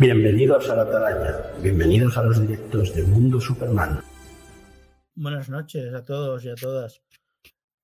[0.00, 4.00] Bienvenidos a la Atalaya, bienvenidos a los directos de Mundo Superman.
[5.14, 7.02] Buenas noches a todos y a todas.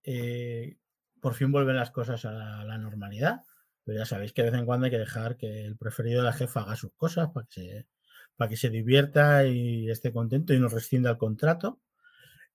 [0.03, 0.79] Eh,
[1.21, 3.43] por fin vuelven las cosas a la, normalidad,
[3.85, 6.29] pero ya sabéis que de vez en cuando hay que dejar que el preferido de
[6.29, 7.87] la jefa haga sus cosas para que se,
[8.35, 11.83] para que se divierta y esté contento y no rescinda el contrato.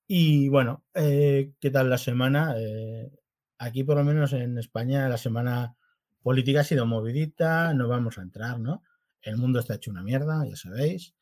[0.08, 2.56] Y bueno, eh, ¿qué tal la semana?
[2.58, 3.12] Eh,
[3.58, 5.76] aquí por lo menos en España la semana
[6.20, 8.82] política ha sido movidita, no vamos a entrar, ¿no?
[9.22, 11.14] El mundo está hecho una mierda, ya sabéis.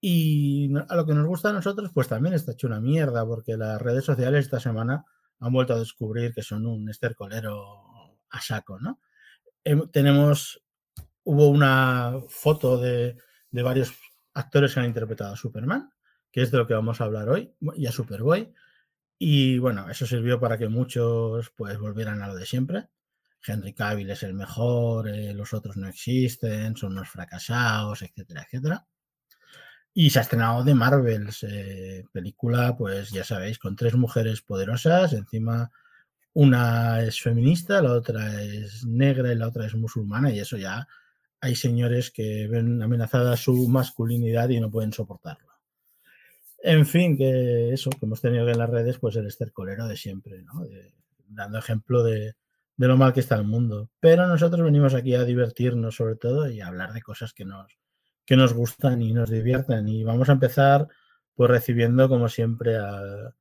[0.00, 3.56] Y a lo que nos gusta a nosotros, pues también está hecho una mierda, porque
[3.56, 5.04] las redes sociales esta semana
[5.40, 9.00] han vuelto a descubrir que son un estercolero a saco, ¿no?
[9.64, 10.62] Em, tenemos,
[11.24, 13.16] hubo una foto de,
[13.50, 13.92] de varios
[14.34, 15.90] actores que han interpretado a Superman,
[16.30, 18.52] que es de lo que vamos a hablar hoy, y a Superboy.
[19.18, 22.88] Y bueno, eso sirvió para que muchos pues volvieran a lo de siempre.
[23.46, 28.86] Henry Cavill es el mejor, eh, los otros no existen, son unos fracasados, etcétera, etcétera.
[29.94, 35.12] Y se ha estrenado de Marvels, eh, película, pues ya sabéis, con tres mujeres poderosas,
[35.12, 35.70] encima
[36.34, 40.86] una es feminista, la otra es negra y la otra es musulmana, y eso ya
[41.40, 45.48] hay señores que ven amenazada su masculinidad y no pueden soportarlo.
[46.62, 50.44] En fin, que eso, que hemos tenido en las redes, pues el estercolero de siempre,
[51.28, 52.34] dando ejemplo de,
[52.78, 53.90] de, lo mal que está el mundo.
[54.00, 57.78] Pero nosotros venimos aquí a divertirnos sobre todo y a hablar de cosas que nos,
[58.24, 59.88] que nos gustan y nos divierten.
[59.88, 60.88] Y vamos a empezar
[61.34, 63.34] pues recibiendo, como siempre, a,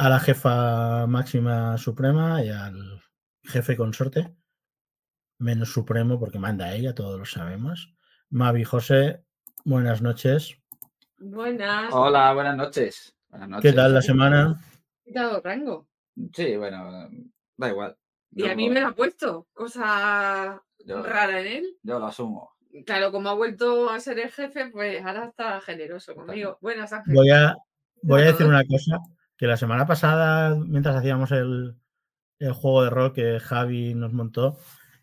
[0.00, 3.02] a la jefa máxima suprema y al
[3.44, 4.34] jefe consorte,
[5.38, 7.94] menos supremo porque manda ella, todos lo sabemos.
[8.30, 9.24] Mavi José,
[9.64, 10.56] buenas noches.
[11.18, 11.92] Buenas.
[11.92, 13.14] Hola, buenas noches.
[13.28, 13.70] buenas noches.
[13.70, 14.58] ¿Qué tal la semana?
[15.04, 15.86] Quitado rango.
[16.32, 17.10] Sí, bueno,
[17.58, 17.96] da igual.
[18.32, 21.76] Y a mí me lo ha puesto, cosa yo, rara en él.
[21.82, 22.52] yo lo asumo.
[22.86, 26.58] Claro, como ha vuelto a ser el jefe, pues ahora está generoso conmigo.
[26.60, 27.14] Buenas, Ángel.
[27.14, 27.56] Voy a,
[28.02, 28.98] voy a decir una cosa,
[29.36, 31.74] que la semana pasada, mientras hacíamos el,
[32.38, 34.56] el juego de rol que Javi nos montó,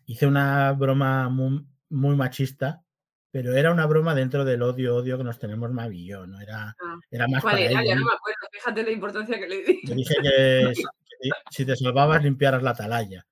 [0.06, 2.82] hice una broma muy, muy, machista,
[3.30, 6.40] pero era una broma dentro del odio, odio que nos tenemos Mavi y yo, ¿no?
[6.40, 6.98] Era, Ah.
[7.10, 7.82] era más ¿Cuál para era?
[7.82, 7.90] ella.
[7.90, 8.38] Ya no me acuerdo.
[8.50, 9.80] Fíjate la importancia que le di.
[9.84, 10.72] Yo dije que
[11.50, 13.26] si, te salvabas limpiaras la atalaya.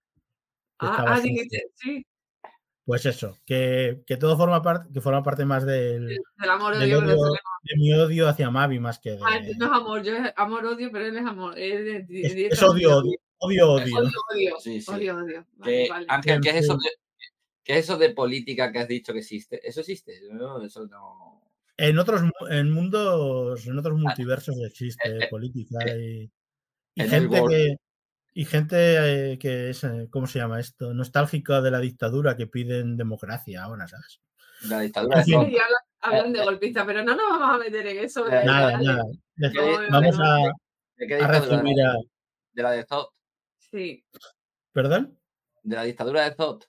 [0.79, 2.07] Ah, ah, dijiste, sí.
[2.87, 6.95] Pues eso, que, que todo forma parte, que forma parte más del, Del amor del
[6.95, 7.17] odio.
[7.17, 7.33] odio,
[7.65, 9.21] de mi odio hacia Mavi más que de.
[9.25, 11.59] Ah, no es amor, yo es amor odio, pero él es amor.
[11.59, 13.97] Él es, Es, directamente es odio, odio, odio, odio.
[13.97, 14.57] Odio, odio.
[14.61, 14.93] Sí, sí.
[14.93, 15.45] Odio, odio.
[15.57, 16.07] Vale, Que, vale.
[16.09, 16.91] Ángel, ¿qué es, eso de,
[17.65, 19.69] ¿qué es eso de política que has dicho que existe?
[19.69, 20.21] ¿Eso existe?
[20.31, 21.43] No, eso no.
[21.77, 26.31] En otros en mundos, en otros multiversos eh, existe eh, política y,
[26.97, 27.77] y en gente que
[28.35, 30.93] y gente eh, que es, eh, ¿cómo se llama esto?
[30.93, 34.21] Nostálgica de la dictadura que piden democracia ahora, ¿sabes?
[34.69, 35.35] La dictadura fin.
[35.35, 35.49] Zod.
[35.49, 38.27] Y hablan, hablan de golpista, pero no nos vamos a meter en eso.
[38.31, 39.03] Eh, Nada, nada.
[39.37, 39.59] De- ¿Qué-
[39.89, 40.37] No, Vamos a,
[40.97, 41.41] ¿De qué a dictadura?
[41.41, 41.95] resumir a.
[42.53, 43.07] De la de Zod.
[43.59, 44.05] Sí.
[44.73, 45.19] ¿Perdón?
[45.63, 46.63] De la dictadura de Zod.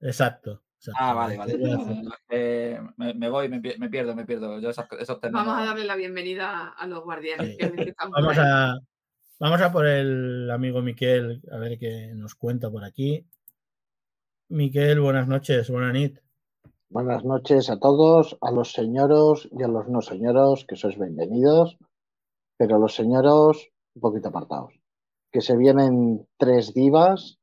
[0.00, 0.62] Exacto.
[0.76, 1.56] exacto, Ah, vale, vale.
[2.96, 4.60] me, me voy, me, pie- me pierdo, me pierdo.
[4.60, 5.46] Yo esos, esos términos.
[5.46, 7.56] Vamos a darle la bienvenida a los guardianes Sí.
[7.56, 8.74] que Vamos a,
[9.38, 13.24] vamos a por el amigo Miquel, a ver qué nos cuenta por aquí.
[14.48, 16.18] Miquel, buenas noches, buenas nit.
[16.88, 21.78] Buenas noches a todos, a los señoros y a los no señoros, que sois bienvenidos,
[22.56, 24.74] pero los señoros un poquito apartados.
[25.30, 27.38] Que se vienen tres divas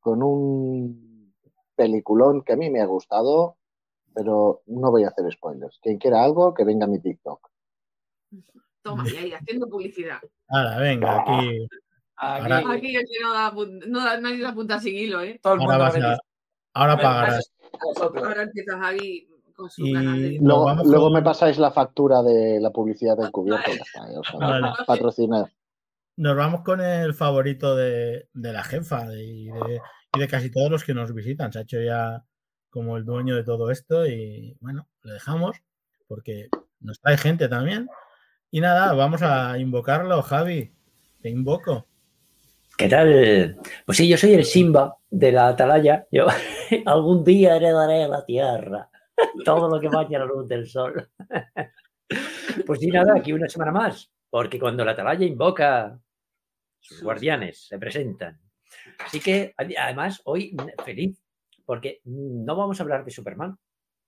[0.00, 1.34] con un
[1.76, 3.58] peliculón que a mí me ha gustado,
[4.14, 5.78] pero no voy a hacer spoilers.
[5.82, 7.50] Quien quiera algo, que venga a mi TikTok.
[8.90, 10.18] Toma, y ahí, haciendo publicidad.
[10.48, 11.32] Ahora, venga, aquí.
[11.32, 11.68] Aquí,
[12.16, 13.52] Ahora- Aquí el que no da,
[13.88, 15.38] no da, nadie da punta sin hilo, ¿eh?
[15.42, 16.18] todo el Ahora, mundo a,
[16.74, 17.52] ahora a ver, pagarás.
[17.72, 18.24] a vosotros.
[18.24, 22.22] Ahora empieza Javi con su Y canal de Nos Luego, luego me pasáis la factura
[22.22, 23.70] de la publicidad del cubierto.
[24.38, 24.68] Vale.
[24.86, 25.50] Patrocinar.
[26.16, 29.80] Nos vamos con el favorito de, de la jefa y, de,
[30.14, 31.52] y de casi todos los que nos visitan.
[31.52, 32.24] Se ha hecho ya
[32.70, 35.56] como el dueño de todo esto y bueno, le dejamos
[36.08, 36.48] porque
[36.80, 37.88] nos trae gente también.
[38.56, 40.72] Y nada, vamos a invocarlo, Javi.
[41.20, 41.88] Te invoco.
[42.78, 43.60] ¿Qué tal?
[43.84, 46.06] Pues sí, yo soy el Simba de la atalaya.
[46.10, 46.24] Yo
[46.86, 48.88] algún día heredaré la tierra,
[49.44, 51.06] todo lo que vaya a la luz del sol.
[52.66, 56.00] Pues sí, nada, aquí una semana más, porque cuando la atalaya invoca,
[56.80, 58.40] sus guardianes se presentan.
[59.04, 61.22] Así que, además, hoy feliz,
[61.66, 63.58] porque no vamos a hablar de Superman,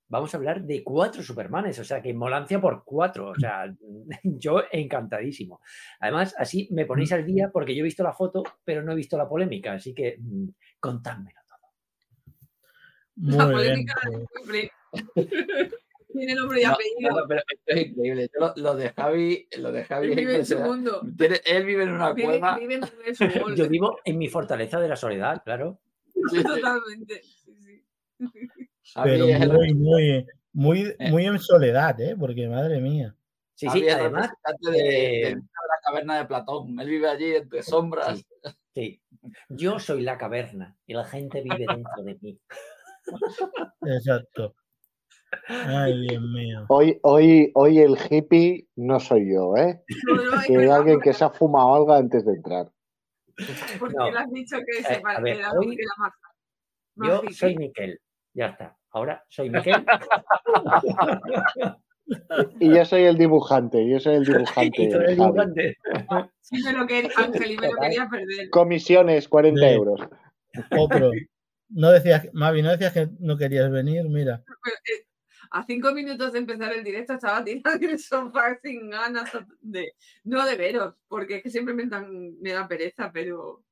[0.08, 3.72] vamos a hablar de cuatro Supermanes, o sea, que molancia por cuatro, o sea,
[4.22, 5.60] yo encantadísimo.
[6.00, 8.96] Además, así me ponéis al día porque yo he visto la foto, pero no he
[8.96, 10.49] visto la polémica, así que mm,
[10.81, 12.32] contádmelo todo.
[13.16, 14.70] Muy la polémica bien, pues.
[16.11, 17.11] Tiene nombre y apellido.
[17.11, 18.31] No, pero esto es increíble.
[18.40, 21.02] Lo, lo, de Javi, lo de Javi él vive en su mundo.
[21.16, 22.58] Tiene, él vive en una vive, cueva.
[22.58, 23.54] Vive en su mundo.
[23.54, 25.78] Yo vivo en mi fortaleza de la soledad, claro.
[26.14, 27.22] Totalmente.
[27.22, 27.84] Sí, sí.
[29.02, 32.17] Pero muy, muy, muy, muy en soledad, ¿eh?
[32.19, 33.14] Porque madre mía.
[33.55, 34.31] Sí, sí, además.
[34.61, 36.79] De, de, la caverna de Platón.
[36.79, 38.19] Él vive allí entre sombras.
[38.19, 38.25] Sí,
[38.75, 39.02] sí.
[39.49, 42.40] Yo soy la caverna y la gente vive dentro de mí.
[43.82, 44.55] Exacto.
[45.49, 46.64] Ay, Dios mío.
[46.69, 49.82] Hoy, hoy, hoy el hippie no soy yo, ¿eh?
[50.06, 52.70] No, no, que hay alguien que se ha fumado algo antes de entrar.
[53.79, 54.11] Porque No.
[54.11, 56.12] le has dicho que Eh, se a parece ver, la hoy- más,
[56.94, 58.00] más Yo soy Miquel.
[58.35, 58.77] Ya está.
[58.90, 59.85] Ahora soy Miquel.
[62.58, 64.70] Y yo soy el dibujante, yo soy el dibujante.
[64.82, 65.31] y tú eres Javi.
[65.31, 65.76] dibujante.
[66.40, 68.49] Sí, me lo quería, Ángel, y me lo quería perder.
[68.50, 69.75] Comisiones, 40 Sí.
[69.75, 70.00] euros.
[70.70, 71.11] Otro.
[71.69, 74.43] No decías, Mavi, no decías que no querías venir, mira.
[75.50, 79.31] A cinco minutos de empezar el directo estaba tirado en el sofá sin ganas
[79.61, 79.93] de.
[80.25, 83.62] No de veros, porque es que siempre me, dan, me da pereza, pero.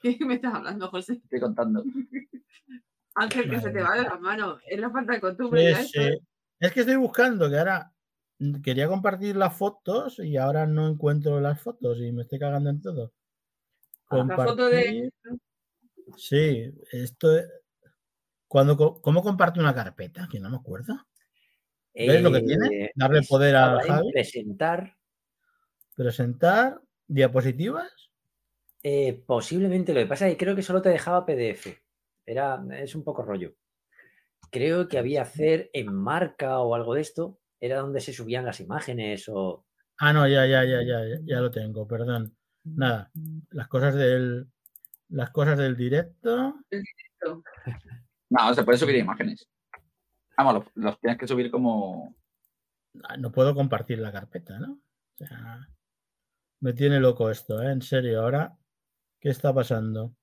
[0.00, 1.14] ¿Qué me estás hablando, José?
[1.24, 1.82] Estoy contando.
[3.22, 4.60] Ángel, que se te va de las manos.
[4.66, 5.60] Es la falta de costumbre.
[5.60, 6.00] Sí, ya esto.
[6.00, 6.18] sí.
[6.58, 7.92] Es que estoy buscando, que ahora
[8.62, 12.80] quería compartir las fotos y ahora no encuentro las fotos y me estoy cagando en
[12.80, 13.12] todo.
[14.10, 15.10] La foto de.
[15.22, 15.40] Compartir-
[16.16, 17.48] Sí, esto es...
[18.48, 20.26] Cuando, ¿Cómo comparto una carpeta?
[20.30, 21.06] Que no me acuerdo.
[21.94, 22.84] ¿Ves lo que tiene?
[22.86, 24.10] Eh, Darle poder a Javi.
[24.10, 24.96] Presentar.
[25.94, 27.90] Presentar, diapositivas.
[28.82, 31.80] eh, posiblemente lo que pasa es que creo que solo te dejaba PDF.
[32.30, 33.54] Era, es un poco rollo.
[34.52, 37.40] Creo que había hacer en marca o algo de esto.
[37.58, 39.66] Era donde se subían las imágenes o.
[39.98, 42.36] Ah, no, ya, ya, ya, ya, ya, ya lo tengo, perdón.
[42.62, 43.10] Nada,
[43.50, 44.46] las cosas del,
[45.08, 46.54] las cosas del directo.
[48.32, 49.44] No, se puede subir imágenes.
[50.36, 52.14] Vamos, los, los tienes que subir como.
[53.02, 54.80] Ah, No puedo compartir la carpeta, ¿no?
[55.20, 55.68] O sea,
[56.60, 57.72] me tiene loco esto, ¿eh?
[57.72, 58.56] En serio, ahora,
[59.18, 60.14] ¿qué está pasando?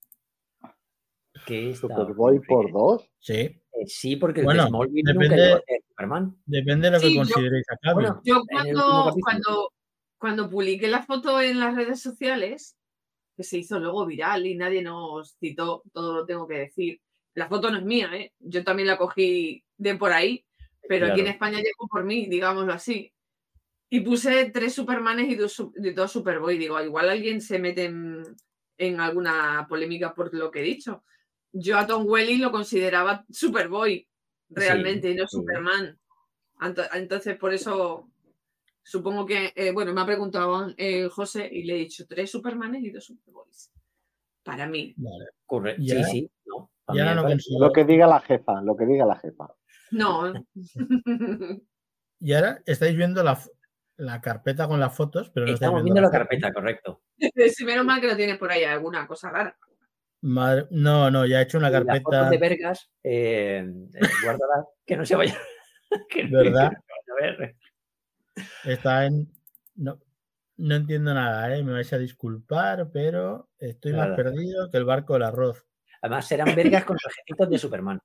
[1.48, 3.10] Que está Superboy por dos.
[3.20, 3.34] Sí,
[3.80, 6.38] Eh, sí, porque el Bueno, de Smallville depende- nunca llegó a ser Superman.
[6.46, 7.94] depende de lo que Sí, consideréis acá.
[7.94, 9.74] Bueno, Yo el cuando, cuando,
[10.18, 12.76] cuando publiqué la foto en las redes sociales,
[13.36, 17.00] que se hizo luego viral y nadie nos citó, todo lo tengo que decir.
[17.36, 18.34] La foto no es mía, ¿eh?
[18.40, 20.44] Yo también la cogí de por ahí,
[20.90, 21.28] pero aquí en.
[21.28, 23.14] España llegó por mí, digámoslo así.
[23.92, 26.58] Y puse tres Supermanes y dos, y dos Superboy.
[26.58, 28.24] Digo, igual alguien se mete en,
[28.80, 31.04] en alguna polémica por lo que he dicho.
[31.60, 34.08] Yo a Tom Welling lo consideraba Superboy,
[34.50, 35.38] realmente, y no sí.
[35.38, 35.98] Superman.
[36.94, 38.10] Entonces, por eso
[38.84, 42.84] supongo que, eh, bueno, me ha preguntado eh, José y le he dicho tres Supermanes
[42.84, 43.72] y dos Superboys.
[44.44, 44.94] Para mí.
[44.98, 45.76] Vale.
[45.80, 46.32] Ya- sí, sí.
[46.46, 47.60] No, a Y mí ahora me no parece- consigo.
[47.68, 49.48] Lo que diga la jefa, lo que diga la jefa.
[49.92, 50.34] No.
[52.20, 53.38] Y ahora estáis viendo la,
[53.98, 57.04] la carpeta con las fotos, pero no estáis Estamos viendo la carpeta, correcto.
[57.56, 59.56] sí, menos mal que lo tienes por ahí alguna cosa rara.
[60.22, 62.04] Madre- No, no, ya he hecho una Las carpeta.
[62.04, 65.38] fotos de Vergas, eh, eh, guárdala, que no se vaya.
[66.10, 66.72] que no- ¿Verdad?
[66.72, 66.76] que
[67.08, 67.56] no a ver.
[68.66, 69.32] Está en.
[69.76, 70.00] No,
[70.58, 71.64] no entiendo nada, ¿eh?
[71.64, 75.66] Me vais a disculpar, pero estoy más perdido que el barco del arroz.
[76.02, 78.00] Además, serán Vergas con trajecitos de Superman.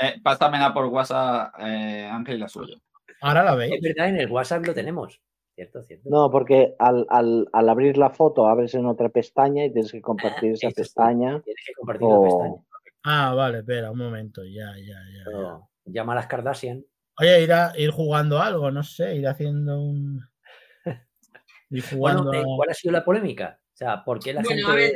[0.00, 2.76] Eh, pásamela por WhatsApp, eh, Ángel, y la suya.
[3.20, 3.80] Ahora la Es veis.
[3.82, 5.20] verdad, en el WhatsApp lo tenemos.
[5.58, 6.08] Cierto, cierto.
[6.08, 10.00] No, porque al, al- al abrir la foto abres en otra pestaña y tienes que
[10.00, 11.40] compartir esa pestaña.
[11.42, 12.54] Tienes que compartir la pestaña.
[13.02, 14.42] Ah, vale, espera, un momento.
[14.44, 15.32] Ya, ya, ya.
[15.32, 15.58] ya.
[15.86, 16.84] Llama a las Kardashian.
[17.20, 20.20] Oye, ir, a- ir jugando algo, no sé, ir haciendo un.
[21.70, 22.32] Ir Bueno, jugando.
[22.34, 23.58] eh, a- ¿cuál ha sido la polémica?
[23.60, 24.70] O sea, ¿por qué la Bueno, gente.
[24.70, 24.92] a ver,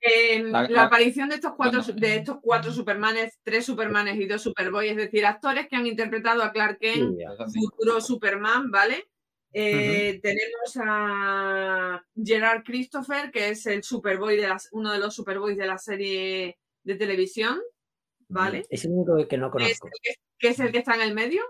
[0.00, 2.00] eh, La- la, la- aparición de estos cuatro Bueno.
[2.00, 6.42] de estos cuatro Supermanes, tres Supermanes y dos Superboy, es decir, actores que han interpretado
[6.42, 9.04] a Clark Kent, Sí, futuro Superman, ¿vale?
[9.52, 15.56] Eh, Tenemos a Gerard Christopher, que es el Superboy de las, uno de los Superboys
[15.56, 17.60] de la serie de televisión,
[18.28, 18.64] ¿vale?
[18.70, 19.88] Es el único que no es, conozco.
[20.38, 21.42] que es el que está en el medio,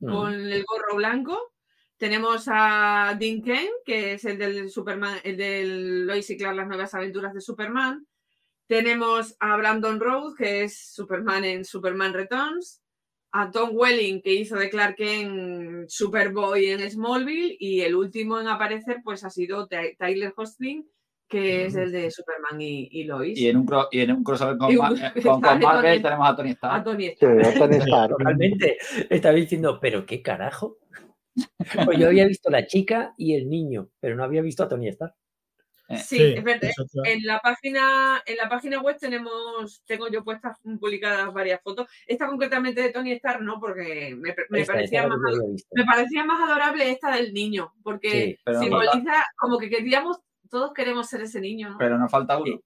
[0.00, 0.12] Mm.
[0.12, 1.52] con el gorro blanco.
[1.96, 6.66] tenemos a Dean Kane, que es el del Superman, el del Lois y Clark, las
[6.66, 8.06] nuevas aventuras de Superman.
[8.66, 12.82] Tenemos a Brandon Rhodes, que es Superman en Superman Returns.
[13.36, 17.56] A Tom Welling, que hizo de Clark en Superboy en Smallville.
[17.58, 20.86] Y el último en aparecer, pues ha sido Ty- Tyler Hosting,
[21.28, 23.36] que es el de Superman y, y Lois.
[23.36, 26.02] Y en un, y en un crossover con, Y Ma- un- eh, con, Marvel Tony-
[26.02, 26.74] tenemos a Tony Stark.
[26.80, 27.58] A Tony Sí, Stark.
[27.58, 28.10] Tony Stark.
[28.16, 28.76] Totalmente.
[29.10, 30.78] Estaba diciendo, ¿pero qué carajo?
[31.84, 34.86] Pues yo había visto la chica y el niño, pero no había visto a Tony
[34.88, 35.14] Stark.
[35.88, 36.70] Sí, Sí, es verdad.
[37.04, 41.88] En la página, en la página web tenemos, tengo yo puestas publicadas varias fotos.
[42.06, 45.34] Esta concretamente de Tony Stark, no, porque me, me Esta, parecía esta más
[45.72, 50.20] me parecía más adorable esta del niño, porque Sí, pero no simboliza como que queríamos,
[50.48, 51.78] todos queremos ser ese niño, ¿no?
[51.78, 52.60] Pero nos falta uno.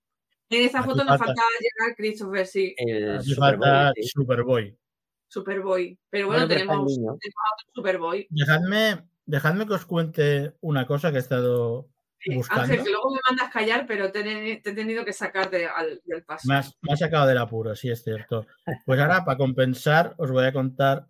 [0.51, 4.09] en esta aquí foto nos falta- faltaba llegar Christopher, sí, El Superboy, sí.
[4.15, 4.79] Superboy.
[5.27, 5.99] Superboy.
[6.09, 7.17] Pero bueno, tenemos, niño.
[7.21, 8.27] tenemos a otro Superboy.
[8.31, 11.89] Dejadme, dejadme que os cuente una cosa que he estado
[12.35, 12.63] buscando.
[12.63, 14.21] Ángel, que luego me mandas callar, pero te,
[14.53, 16.49] he- te he tenido que sacarte al- del paso.
[16.49, 18.47] Me has, me has sacado del apuro, sí es cierto.
[18.85, 21.07] Pues ahora, para compensar, os voy a contar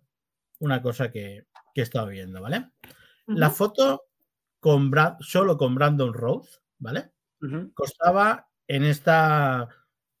[0.59, 2.69] una cosa que, que he estado viendo, ¿vale?
[3.27, 4.05] La foto
[4.59, 7.11] con Bra- solo con Brandon Rhodes, ¿vale?
[7.73, 9.69] Costaba en esta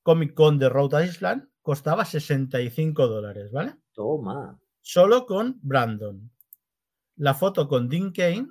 [0.03, 3.75] Comic Con de Rhode Island, costaba 65 dólares, ¿vale?
[3.93, 4.57] Toma.
[4.81, 6.31] Solo con Brandon.
[7.17, 8.47] La foto con Dean Kane,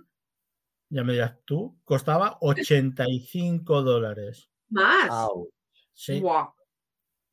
[0.90, 4.50] ya me dirás tú, costaba 85 dólares.
[4.70, 5.10] Más.
[5.10, 5.50] Au.
[5.92, 6.22] Sí.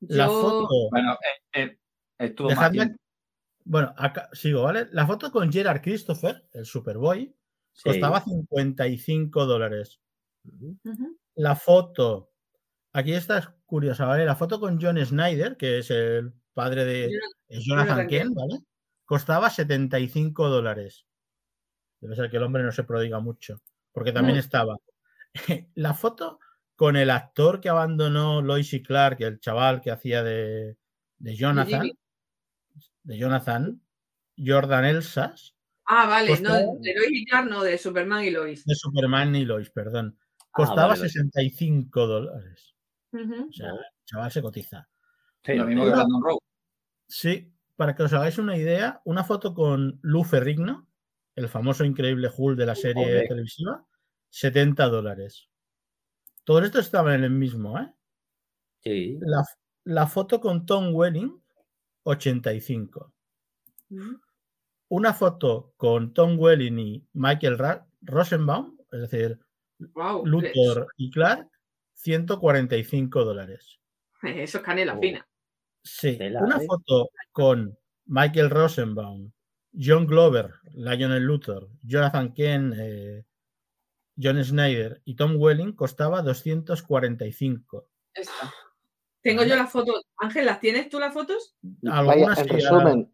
[0.01, 0.89] La Yo- foto.
[0.91, 1.17] Bueno,
[1.53, 1.77] eh,
[2.19, 2.95] eh, Dejadme-.
[3.63, 4.87] Bueno, acá sigo, ¿vale?
[4.91, 7.35] La foto con Gerard Christopher, el Superboy,
[7.73, 7.83] Sí.
[7.89, 9.99] costaba 55 dólares.
[10.45, 10.77] Ujú.
[10.83, 11.17] Ujú.
[11.35, 12.31] La foto,
[12.93, 14.25] aquí esta es curiosa, ¿vale?
[14.25, 18.23] La foto con John Snyder, que es el padre de Jonathan- es Jonathan Jonathan Kent,
[18.23, 18.35] Kent.
[18.35, 18.59] ¿vale?
[19.05, 21.05] Costaba 75 dólares.
[22.05, 24.39] Debe ser que el hombre no se prodiga mucho, porque también Mm.
[24.39, 24.77] estaba
[25.75, 26.39] la foto
[26.75, 30.77] con el actor que abandonó Lois y Clark, el chaval que hacía de,
[31.17, 31.89] de Jonathan,
[33.03, 33.81] de Jonathan,
[34.37, 35.53] Jordan Elsas,
[35.87, 38.65] Ah, vale, no, de Lois y Clark, no, de Superman y Lois.
[38.65, 40.17] de Superman y Lois, perdón.
[40.19, 41.09] Ah, Costaba vale, vale.
[41.09, 42.75] 65 dólares.
[43.13, 44.87] O sea, el chaval se cotiza.
[45.43, 46.39] Sí, Lo mismo que Brandon Rowe.
[47.07, 50.87] Sí, para que os hagáis una idea, una foto con Lou Ferrigno,
[51.35, 53.85] el famoso increíble Hulk de la serie televisiva,
[54.29, 55.49] 70 dólares.
[56.43, 57.91] Todo esto estaba en el mismo, ¿eh?
[58.83, 59.17] Sí.
[59.21, 59.43] La,
[59.83, 61.41] la foto con Tom Welling,
[62.03, 63.13] 85.
[63.89, 64.21] Ujú.
[64.89, 69.39] Una foto con Tom Welling y Michael Ra- Rosenbaum, es decir,
[69.79, 71.49] Guau, Luthor y Clark,
[71.93, 73.79] 145 dólares.
[74.21, 75.01] Eso es canela Oh.
[75.01, 75.27] fina.
[75.83, 76.65] Sí, Tela, una ¿eh?
[76.67, 79.31] foto con Michael Rosenbaum,
[79.79, 83.25] John Glover, Lionel Luthor, Jonathan Kent, eh,
[84.21, 87.87] John Snyder y Tom Welling costaba 245.
[88.13, 88.53] Esta.
[89.21, 90.05] Tengo yo las fotos.
[90.17, 91.55] Ángel, ¿las tienes tú las fotos?
[91.81, 93.11] Vaya, en resumen,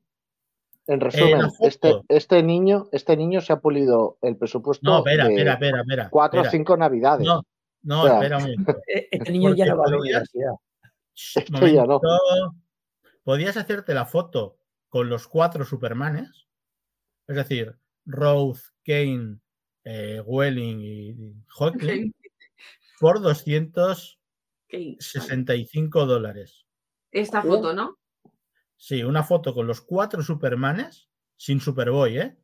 [0.87, 1.67] en resumen, foto.
[1.67, 5.81] este, este niño, este niño se ha pulido el presupuesto No, espera, de espera, espera,
[5.81, 6.09] espera.
[6.09, 7.25] cuatro o cinco navidades.
[7.25, 7.43] No,
[7.83, 8.75] no, O sea, espera un momento.
[9.11, 10.51] Este niño ya no va a la universidad.
[11.15, 11.99] Shh, Esto ya no.
[13.23, 14.57] Podías hacerte la foto
[14.89, 16.40] con los cuatro Supermanes,
[17.27, 17.75] es decir,
[18.05, 19.39] Rose, Kane,
[19.83, 21.15] eh, Welling y
[21.57, 22.11] Hawking,
[22.99, 26.07] por 265 Ok.
[26.07, 26.65] dólares.
[27.11, 27.97] Esta foto, ¿no?
[28.77, 32.37] Sí, una foto con los cuatro Supermanes sin Superboy, ¿eh?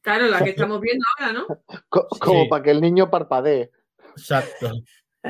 [0.00, 1.46] Claro, la que estamos viendo ahora, ¿no?
[1.88, 2.48] Co- como Sí.
[2.48, 3.70] para que el niño parpadee.
[4.16, 4.72] Exacto.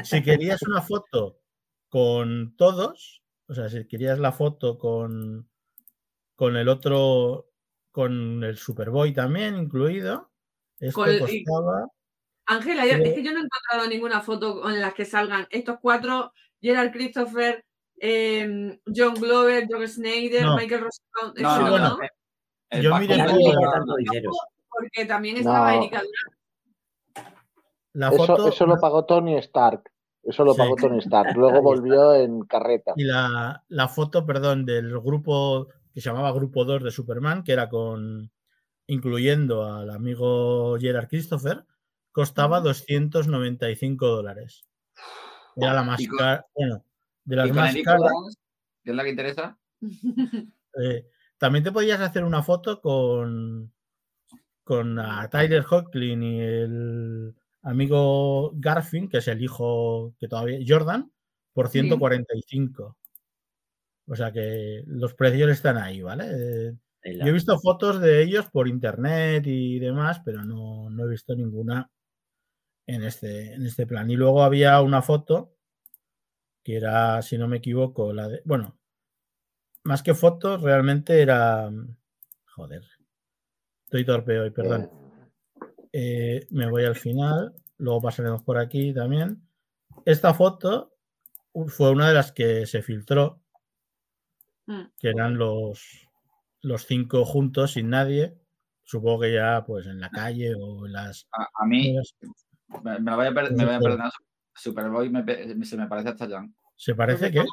[0.03, 1.41] Si querías una foto
[1.89, 5.49] con todos, o sea, si querías la foto con,
[6.35, 7.53] con el otro,
[7.95, 10.29] con el Superboy también incluido,
[10.81, 11.87] esto Con el- y- costaba.
[12.47, 16.33] Ángela, es que yo no he encontrado ninguna foto en las que salgan estos cuatro,
[16.61, 17.65] Gerald Christopher,
[18.01, 20.57] em, John Glover, John Snyder, No.
[20.57, 22.03] Michael Rosenbaum, No, eso no, no, bueno, ¿no?
[22.03, 22.09] eh,
[22.71, 23.17] el yo miré.
[24.69, 25.79] Porque también estaba No.
[25.79, 27.35] Erika Durán.
[27.93, 29.89] La Eso, foto eso lo pagó Tony Stark.
[30.25, 30.59] Eso lo Sí.
[30.59, 31.35] pagó Tony Stark.
[31.39, 32.93] Luego volvió en carreta.
[32.97, 37.53] y la, la foto, perdón, del grupo que se llamaba Grupo 2 de Superman, que
[37.53, 38.31] era con
[38.87, 41.65] incluyendo al amigo Gerard Christopher,
[42.13, 44.67] costaba 295 dólares.
[45.57, 46.85] Era la más cara, bueno,
[47.25, 48.13] de las más caras.
[48.83, 49.59] Que es la que interesa.
[50.83, 51.07] eh,
[51.39, 53.73] también te podías hacer una foto con,
[54.65, 61.11] con a Tyler Hoechlin y el amigo Garfin, que es el hijo que todavía, Jordan,
[61.53, 61.81] por Sí.
[61.81, 62.97] 145.
[64.07, 66.27] O sea que los precios están ahí, ¿vale?
[67.03, 71.09] Eh, Yo he visto fotos de ellos por internet y demás, pero no, no he
[71.09, 71.91] visto ninguna
[72.87, 74.11] en este, en este plan.
[74.11, 75.55] Y luego había una foto
[76.63, 78.43] que era, si no me equivoco, la de.
[78.45, 78.79] Bueno,
[79.85, 81.71] más que fotos, realmente era.
[82.57, 82.83] Joder.
[83.85, 84.91] Estoy torpe hoy, perdón.
[85.93, 87.55] Eh, me voy al final.
[87.79, 89.47] Luego pasaremos por aquí también.
[90.05, 90.97] Esta foto
[91.69, 93.41] fue una de las que se filtró,
[94.66, 94.83] Mm.
[94.99, 96.09] que eran los,
[96.62, 98.35] los cinco juntos sin nadie.
[98.83, 101.26] Supongo que ya pues en la calle o en las.
[101.33, 101.94] A, a mí,
[102.83, 104.12] me, me voy a, per- me voy a Super- perdonar.
[104.56, 106.54] Superboy me, pe- se me parece hasta Jan.
[106.76, 107.44] ¿Se parece que?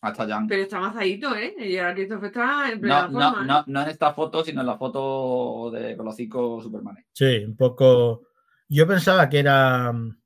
[0.00, 0.46] Hasta Jan.
[0.46, 1.54] Pero está mazadito, ¿eh?
[1.58, 3.42] Y ahora Christopher está en No, plena no, forma.
[3.42, 3.46] ¿eh?
[3.46, 7.04] no, no en esta foto, sino en la foto de con los cinco Supermanes.
[7.12, 8.22] Sí, un poco.
[8.68, 10.20] Yo pensaba que era mm,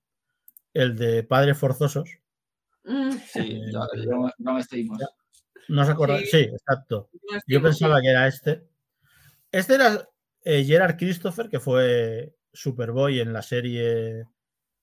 [0.75, 2.09] el de Padres Forzosos.
[2.85, 4.99] Mm, Sí, Eh, ya, ya- ya me estuvimos.
[5.69, 6.31] ¿No os acordáis?
[6.31, 6.45] Sí.
[6.45, 7.09] Sí, exacto.
[7.33, 8.67] no Yo pensaba que era este.
[9.51, 10.09] Este era
[10.45, 14.25] eh, Gerard Christopher, que fue Superboy en la serie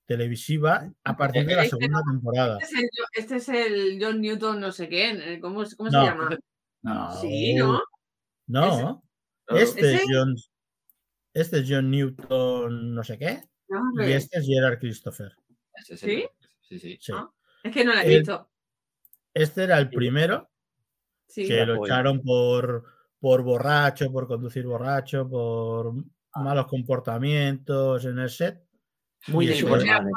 [0.06, 2.58] televisiva a partir de la Este segunda temporada.
[2.60, 5.10] Este es, el, este es el John Newton, no sé qué.
[5.10, 5.40] ¿eh?
[5.40, 6.38] ¿Cómo, cómo No, se llama?
[6.82, 7.80] No, Sí, ¿no?
[8.46, 9.02] No,
[9.48, 10.02] este es.
[10.10, 10.34] John,
[11.32, 15.32] este es John Newton, no sé qué, No, y este es Gerard Christopher.
[15.82, 16.26] ¿Sí?
[16.60, 16.98] Sí, sí.
[17.00, 17.12] Sí.
[17.14, 17.30] Ah,
[17.62, 18.50] Es que no la he El- visto.
[19.32, 20.50] Este era el primero
[21.28, 21.48] Sí.
[21.48, 22.84] que lo echaron por,
[23.18, 25.92] por borracho, por conducir borracho, por
[26.36, 28.62] malos comportamientos en el set.
[29.28, 29.48] Muy.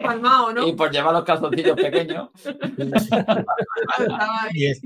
[0.00, 0.66] Palmao, ¿no?
[0.66, 2.28] Y por llevar los calzoncillos pequeños.
[4.52, 4.82] Y, es-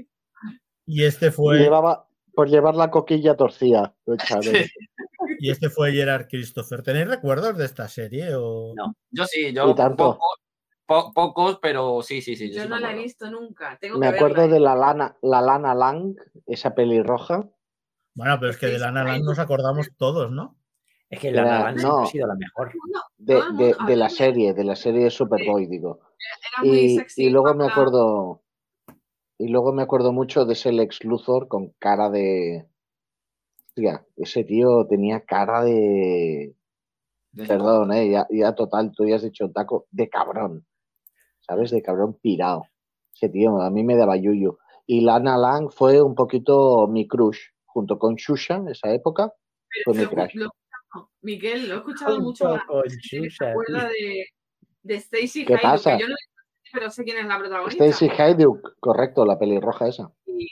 [0.86, 3.94] y este fue Llevaba, por llevar la coquilla torcida.
[5.38, 6.82] y este fue Gerard Christopher.
[6.82, 8.34] ¿Tenéis recuerdos de esta serie?
[8.34, 8.74] O...
[8.76, 8.94] No.
[9.10, 10.18] Yo sí, yo Y tanto.
[10.94, 12.52] Pocos, po- pocos, pero sí, sí, sí.
[12.52, 13.78] Yo sí no la he visto nunca.
[13.80, 14.54] Tengo Me que acuerdo verla.
[14.54, 17.48] de la lana, la lana Lang, esa pelirroja.
[18.14, 20.56] Bueno, pero es que de Lana Lang nos acordamos todos, ¿no?
[21.08, 22.02] Es que la Era- Navan siempre no.
[22.02, 22.72] ha sido la mejor.
[23.18, 26.00] De, la serie, de la serie de Superboy, digo.
[26.58, 27.24] Era muy Y, sexy.
[27.26, 28.42] y luego me acuerdo.
[29.38, 32.66] Y luego me acuerdo mucho de ese Lex Luthor con cara de.
[33.68, 36.54] Hostia, ese tío tenía cara de.
[37.32, 40.66] De- Perdón, eh, ya, ya total, tú ya has dicho taco, de cabrón.
[41.46, 41.70] ¿Sabes?
[41.70, 42.66] De cabrón pirado.
[43.14, 44.58] Ese tío a mí me daba yuyu.
[44.86, 49.32] Y Lana Lang fue un poquito mi crush, junto con Shusha en esa época.
[49.84, 50.34] Fue mi Lo- crush.
[50.34, 50.50] lo-
[51.22, 52.46] Miguel, lo he escuchado Un mucho.
[52.48, 52.66] hablar.
[52.66, 54.06] poco No sé si ¿Se Xuxa, acuerda tío.
[54.08, 54.26] de,
[54.82, 55.62] de Stacy ¿Qué Haiduk?
[55.70, 55.98] pasa?
[55.98, 56.14] Yo no
[56.72, 57.84] pero sé quién es la protagonista.
[57.84, 60.10] Stacy Hayduk, correcto, la pelirroja esa.
[60.26, 60.48] Y,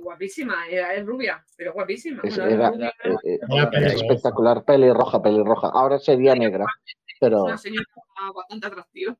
[0.00, 2.22] guapísima, era, es rubia, pero guapísima.
[2.24, 3.96] Es- Bueno, es era, rubia, eh, eh, Era era pelirroja.
[4.06, 5.68] espectacular, pelirroja, pelirroja.
[5.68, 6.64] Ahora sería negra,
[7.20, 7.84] pero una señora
[8.34, 9.16] bastante atractiva.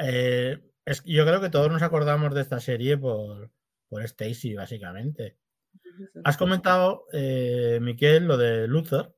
[0.00, 3.50] Eh, es yo creo que todos nos acordamos de esta serie por,
[3.88, 5.36] por Stacy, básicamente.
[6.24, 9.16] Has comentado, eh, Miquel, lo de Luthor,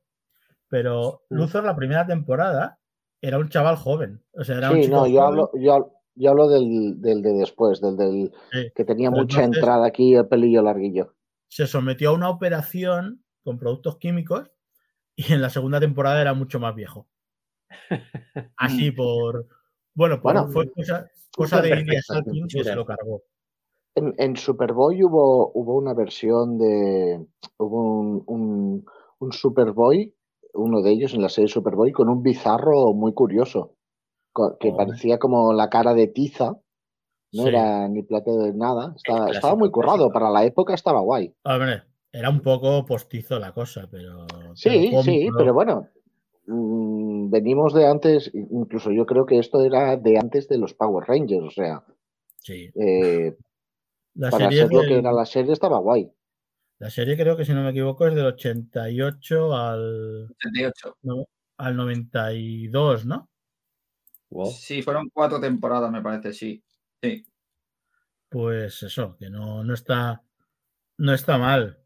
[0.67, 1.23] pero.
[1.29, 2.79] Luthor la primera temporada
[3.21, 4.23] era un chaval joven.
[4.33, 7.33] O sea, era un sí, chico no, yo hablo, yo, yo hablo del, del de
[7.33, 8.71] después, del, del Sí.
[8.75, 11.15] que tenía mucha entonces- entrada aquí, el pelillo larguillo.
[11.47, 14.49] se sometió a una operación con productos químicos
[15.15, 17.07] y en la segunda temporada era mucho más viejo.
[18.57, 19.47] Así por.
[19.93, 23.21] Bueno, por- Bueno, fue cosa, cosa de Ilya Salkin que se lo cargó.
[23.95, 27.25] En, en Superboy hubo, hubo una versión de.
[27.57, 28.85] Hubo un, un,
[29.19, 30.13] un Superboy,
[30.53, 33.75] uno de ellos en la serie Superboy, con un bizarro muy curioso,
[34.61, 34.77] que Oh.
[34.77, 36.57] parecía como la cara de Tiza.
[37.33, 37.49] No Sí.
[37.49, 38.93] era ni plato de nada.
[38.95, 39.97] Estaba, clásico, estaba muy currado.
[39.97, 40.13] clásico.
[40.13, 41.33] Para la época estaba guay.
[41.43, 44.25] Hombre, era un poco postizo la cosa, pero.
[44.55, 45.87] Sí, pero sí, pero bueno.
[47.31, 51.45] Venimos de antes, incluso yo creo que esto era de antes de los Power Rangers,
[51.45, 51.83] o sea,
[52.39, 52.69] Sí.
[52.75, 53.37] eh,
[54.15, 56.11] La para serie, ser lo del- que era la serie estaba guay.
[56.79, 60.97] la serie creo que si no me equivoco es del 88 al, 78.
[61.03, 63.29] no- al 92, ¿no?
[64.31, 64.47] Wow.
[64.51, 66.63] Sí, fueron cuatro temporadas, me parece, sí.
[67.03, 67.23] Sí.
[68.29, 70.23] Pues eso, que no, no está
[70.97, 71.79] no está mal.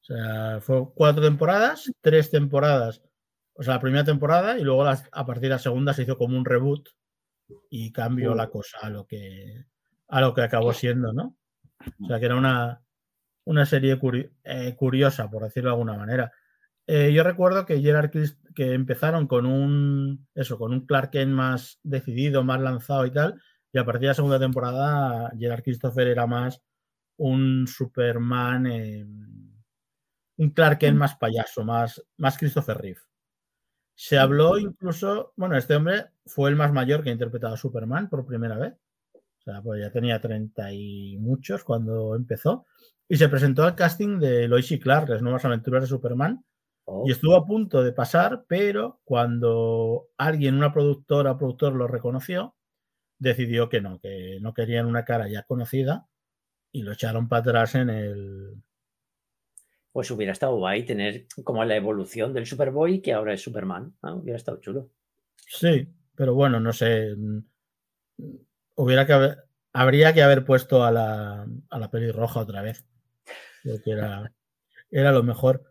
[0.00, 3.00] O sea, fue cuatro temporadas, tres temporadas.
[3.54, 6.16] O sea, la primera temporada y luego las- a partir de la segunda se hizo
[6.18, 6.88] como un reboot
[7.70, 9.64] y cambió la cosa a lo que
[10.08, 11.36] a lo que acabó siendo, ¿no?
[12.02, 12.82] O sea, que era una,
[13.44, 16.32] una serie curi- eh, curiosa, por decirlo de alguna manera.
[16.86, 21.32] Eh, yo recuerdo que Gerard Christ- que empezaron con un eso, con un Clark Kent
[21.32, 23.40] más decidido, más lanzado y tal,
[23.72, 26.62] y a partir de la segunda temporada Gerard Christopher era más
[27.16, 29.06] un Superman, eh,
[30.36, 33.00] un Clark Kent más payaso, más, más Christopher Reeve.
[33.94, 38.08] Se habló incluso, bueno, este hombre fue el más mayor que ha interpretado a Superman
[38.08, 38.74] por primera vez.
[39.14, 42.66] O sea, pues ya tenía 30 y muchos cuando empezó.
[43.08, 46.44] Y se presentó al casting de Lois y Clark, las nuevas aventuras de Superman.
[46.86, 51.86] Oh, Y estuvo a punto de pasar, pero cuando alguien, una productora o productor lo
[51.86, 52.54] reconoció,
[53.18, 56.06] decidió que no, que no querían una cara ya conocida
[56.72, 58.62] y lo echaron para atrás en el...
[59.94, 63.94] Pues hubiera estado guay tener como la evolución del Superboy que ahora es Superman.
[64.02, 64.16] ¿no?
[64.16, 64.90] Hubiera estado chulo.
[65.36, 67.14] Sí, pero bueno, no sé.
[68.74, 72.84] Hubiera que haber, habría que haber puesto a la, a la pelirroja otra vez.
[73.62, 74.32] Creo que era,
[74.90, 75.62] era lo mejor.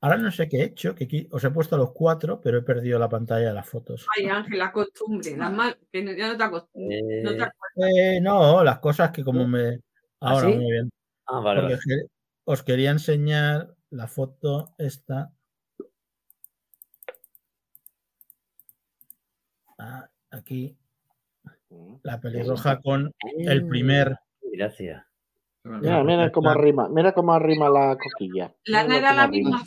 [0.00, 2.58] Ahora no sé qué he hecho, que aquí os he puesto a los cuatro, pero
[2.58, 4.06] he perdido la pantalla de las fotos.
[4.16, 5.36] Ay, Ángel, la costumbre.
[5.36, 8.14] las mal- que no- ya no te, acost- no te Eh.
[8.16, 9.80] Eh, no, las cosas que como me...
[10.20, 10.54] Ahora, sí?
[10.56, 10.88] muy bien.
[11.26, 11.82] Ah, vale, Porque vale.
[11.84, 12.17] que-
[12.50, 15.34] os quería enseñar la foto esta.
[19.78, 20.74] Ah, aquí,
[22.02, 24.16] la pelirroja con el primer...
[24.50, 25.04] Gracias.
[25.62, 28.54] Mira, mira cómo arrima, mira cómo arrima la coquilla.
[28.64, 29.62] Lana era la misma.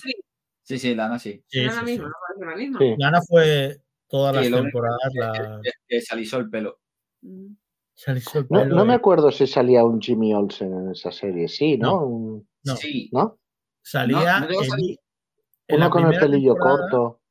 [0.64, 1.44] Sí, sí, Lana sí.
[1.48, 2.80] Sí, Era sí, la misma, la misma.
[2.98, 5.62] Lana fue todas Sí, las temporadas la...
[5.64, 6.80] que- que se alisó el pelo.
[7.22, 7.54] Mm.
[7.94, 11.12] se alisó el No, pelo no me acuerdo si salía un Jimmy Olsen en esa
[11.12, 11.92] serie, sí, ¿no?
[12.10, 12.44] No.
[12.64, 12.76] No.
[12.76, 13.10] Sí.
[13.12, 13.38] ¿No?
[13.84, 14.98] salía no el
[15.68, 17.22] en Uno con el primera pelillo temporada- corto.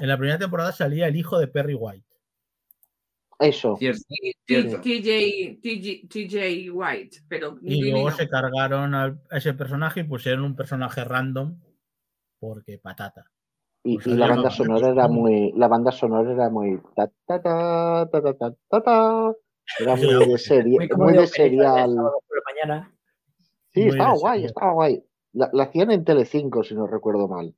[0.00, 2.06] En la primera temporada salía el hijo de Perry White.
[3.38, 3.76] Eso.
[3.76, 4.80] Cierto, T- cierto.
[4.80, 8.16] TJ, TJ, TJ White, pero Y luego no.
[8.16, 11.58] se cargaron a ese personaje y pusieron un personaje random
[12.40, 13.24] porque patata.
[13.84, 17.42] Y, Pues y la banda sonora era muy, la banda sonora era muy ta ta
[17.42, 19.32] ta ta ta ta ta, ta.
[19.80, 21.66] Era muy de serie, Muy muy de serial.
[21.90, 22.94] sábado por la mañana.
[23.72, 25.04] Sí, muy estaba guay, estaba guay.
[25.32, 27.54] La, la hacían en Telecinco, si no recuerdo mal.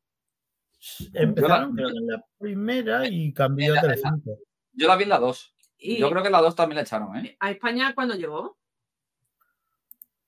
[1.15, 4.39] Empezaron en la primera y cambió a Telecinco.
[4.73, 5.55] Yo la vi en la 2.
[5.79, 7.37] Y Yo creo que en la 2 también la echaron, ¿eh?
[7.41, 8.59] a España cuando llegó.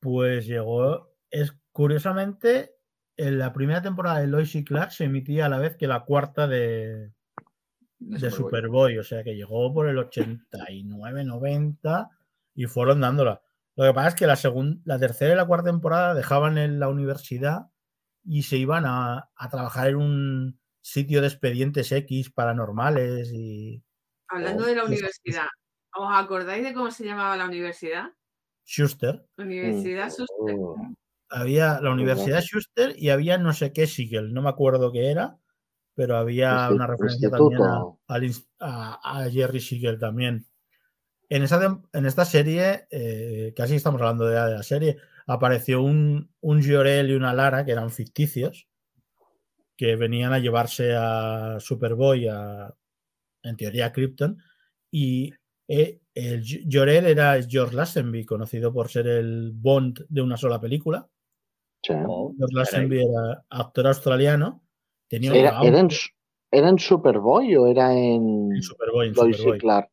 [0.00, 2.74] Pues llegó, es curiosamente,
[3.16, 6.04] en la primera temporada de Lois y Clark se emitía a la vez que la
[6.04, 7.12] cuarta de,
[7.98, 8.30] De de Superboy.
[8.30, 12.10] Superboy, o sea que llegó por el 89, 90
[12.54, 13.42] y fueron dándola.
[13.76, 16.80] Lo que pasa es que la, segun- la tercera y la cuarta temporada dejaban en
[16.80, 17.66] la universidad
[18.24, 23.82] y se iban a, a trabajar en un sitio de expedientes X paranormales y
[24.28, 25.46] Hablando Oh, de la universidad,
[25.94, 28.06] ¿os acordáis de cómo se llamaba la universidad?
[28.64, 29.24] Schuster.
[29.38, 30.56] Universidad Suster.
[30.58, 30.76] Oh,
[31.28, 35.38] Había la Universidad Schuster y había no sé qué Siegel, no me acuerdo qué era,
[35.94, 37.84] pero había una referencia también a,
[38.60, 40.46] a- a Jerry Siegel también.
[41.28, 45.82] En, esa, tem- en esta serie, eh, casi estamos hablando de, de la serie, apareció
[45.82, 48.68] un, un Jorel y una Lara que eran ficticios,
[49.76, 52.72] que venían a llevarse a Superboy, a,
[53.42, 54.38] en teoría a Krypton,
[54.90, 55.32] y
[55.68, 61.08] eh, el Jor-El era George Lazenby, conocido por ser el Bond de una sola película.
[61.82, 61.92] sí.
[62.06, 62.54] Oh, George.
[62.54, 64.62] Lazenby era actor australiano.
[65.08, 66.08] Tenía un ¿Era, era, en, Su-
[66.50, 69.12] ¿Era en Superboy o era en en Superboy.
[69.58, 69.90] Clark?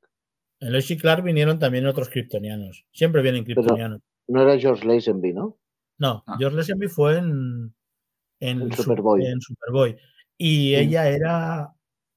[0.64, 2.86] En Lois y Clark vinieron también otros kryptonianos.
[2.94, 4.02] Siempre vienen kryptonianos.
[4.28, 5.58] No era George Lazenby, ¿no?
[5.98, 6.36] No, Ah.
[6.40, 7.74] George Lazenby fue en,
[8.40, 9.26] en, En Su- Superboy.
[9.26, 9.98] en Superboy.
[10.38, 11.70] Y ella era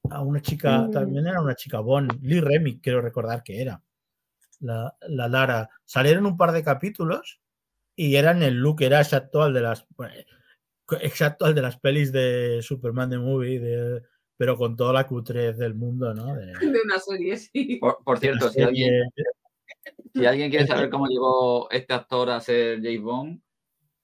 [0.09, 0.91] a una chica, Mm.
[0.91, 2.19] también era una chica Bond.
[2.21, 3.81] Lee Remick, creo recordar que era.
[4.61, 5.69] La, la Lara.
[5.85, 7.39] Salieron un par de capítulos
[7.95, 9.85] y eran el look, era exacto al de las.
[9.95, 10.13] bueno,
[11.01, 14.01] exacto al de las pelis de Superman de Movie, de-
[14.37, 16.35] pero con toda la cutrez del mundo, ¿no?
[16.35, 16.45] De-
[16.77, 17.77] De una serie, sí.
[17.79, 19.09] Por, de cierto, si alguien,
[20.13, 23.41] si alguien quiere saber cómo llegó este actor a ser James Bond,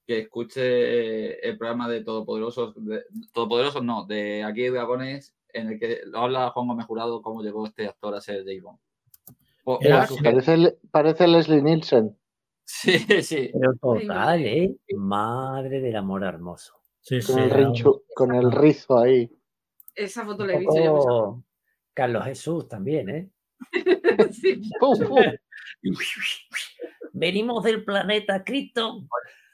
[0.05, 5.79] que escuche el programa de Todopoderosos, de, Todopoderosos no, de Aquí hay Dragones, en el
[5.79, 8.79] que habla Juan Gómez Jurado cómo llegó este actor a ser James Bond.
[10.23, 12.17] Parece, Le- parece Leslie Nielsen.
[12.65, 13.49] Sí, sí.
[13.53, 14.63] Pero total, madre.
[14.63, 14.75] ¿eh?
[14.95, 16.73] Madre del amor hermoso.
[16.99, 19.29] Sí, Con, sí, el, rinchu- con el rizo ahí.
[19.95, 21.43] Esa foto Un la he visto yo.
[21.93, 23.29] Carlos Jesús también, ¿eh?
[24.31, 24.61] Sí.
[24.79, 25.21] ¡Pum, pum!
[27.13, 29.07] Venimos del planeta Krypton.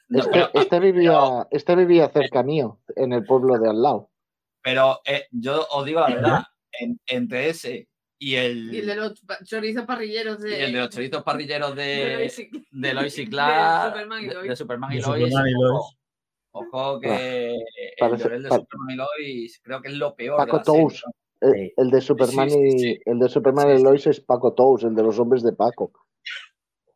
[0.10, 4.10] Este, este vivía, este vivía cerca mío, en el pueblo de al lado.
[4.62, 8.96] Pero eh, yo os digo la verdad, en- entre ese y el, Y el de
[8.96, 11.84] los chorizos parrilleros de, y el de los chorizos parrilleros de
[12.72, 14.50] de, Lois y- y de Clark, Superman y de, Lois.
[14.50, 15.99] de Superman y de Lois, Superman y ojo, Lois.
[16.52, 17.64] Ojo que el
[18.00, 20.64] Parece- Llorel de pa- Superman y Lois creo que es lo peor Paco de la
[20.64, 21.04] serie, Tous.
[21.06, 21.14] ¿no?
[21.42, 21.74] El, Sí.
[21.78, 23.00] el de Superman sí, y sí.
[23.06, 23.84] el de Superman Sí, y sí.
[23.84, 25.92] Lois es Paco Tous, el de los hombres de Paco.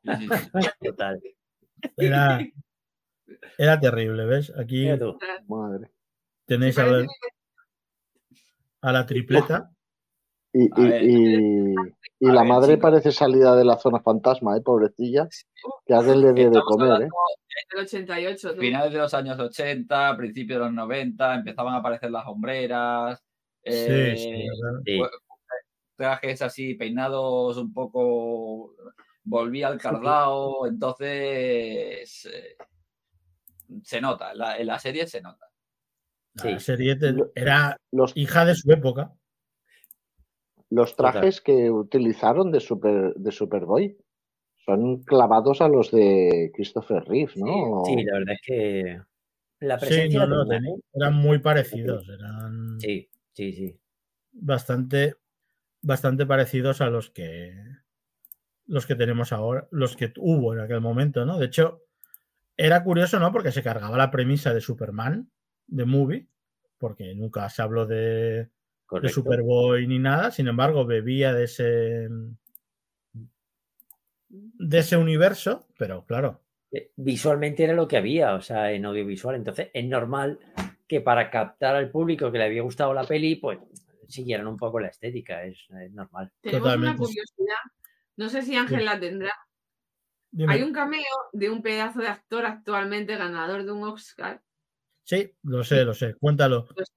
[0.04, 0.70] Sí, sí, sí.
[0.82, 1.22] Total.
[1.98, 2.40] Era,
[3.58, 4.52] era terrible, ¿ves?
[4.58, 4.88] Aquí.
[5.48, 5.92] Madre.
[6.46, 7.08] tenéis a, la-
[8.82, 9.70] a la tripleta.
[10.54, 11.04] Y, y- ver.
[11.04, 11.76] y-
[12.20, 14.62] la ver, madre parece salida de la zona fantasma, ¿eh?
[14.62, 15.28] Pobrecilla.
[15.86, 16.94] Que alguien le dé de comer, ¿eh?
[16.94, 17.16] hablando
[17.76, 18.54] El 88.
[18.56, 18.60] tú.
[18.62, 23.22] finales de los años 80, principios de los 90, empezaban a aparecer las hombreras,
[23.64, 24.24] eh, Sí,
[24.86, 25.12] sí, pues,
[25.98, 28.76] trajes así, peinados un poco,
[29.24, 32.56] volvía al cardao, entonces eh,
[33.84, 35.48] se nota, en la, en la serie se nota.
[36.36, 36.60] La Sí.
[36.60, 36.98] serie
[37.36, 39.14] era Los, hija de su época.
[40.74, 43.98] Los trajes que utilizaron de, Super, de Superboy
[44.66, 47.84] son clavados a los de Christopher Reeve, ¿no?
[47.86, 49.02] Sí, la verdad es que
[49.60, 50.76] la Sí, presencia no, la no, ten- ¿eh?
[50.94, 52.10] eran muy parecidos.
[52.10, 53.80] Eran Sí, sí, sí.
[54.32, 55.16] bastante,
[55.82, 57.54] bastante parecidos a los que
[58.66, 61.38] los que tenemos ahora, los que hubo en aquel momento, ¿no?
[61.38, 61.84] De hecho,
[62.56, 63.32] era curioso, ¿no?
[63.32, 65.30] Porque se cargaba la premisa de Superman,
[65.68, 66.28] de movie,
[66.78, 68.50] porque nunca se habló de,
[69.02, 69.10] de.
[69.10, 72.08] Superboy ni nada, sin embargo, bebía de ese
[74.30, 79.36] de ese universo, pero claro, Eh, Visualmente era lo que había, o sea, en audiovisual.
[79.36, 80.40] Entonces es normal
[80.88, 83.60] que para captar al público que le había gustado la peli, pues
[84.08, 86.32] siguieran un poco la estética, es, es normal.
[86.42, 87.62] Tenemos una curiosidad.
[88.16, 89.34] No sé si Ángel la tendrá.
[90.32, 90.54] dime.
[90.54, 94.42] Hay un cameo de un pedazo de actor actualmente ganador de un Oscar.
[95.04, 96.68] sí, lo sé, lo sé, cuéntalo.
[96.74, 96.92] Pues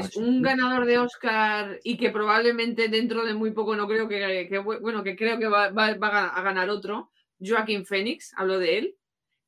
[0.00, 0.18] Ah, sí.
[0.18, 4.58] un ganador de Oscar y que probablemente dentro de muy poco no creo que, que-
[4.58, 7.10] bueno, que creo que va, va- va a ganar otro.
[7.40, 8.96] Joaquín Phoenix, hablo de él.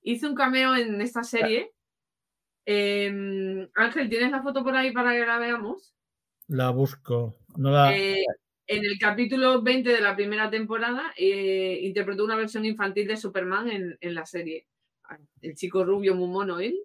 [0.02, 1.72] Hizo un cameo en esta serie.
[2.64, 5.94] Em, Ángel, ¿tienes la foto por ahí para que la veamos?
[6.48, 7.38] La busco.
[7.56, 8.24] No la, Eh,
[8.66, 13.70] en el capítulo 20 de la primera temporada eh, interpretó una versión infantil de Superman
[13.70, 14.66] en, en la serie.
[15.40, 16.76] El chico rubio muy mono él.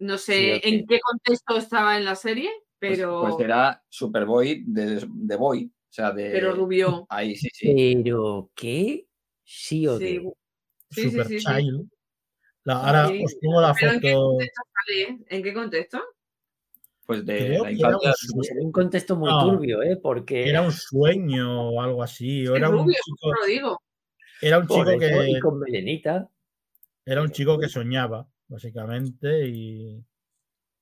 [0.00, 4.64] No sé Sí, en qué contexto estaba en la serie, Pues- pero, Pues, era Superboy
[4.66, 6.30] de, de Boy, o sea, de...
[6.30, 7.06] pero rubio.
[7.08, 8.00] Ahí, sí, sí.
[8.02, 9.06] Pero, ¿qué?
[9.44, 10.20] Sí o Sí, qué.
[10.90, 11.46] sí, sí, Super sí, sí.
[11.46, 11.88] Child.
[12.64, 13.22] La- ahora Sí.
[13.24, 14.28] os pongo la ¿Pero en qué foto.
[14.28, 15.18] contexto sale?
[15.28, 16.00] ¿En qué contexto?
[17.06, 18.12] Pues de Creo la un, infancia.
[18.16, 19.40] sue- Pues en un contexto muy No.
[19.50, 19.96] turbio, ¿eh?
[19.96, 22.46] Porque era un sueño o algo así.
[22.46, 23.82] O era un rubio, chico, lo digo.
[24.40, 26.28] era un por chico eso, que y con melenita.
[27.04, 29.48] era un chico que soñaba, básicamente.
[29.48, 30.04] Y,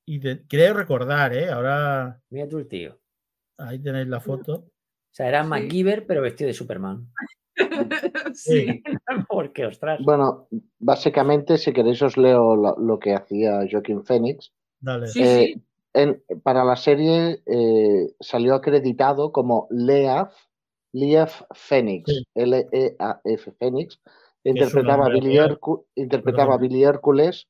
[0.05, 1.49] y creo recordar, ¿eh?
[1.49, 2.99] Ahora Mira tú el tío.
[3.57, 4.65] ahí tenéis la foto.
[5.11, 5.49] O sea, era Sí.
[5.49, 7.11] MacGyver, pero vestido de Superman.
[8.35, 8.83] sí.
[9.27, 9.99] Porque, ostras.
[10.03, 14.51] Bueno, básicamente, si queréis, os leo lo, lo que hacía Joaquín Phoenix.
[14.79, 15.07] Dale.
[15.07, 15.63] Sí, Eh, sí.
[15.95, 20.31] en- para la serie eh, salió acreditado como Leaf,
[20.93, 22.23] Leaf Phoenix, Sí.
[22.35, 23.99] L-E-A-F Phoenix.
[24.43, 26.57] Interpretaba, a.
[26.59, 27.47] Billy Hércules,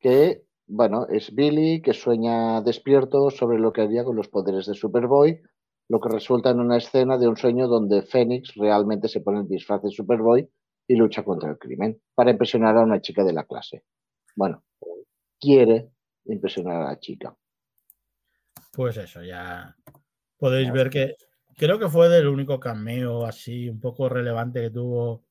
[0.00, 4.74] que, bueno, es Billy, que sueña despierto sobre lo que haría con los poderes de
[4.74, 5.40] Superboy,
[5.88, 9.48] lo que resulta en una escena de un sueño donde Phoenix realmente se pone el
[9.48, 10.48] disfraz de Superboy
[10.86, 13.84] y lucha contra el crimen para impresionar a una chica de la clase.
[14.36, 14.64] Bueno,
[15.40, 15.90] quiere
[16.26, 17.36] impresionar a la chica.
[18.72, 19.74] Pues eso, ya
[20.36, 21.16] podéis ver que
[21.56, 25.24] creo que fue del único cameo así un poco relevante que tuvo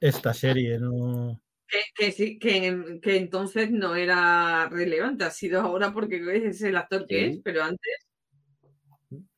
[0.00, 1.40] esta serie, ¿no?
[1.70, 6.76] Que, que sí, que, que entonces no era relevante, ha sido ahora porque es el
[6.76, 7.24] actor que Sí.
[7.36, 8.08] es, pero antes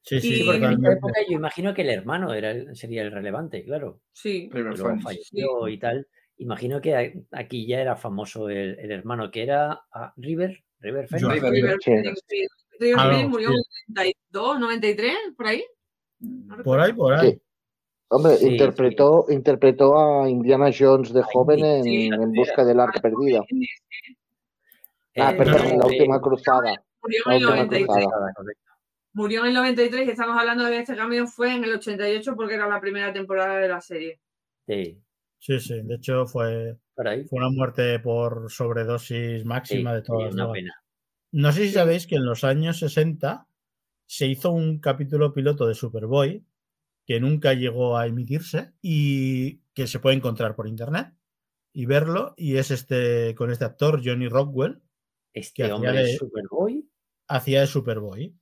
[0.02, 3.12] Sí, Y- sí, porque en época yo imagino que el hermano era el- sería el
[3.12, 4.00] relevante, claro.
[4.12, 4.48] sí.
[4.50, 4.80] Phoenix.
[5.02, 6.06] falleció y tal.
[6.38, 11.32] Imagino que aquí ya era famoso el, el hermano, que era ah, River, River Phoenix.
[11.34, 11.76] River, River.
[11.84, 12.20] Phoenix.
[12.80, 13.56] River Ah, Phoenix murió en
[13.88, 15.64] 92, 93, por ahí.
[16.20, 17.38] No Por ahí, por ahí.
[18.12, 23.00] Hombre, Sí, interpretó, interpretó a Indiana Jones de joven en, sí, en busca del arca
[23.00, 23.40] perdida.
[25.16, 26.74] Ah, perdón, eh, la última cruzada.
[27.02, 27.86] Murió en el última 93.
[27.86, 28.32] cruzada.
[28.34, 28.70] correcto.
[29.12, 32.34] Murió en el 93 y estamos hablando de que este cambio fue en el 88
[32.36, 34.20] porque era la primera temporada de la serie.
[34.66, 35.00] Sí,
[35.40, 35.80] Sí, sí.
[35.82, 40.74] De hecho, fue, fue una muerte por sobredosis Sí, máxima de todas una las pena.
[41.32, 43.46] No sé si sabéis que en los años 60
[44.04, 46.44] se hizo un capítulo piloto de Superboy
[47.10, 51.12] que nunca llegó a emitirse y que se puede encontrar por internet
[51.72, 52.34] y verlo.
[52.36, 54.80] Y es este con este actor, Johnny Rockwell,
[55.32, 56.88] Este hacía hombre de- es Superboy.
[57.26, 58.32] hacía de Superboy.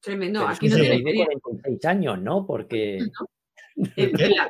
[0.00, 0.40] Tremendo.
[0.40, 1.40] pero Aquí no tiene Superboy de frío.
[1.40, 2.44] 46 años, ¿no?
[2.44, 2.98] Porque.
[3.96, 4.48] En, en la,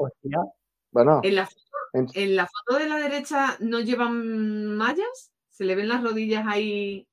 [0.90, 1.60] Bueno, en la foto,
[1.92, 5.30] en- en la foto de la derecha no llevan mallas.
[5.50, 7.06] Se le ven las rodillas ahí.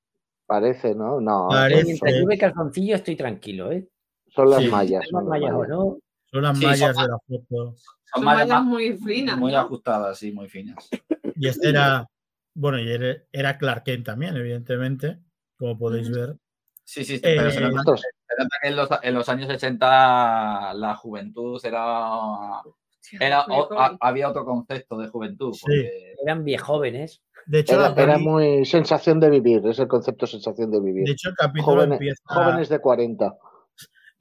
[0.45, 1.19] parece, ¿no?
[1.19, 1.83] No, Parece.
[1.83, 3.89] mientras lleve calzoncillo estoy tranquilo, ¿eh?
[4.29, 4.69] son las Sí.
[4.69, 5.03] mallas.
[5.05, 5.69] Tengo son las mallas o mallas.
[5.69, 5.97] no.
[6.35, 7.45] Son las Sí, mallas son de la foto.
[7.49, 7.75] Son
[8.13, 9.37] Son mallas muy finas.
[9.37, 9.59] muy ¿no?
[9.59, 10.89] ajustadas y muy finas.
[11.35, 12.07] Y este era,
[12.53, 15.19] bueno, y era, era Clark Kent también, evidentemente,
[15.57, 16.35] como podéis ver.
[16.83, 20.95] Sí, sí, Eh, pero se le, nota, que en los, en los años 80 la
[20.95, 22.59] juventud era.
[22.59, 25.53] o- había otro concepto de juventud.
[25.53, 25.61] Sí.
[25.61, 27.21] porque- Eran viejóvenes.
[27.47, 31.05] De hecho, Era, muy sensación de vivir, es el concepto sensación de vivir.
[31.05, 32.21] de hecho, el capítulo Jóvenes, empieza.
[32.25, 33.37] jóvenes de 40.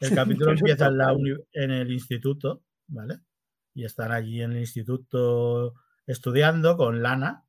[0.05, 1.17] El capítulo empieza en, la
[1.53, 3.21] en el instituto, ¿vale?
[3.75, 5.75] Y están allí en el instituto
[6.07, 7.45] estudiando con Lana,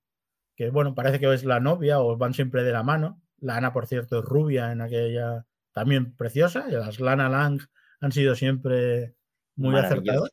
[0.56, 3.22] que bueno, parece que es la novia o van siempre de la mano.
[3.40, 7.62] Lana, por cierto, es rubia en aquella, también preciosa, y las Lana Lang
[8.00, 9.16] han sido siempre
[9.56, 10.32] muy acertadas.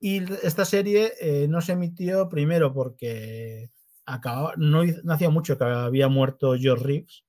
[0.00, 3.70] Y esta serie eh, no se emitió primero porque
[4.04, 7.24] acababa, no, no hacía mucho que había muerto George Reeves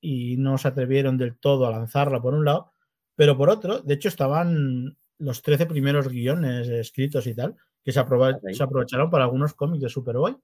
[0.00, 2.72] y no se atrevieron del todo a lanzarla por un lado,
[3.16, 8.00] pero por otro, de hecho estaban los 13 primeros guiones escritos y tal, que se,
[8.00, 8.40] Ok.
[8.52, 10.36] se aprovecharon para algunos cómics de Superboy.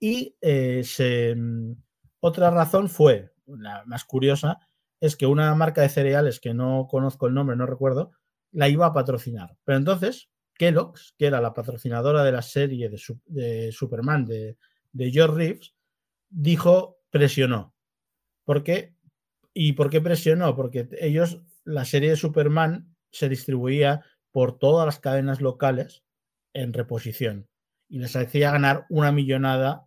[0.00, 1.74] Y eh, se, mm,
[2.20, 4.58] otra razón fue, la más curiosa,
[5.00, 8.12] es que una marca de cereales que no conozco el nombre, no recuerdo,
[8.52, 9.56] la iba a patrocinar.
[9.64, 12.90] Pero entonces, Kellogg's, que era la patrocinadora de la serie
[13.26, 14.56] de Superman de,
[14.92, 15.74] de George Reeves,
[16.28, 17.74] dijo, presionó.
[18.44, 18.94] ¿Por qué?
[19.54, 20.54] ¿Y por qué presionó?
[20.54, 26.04] Porque ellos, la serie de Superman se distribuía por todas las cadenas locales
[26.52, 27.48] en reposición
[27.88, 29.86] y les hacía ganar una millonada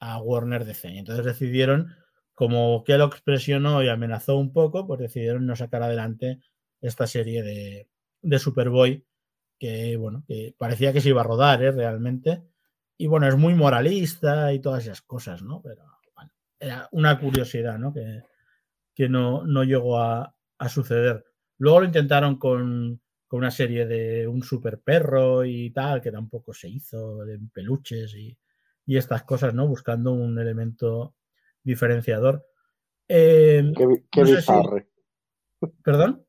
[0.00, 0.88] a Warner DC.
[0.88, 1.94] Entonces decidieron,
[2.34, 6.40] como Kellogg presionó y amenazó un poco, pues decidieron no sacar adelante
[6.80, 7.88] esta serie de,
[8.20, 9.06] de Superboy,
[9.58, 11.70] que bueno, que parecía que se iba a rodar ¿eh?
[11.70, 12.42] realmente.
[12.96, 15.62] Y bueno, es muy moralista y todas esas cosas, ¿no?
[15.62, 15.84] Pero
[16.58, 17.92] era una curiosidad, ¿no?
[17.92, 18.22] Que,
[18.94, 20.33] que no, no llegó a,
[20.64, 21.24] a suceder.
[21.58, 26.52] Luego lo intentaron con, con una serie de un super perro y tal, que tampoco
[26.52, 28.36] se hizo, de peluches y,
[28.86, 29.66] y estas cosas, ¿no?
[29.68, 31.14] Buscando un elemento
[31.62, 32.44] diferenciador.
[33.08, 34.88] Eh, Qué, qué No sé si- bizarre,
[35.82, 36.24] ¿Perdón?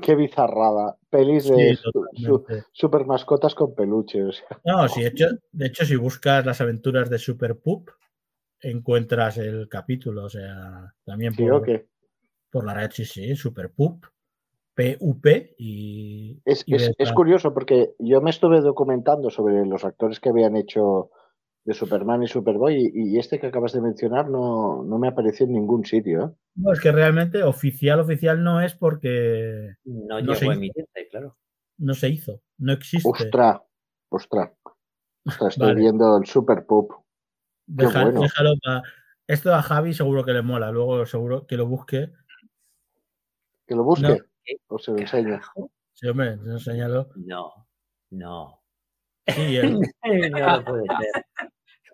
[0.00, 0.96] qué bizarrada.
[1.10, 4.42] Pelis de su- super mascotas con peluches.
[4.64, 7.90] No, sí, de hecho, de hecho, si buscas las aventuras de Super Pup,
[8.60, 11.88] encuentras el capítulo, o sea, también ¿Sí por, o qué?
[12.52, 14.04] Por la red, sí, sí, Super Pup,
[14.74, 15.26] PUP
[15.58, 16.40] y...
[16.44, 20.56] Es, y es- es curioso porque yo me estuve documentando sobre los actores que habían
[20.56, 21.10] hecho
[21.64, 25.46] de Superman y Superboy y, y este que acabas de mencionar no, no me apareció
[25.46, 26.24] en ningún sitio.
[26.24, 26.30] ¿eh?
[26.56, 31.08] No, es que realmente oficial, oficial no es porque No, No se llegó a emitirse,
[31.10, 31.36] claro.
[31.78, 33.08] no se hizo, no existe.
[33.08, 33.62] Ostra,
[34.10, 34.52] ostra.
[35.24, 35.80] Ostras, estoy Vale.
[35.80, 36.92] viendo el Super Pup.
[37.66, 38.22] Deja- bueno.
[38.22, 38.82] déjalo pa-
[39.28, 42.10] Esto a Javi seguro que le mola, luego seguro que lo busque.
[43.72, 44.06] Que lo busque.
[44.06, 44.16] No.
[44.68, 45.40] O se lo enseño.
[45.94, 46.36] Sí, hombre.
[47.16, 47.66] No,
[48.10, 48.60] no.
[49.26, 49.80] Sí, el,
[50.30, 50.84] no lo puede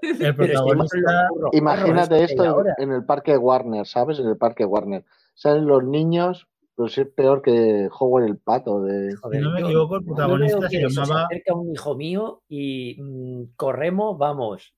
[0.01, 0.27] ser.
[0.27, 1.29] el protagonista.
[1.53, 2.75] Imagínate esto en, ahora.
[2.79, 4.19] en el parque Warner, ¿sabes?
[4.19, 5.05] En el parque Warner.
[5.35, 8.83] Salen los niños, pero es peor que Howard el pato.
[8.83, 9.15] De...
[9.15, 12.97] Joder, Si no me equivoco, el protagonista que se llamaba- acerca un hijo mío y
[13.01, 14.75] mm, corremos, vamos.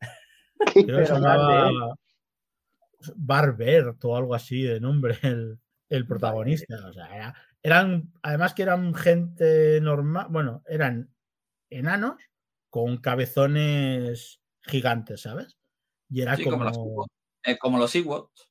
[0.59, 1.95] creo que se pero llamaba grande,
[3.17, 5.59] Barbert o algo así de nombre, el,
[5.91, 6.89] el protagonista.
[6.89, 11.11] O sea, era- eran, además que eran gente normal, bueno, eran
[11.69, 12.15] enanos
[12.71, 15.59] con cabezones gigantes, ¿sabes?
[16.09, 17.07] Y era Sí, como,
[17.45, 18.49] eh, como los Ewoks.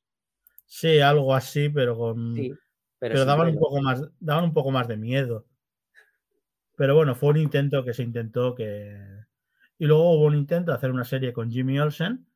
[0.66, 2.52] sí, algo así, pero con, Sí,
[2.98, 5.46] pero, daban un poco más, daban un poco más de miedo.
[6.76, 8.96] Pero bueno, fue un intento que se intentó que.
[9.78, 12.26] Y luego hubo un intento de hacer una serie con Jimmy Olsen.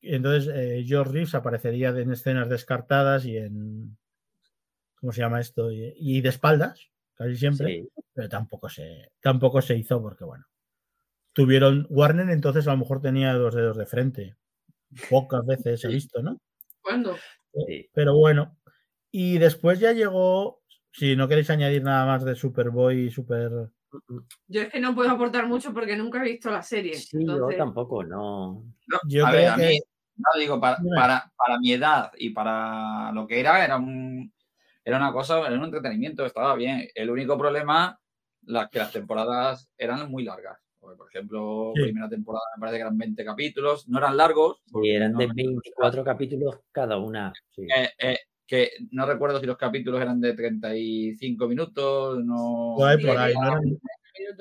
[0.00, 3.96] Y entonces eh, George Reeves aparecería en escenas descartadas y en.
[5.02, 5.72] ¿Cómo se llama esto?
[5.72, 6.80] Y, y de espaldas,
[7.14, 7.66] casi siempre.
[7.82, 10.44] Sí, Pero tampoco se, tampoco se hizo porque, bueno.
[11.32, 11.86] Tuvieron.
[11.90, 14.36] Warner entonces a lo mejor tenía dos dedos de frente.
[15.10, 16.38] Pocas veces he visto, ¿no?
[16.80, 17.16] ¿Cuándo?
[17.66, 17.88] sí.
[17.92, 18.56] Pero bueno.
[19.10, 20.62] Y después ya llegó.
[20.92, 23.50] Si no queréis añadir nada más de Superboy y Super.
[24.46, 26.94] Yo es que no puedo aportar mucho porque nunca he visto la serie.
[26.94, 28.62] Sí, entonces- yo tampoco, no.
[28.86, 29.80] No, Yo a creo ver, a que- mí,
[30.16, 34.32] no digo, para, para, para mi edad y para lo que era, era un
[34.84, 36.88] era una cosa, era un entretenimiento, estaba bien.
[36.94, 37.98] El único problema,
[38.46, 40.58] la, que las temporadas eran muy largas.
[40.80, 41.82] Porque, por ejemplo, Sí.
[41.82, 44.60] primera temporada me parece que eran 20 capítulos, no eran largos.
[44.66, 47.32] Y porque eran no- de 24 capítulos cada una.
[47.54, 47.62] sí.
[47.74, 52.98] eh, eh, que no recuerdo si los capítulos eran de 35 minutos, no, Por ahí,
[53.00, 53.32] Sí, por ahí.
[53.32, 53.38] sí.
[53.38, 53.62] No eran,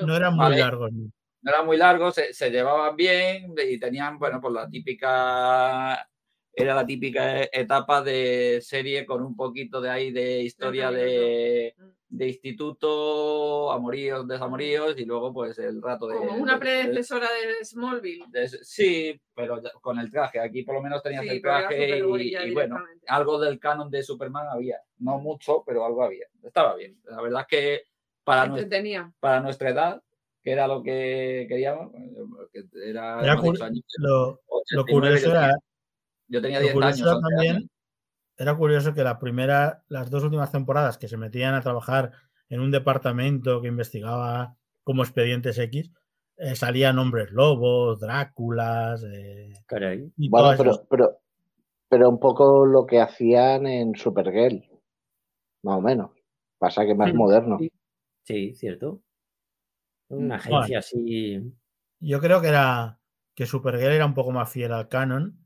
[0.07, 0.57] no eran muy Vale.
[0.57, 0.91] largos.
[0.91, 1.11] ¿no?
[1.43, 6.07] no eran muy largos, se, se llevaban bien y tenían, bueno, pues la típica
[6.54, 11.74] era la típica etapa de serie con un poquito de ahí de historia de,
[12.10, 16.18] de instituto, amoríos, desamoríos y luego pues el rato de...
[16.18, 18.26] Como una de- predecesora de Smallville.
[18.30, 20.39] de- sí, pero ya con el traje.
[20.39, 22.78] Aquí por lo menos tenías Sí, el traje y, bueno,
[23.08, 24.80] algo del canon de Superman había.
[24.99, 26.26] No mucho, pero algo había.
[26.43, 26.99] Estaba bien.
[27.06, 27.82] La verdad es que
[28.24, 29.12] para, nues- Entretenía.
[29.20, 30.04] para nuestra edad,
[30.43, 31.91] que era lo que queríamos,
[32.52, 35.56] que era, Era dicho, años Lo, lo 89, curioso era,
[36.32, 37.15] yo tenía lo 10 curioso años.
[37.17, 37.69] 11 también años.
[38.38, 42.11] era curioso que la primera, las dos últimas temporadas que se metían a trabajar
[42.49, 45.91] en un departamento que investigaba como expedientes X,
[46.38, 50.11] eh, salían hombres lobos, Dráculas, eh, Caray.
[50.17, 51.19] y Bueno, pero, pero,
[51.88, 54.63] pero un poco lo que hacían en Supergirl,
[55.63, 56.11] más o menos.
[56.57, 57.57] Pasa que más moderno.
[57.59, 57.71] sí.
[58.23, 59.01] Sí, cierto.
[60.09, 60.57] Una Bueno.
[60.57, 61.53] agencia así.
[61.99, 62.99] Yo creo que era
[63.36, 65.41] que Supergirl era un poco más fiel al canon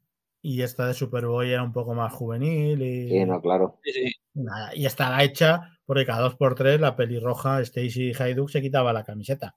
[0.47, 3.79] y esta de Superboy era un poco más juvenil y, Sí, no, claro.
[3.83, 4.11] Sí, sí.
[4.35, 8.61] y nada, y estaba hecha porque cada dos por tres la pelirroja Stacy Hayduk se
[8.61, 9.55] quitaba la camiseta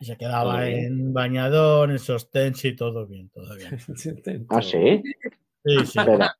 [0.00, 0.84] y se quedaba Todo bien.
[0.84, 3.78] en bañador, en sostén, sí, todo bien, todo bien.
[4.50, 5.02] Ah, sí.
[5.64, 5.98] Sí, sí.
[5.98, 6.34] Ahora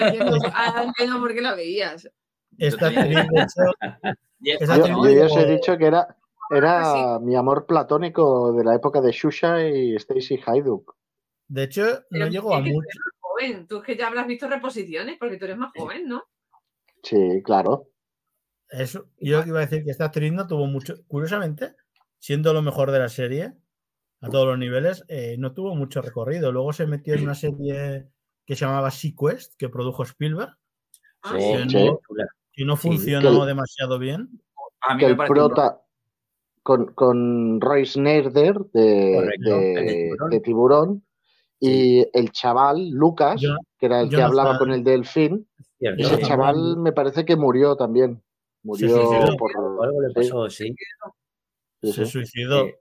[0.00, 0.36] entiendo,
[0.82, 2.10] entiendo por qué la veías.
[2.58, 3.70] Esta actriz, de hecho,
[4.40, 6.16] Diez Esa Yo, ya os he dicho que era,
[6.50, 10.96] era Ah, mi amor platónico de la época de Shusha y Stacy Hayduk.
[11.52, 12.70] De hecho, no llegó a mucho.
[12.70, 13.66] eres más joven.
[13.66, 16.22] Tú es que ya habrás visto reposiciones porque tú eres más joven, ¿no?
[17.02, 17.88] Sí, claro.
[18.70, 21.74] Eso, yo iba a decir que esta actriz no tuvo mucho, curiosamente,
[22.18, 23.52] siendo lo mejor de la serie,
[24.22, 26.52] a todos los niveles, eh, no tuvo mucho recorrido.
[26.52, 28.06] Luego se metió en una serie
[28.46, 30.56] que se llamaba Sequest, que produjo Spielberg,
[31.24, 31.84] Ah, Sí, que, sí.
[31.84, 32.00] no,
[32.52, 34.28] que no Sí, funcionó que- demasiado bien.
[34.80, 35.80] a mí Que me el prota
[36.62, 39.28] con, con Roy Snyder de,
[40.30, 41.04] de Tiburón.
[41.62, 45.48] Y el chaval Lucas, Yo- que era el que hablaba con el delfín.
[45.78, 46.02] Cierto.
[46.02, 48.22] Ese chaval me parece que murió también.
[48.62, 49.36] Murió suicidó.
[49.36, 49.50] por.
[49.84, 50.74] Algo le sí, pasó, sí.
[51.82, 52.66] sí, Se suicidó.
[52.66, 52.72] Sí.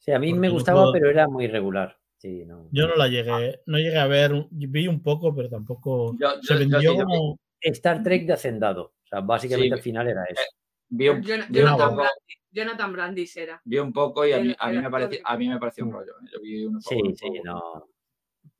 [0.00, 1.98] Sí, a mí me gustaba, puedo- pero era muy regular.
[2.18, 2.68] Sí, no.
[2.72, 6.54] Yo no la llegué, no llegué a ver, vi un poco, pero tampoco Yo- se
[6.54, 8.82] yo- yo vendió como Star Trek de Hacendado.
[9.04, 9.72] O sea, básicamente Sí.
[9.74, 10.42] al final era eso.
[10.90, 13.60] vi un, Jonathan, poco, Brandis, Jonathan Brandis era.
[13.64, 15.92] vi un poco y a mí, a mí me pareció, a mí me pareció un
[15.92, 16.12] rollo.
[16.12, 16.28] ¿eh?
[16.32, 17.40] Yo vi un poco, Sí, un sí, poco.
[17.44, 17.86] no.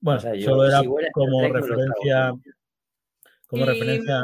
[0.00, 2.32] Bueno, O sea, yo, solo era si como referencia,
[3.46, 4.20] como Y, referencia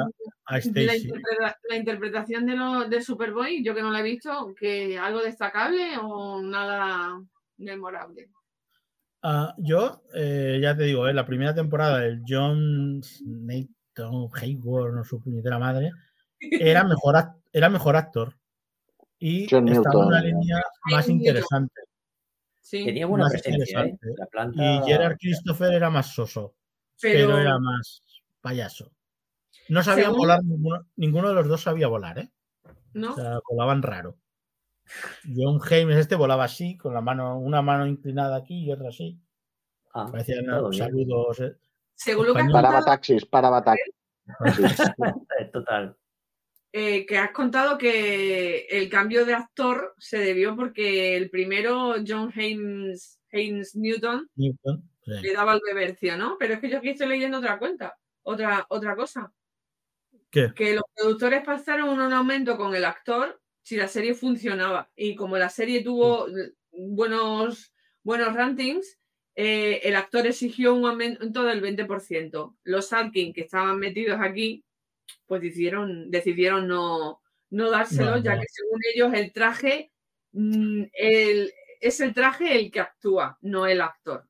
[0.47, 1.09] a La, Stacy.
[1.09, 5.23] interpreta- la interpretación de, lo, de Superboy, yo que no la he visto, que algo
[5.23, 7.21] destacable o nada
[7.57, 8.29] memorable.
[9.23, 15.03] Ah, yo, eh, ya te digo, eh, la primera temporada, el John Nathan Hayward, no
[15.05, 15.91] su puñetera madre,
[16.83, 17.15] era mejor,
[17.51, 18.35] era mejor actor.
[19.19, 20.61] Y John estaba en una línea
[20.91, 21.81] más interesante.
[22.67, 23.89] Sí, Tenía buena Más presencia, ¿eh?
[23.91, 24.07] interesante.
[24.19, 24.63] La planta.
[24.65, 26.55] Y Gerard Christopher era más soso,
[27.01, 28.03] pero, pero, era más
[28.41, 28.91] payaso.
[29.69, 32.31] No sabían Según- volar, ninguno, ninguno de los dos sabía volar, ¿eh?
[32.95, 33.13] ¿no?
[33.13, 34.17] O sea, volaban raro.
[35.25, 39.21] John James este volaba así, con la mano, una mano inclinada aquí y otra así.
[39.93, 41.41] Ah, Parecían saludos.
[41.41, 41.57] eh.
[41.95, 42.45] Según lo que.
[42.51, 43.95] Paraba taxis, paraba taxis.
[45.53, 45.97] Total.
[46.77, 52.33] Eh, que has contado que el cambio de actor se debió porque el primero, John
[52.35, 55.13] Haynes, Haynes Newton, Newton, sí.
[55.23, 56.37] le daba el bebercio, ¿no?
[56.37, 59.33] Pero es que yo aquí estoy leyendo otra cuenta, otra, otra cosa.
[60.33, 60.53] ¿Qué?
[60.53, 64.91] Que los productores pasaron un aumento con el actor si la serie funcionaba.
[64.97, 66.27] Y como la serie tuvo
[66.73, 67.73] buenos,
[68.03, 68.99] buenos ratings,
[69.37, 72.57] eh, el actor exigió un aumento del 20%.
[72.65, 74.65] Los Atkins que estaban metidos aquí,
[75.27, 79.93] pues decidieron, decidieron no, no dárselo, No, ya que según ellos el traje
[80.33, 84.27] mm, el- es el traje el que actúa, no el actor.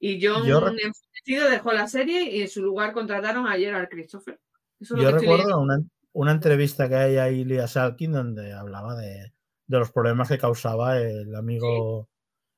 [0.00, 4.38] Y John Yo enfurecido dejó la serie y en su lugar contrataron a Gerard Christopher.
[4.80, 5.80] Eso Yo recuerdo una,
[6.12, 9.32] una entrevista que hay a Ilya Salkin donde hablaba de,
[9.66, 12.08] de los problemas que causaba el amigo.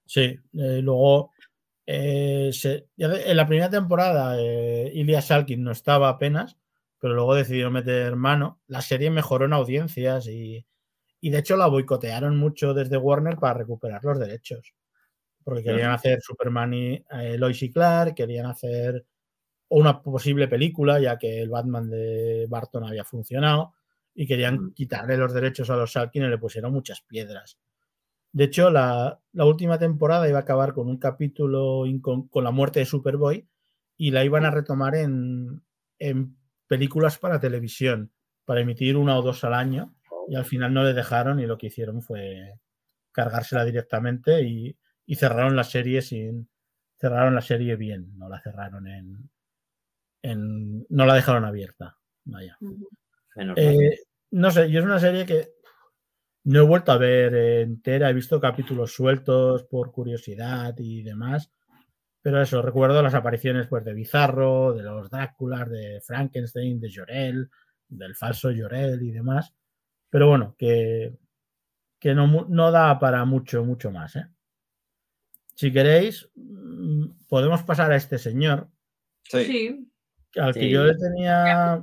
[0.04, 1.32] Sí, eh, luego
[1.86, 6.58] eh, se- en la primera temporada eh, Ilya Salkin no estaba apenas,
[7.00, 8.60] pero luego decidieron meter mano.
[8.68, 10.66] La serie mejoró en audiencias y,
[11.20, 14.74] y de hecho la boicotearon mucho desde Warner para recuperar los derechos.
[15.44, 19.06] Porque querían hacer Superman y eh, Lois y Clark, querían hacer
[19.68, 23.74] una posible película, ya que el Batman de Barton había funcionado,
[24.14, 24.74] y querían Mm.
[24.74, 27.58] quitarle los derechos a los Salkin y le pusieron muchas piedras.
[28.32, 32.80] De hecho, la, la última temporada iba a acabar con un capítulo con la muerte
[32.80, 33.48] de Superboy
[33.96, 35.62] y la iban a retomar en,
[35.98, 36.36] en
[36.70, 38.12] películas para televisión,
[38.44, 39.92] para emitir una o dos al año,
[40.28, 42.60] y al final no le dejaron y lo que hicieron fue
[43.10, 46.48] cargársela directamente y, y cerraron la serie sin,
[46.96, 49.28] cerraron la serie bien, no la cerraron en,
[50.22, 51.98] en no la dejaron abierta.
[52.22, 52.56] Vaya.
[53.56, 53.98] Eh,
[54.30, 55.54] no sé, yo es una serie que
[56.44, 61.50] no he vuelto a ver entera, he visto capítulos sueltos por curiosidad y demás,
[62.22, 67.50] pero eso, recuerdo las apariciones pues, de Bizarro, de los Dráculas, de Frankenstein, de Llorel,
[67.88, 69.54] del falso Llorel y demás,
[70.10, 71.14] pero bueno, que,
[71.98, 74.16] que no, no da para mucho, mucho más.
[74.16, 74.26] ¿eh?
[75.54, 78.68] Si queréis, mm, podemos pasar a este señor,
[79.24, 79.86] Sí.
[80.36, 80.70] Al que Sí.
[80.70, 81.82] yo le tenía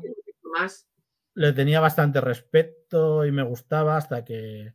[0.57, 0.87] más.
[1.35, 4.73] le tenía bastante respeto y me gustaba hasta que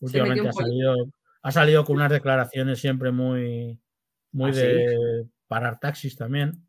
[0.00, 0.94] últimamente ha salido,
[1.42, 3.80] ha salido con unas declaraciones siempre muy,
[4.34, 4.60] muy ¿Ah, sí?
[4.60, 6.66] de parar taxis también.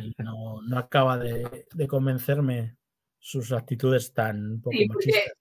[0.00, 2.76] Y no, no acaba de, de convencerme
[3.18, 5.32] sus actitudes tan poco Sí, machistas.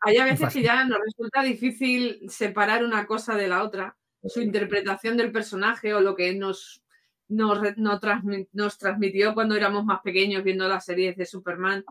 [0.00, 4.40] hay a veces que ya nos resulta difícil separar una cosa de la otra, su
[4.40, 6.82] interpretación del personaje o lo que nos,
[7.28, 7.60] nos,
[8.52, 11.84] nos transmitió cuando éramos más pequeños viendo las series de Superman,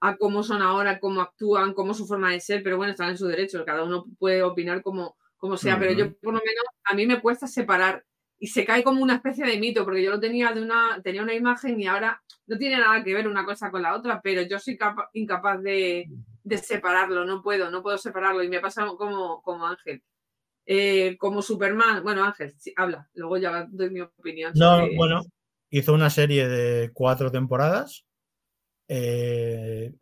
[0.00, 3.18] a cómo son ahora, cómo actúan, cómo su forma de ser, pero bueno, están en
[3.18, 6.94] su derecho, cada uno puede opinar como, como sea, pero yo por lo menos a
[6.94, 8.04] mí me cuesta separar
[8.40, 11.22] y se cae como una especie de mito, porque yo lo tenía de una, tenía
[11.22, 14.42] una imagen y ahora no tiene nada que ver una cosa con la otra, pero
[14.42, 16.08] yo soy capa- incapaz de,
[16.44, 20.02] de separarlo, no puedo, no puedo separarlo y me pasa como, como Ángel.
[20.70, 24.52] Eh, como Superman, bueno Ángel, sí, habla, luego ya doy mi opinión.
[24.54, 25.22] No, sobre- bueno,
[25.70, 28.04] hizo una serie de cuatro temporadas
[28.86, 29.94] eh,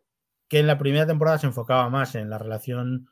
[0.47, 3.07] que en la primera temporada se enfocaba más en la relación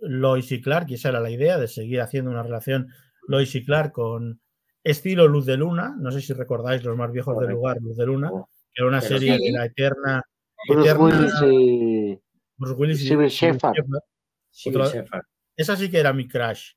[0.00, 2.88] Lois y Clark, y esa era la idea de seguir haciendo una relación
[3.26, 4.40] Lois y Clark con
[4.84, 8.06] estilo Luz de Luna, no sé si recordáis los más viejos del lugar, Luz de
[8.06, 9.44] Luna, Oh, que era una pero serie sí.
[9.46, 10.22] de la eterna,
[10.68, 12.20] Bruce eterna Willis y
[12.56, 13.08] Bruce Willis y.
[13.08, 15.22] Civil Otra- Shepherd.
[15.56, 16.72] Esa sí que era mi crush.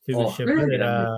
[0.00, 0.74] Sybil Oh, grande.
[0.74, 1.08] era,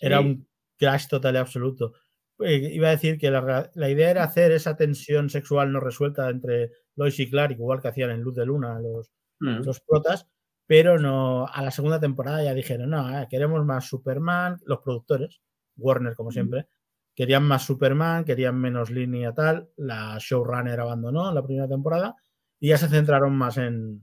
[0.00, 0.24] era Sí.
[0.24, 0.48] un
[0.78, 1.92] crush total y absoluto.
[2.40, 6.28] Eh, iba a decir que la, la idea era hacer esa tensión sexual no resuelta
[6.30, 9.10] entre Lois y Clark, igual que hacían en Luz de Luna los,
[9.40, 9.62] Mm.
[9.64, 10.26] los protas,
[10.68, 15.40] pero no a la segunda temporada ya dijeron, no, eh, queremos más Superman, los productores,
[15.78, 16.68] Warner como siempre,
[17.14, 22.14] querían más Superman, querían menos línea tal, la showrunner abandonó en la primera temporada
[22.60, 24.02] y ya se centraron más en,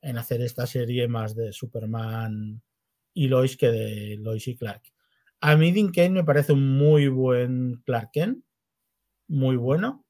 [0.00, 2.62] en hacer esta serie más de Superman
[3.12, 4.82] y Lois que de Lois y Clark.
[5.40, 8.44] A mí Dean Cain me parece un muy buen Clark Kent,
[9.26, 10.06] muy bueno,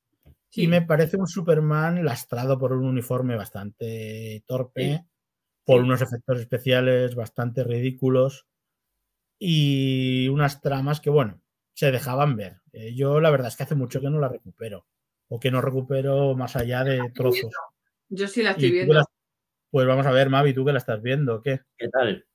[0.52, 0.64] Sí.
[0.64, 5.06] y me parece un Superman lastrado por un uniforme bastante torpe,
[5.64, 8.46] por unos efectos especiales bastante ridículos
[9.38, 11.40] y unas tramas que, bueno,
[11.74, 12.60] se dejaban ver.
[12.72, 14.86] Eh, yo la verdad es que hace mucho que no la recupero,
[15.28, 17.50] o que no recupero más allá de trozos.
[18.08, 18.94] Yo sí la estoy viendo.
[18.94, 19.04] la-
[19.70, 21.60] Pues vamos a ver, Mavi, tú que la estás viendo, ¿o ¿qué?
[21.78, 22.26] ¿Qué tal?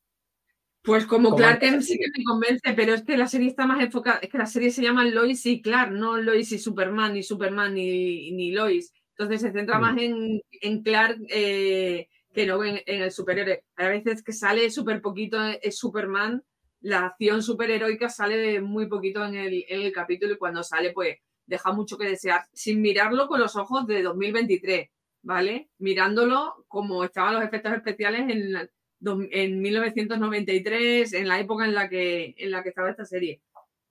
[0.82, 3.66] Pues como ¿Cómo Clark Kent sí que me convence, pero es que la serie está
[3.66, 7.14] más enfocada, es que la serie se llama Lois y Clark, no Lois y Superman,
[7.14, 8.94] ni Superman ni, ni Lois.
[9.18, 9.82] Entonces se centra Mm.
[9.82, 13.64] más en, en Clark eh, que no en, en el superhéroe.
[13.78, 16.44] A veces que sale súper poquito es Superman,
[16.82, 21.18] la acción superheroica sale muy poquito en el, en el capítulo y cuando sale pues
[21.48, 24.90] deja mucho que desear, sin mirarlo con los ojos de 2023,
[25.24, 25.70] ¿vale?
[25.80, 28.70] Mirándolo como estaban los efectos especiales en,
[29.32, 33.42] en 1993, en la época en la que, en la que estaba esta serie.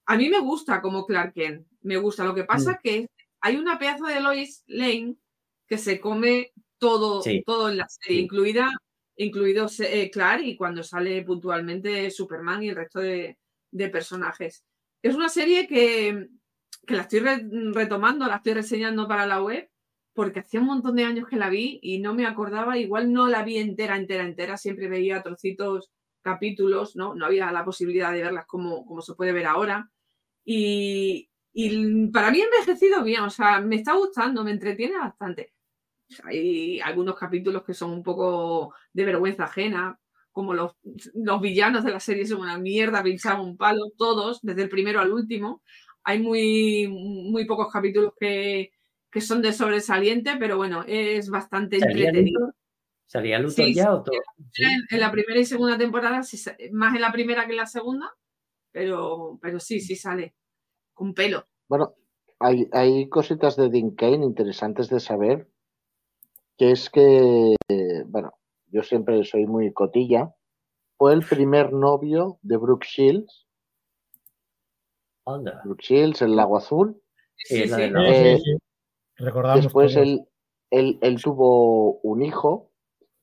[0.05, 2.23] A mí me gusta como Clark Kent, me gusta.
[2.23, 3.09] Lo que pasa es que
[3.41, 5.17] hay una pedazo de Lois Lane
[5.67, 7.43] que se come todo, Sí.
[7.45, 8.23] todo en la serie, Sí.
[8.23, 8.69] incluida
[9.17, 13.37] incluido eh, Clark y cuando sale puntualmente Superman y el resto de,
[13.71, 14.65] de personajes.
[15.01, 16.27] Es una serie que,
[16.85, 19.69] que la estoy re- retomando, la estoy reseñando para la web,
[20.13, 23.27] porque hacía un montón de años que la vi y no me acordaba, igual no
[23.27, 27.15] la vi entera, entera, entera, siempre veía trocitos, capítulos, ¿no?
[27.15, 29.91] No había la posibilidad de verlas como, como se puede ver ahora.
[30.45, 35.54] Y, y para mí ha envejecido bien, o sea, me está gustando, me entretiene bastante.
[36.23, 39.99] Hay algunos capítulos que son un poco de vergüenza ajena,
[40.31, 40.73] como los,
[41.13, 44.99] los villanos de la serie son una mierda, pinchado un palo, todos, desde el primero
[44.99, 45.61] al último.
[46.03, 48.71] Hay muy, muy pocos capítulos que,
[49.09, 52.39] que son de sobresaliente, pero bueno, es bastante ¿Salía entretenido.
[52.41, 52.55] Luthor?
[53.07, 54.15] ¿Salía Luthor Sí, ya o todo?
[54.57, 56.37] En, en la primera y segunda temporada, sí
[56.71, 58.11] más en la primera que en la segunda,
[58.71, 60.35] pero, pero sí, sí sale.
[60.93, 61.47] Con pelo.
[61.69, 61.95] Bueno,
[62.39, 65.49] hay, hay cositas de Dean Kane interesantes de saber,
[66.57, 67.55] que es que,
[68.07, 68.33] bueno,
[68.67, 70.33] yo siempre soy muy cotilla,
[70.97, 73.45] fue el primer novio de Brooke Shields,
[75.25, 75.61] Anda.
[75.63, 77.01] Brooke Shields, el lago azul.
[77.35, 77.81] Sí, Sí, sí.
[77.81, 78.39] Eh.
[79.17, 80.27] Recordamos Después él,
[80.71, 82.71] él, él tuvo un hijo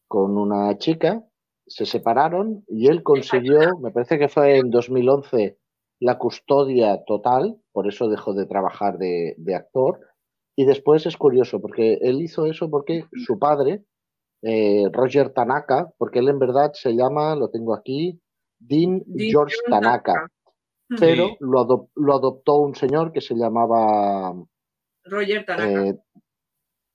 [0.08, 1.24] con una chica,
[1.66, 5.58] se separaron y él consiguió, me parece que fue en 2011,
[6.00, 10.00] la custodia total, por eso dejó de trabajar de, de actor.
[10.56, 13.84] Y después es curioso, porque él hizo eso porque su padre,
[14.42, 18.20] eh, Roger Tanaka, porque él en verdad se llama, lo tengo aquí,
[18.58, 20.32] Dean, Dean George Tanaka, Tanaka.
[21.00, 21.36] pero Sí.
[21.40, 24.34] lo, adop- lo adoptó un señor que se llamaba,
[25.04, 25.88] Roger Tanaka.
[25.88, 25.94] eh,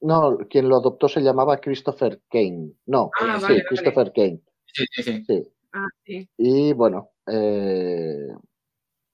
[0.01, 3.65] no, quien lo adoptó se llamaba Christopher Kane, no, Ah, sí, vale, vale.
[3.65, 4.41] Christopher Kane,
[4.71, 5.23] Sí, sí, sí.
[5.25, 5.43] sí.
[5.73, 6.29] Ah, sí.
[6.37, 8.27] Y bueno, eh,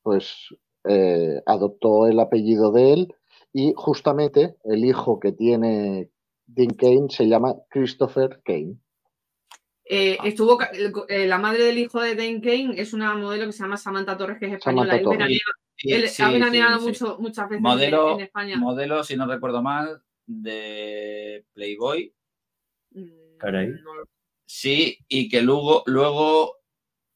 [0.02, 0.36] pues
[0.86, 3.16] eh, adoptó el apellido de él
[3.54, 6.10] y justamente el hijo que tiene
[6.46, 8.78] Dean Kane se llama Christopher Kane.
[9.86, 13.46] Eh, estuvo el co- eh, la madre del hijo de Dane Kane es una modelo
[13.46, 14.92] que se llama Samantha Torres, que es española.
[14.94, 15.40] Samantha Él, veranea-
[15.76, 16.86] Sí, él sí, ha sí, veraneado sí.
[16.88, 18.58] mucho, muchas veces en- Modelo, en, España.
[18.58, 22.14] modelo, si no recuerdo mal, de Playboy.
[22.92, 23.68] Mm, Caray.
[23.68, 23.92] no
[24.46, 26.58] Sí, y que luego, luego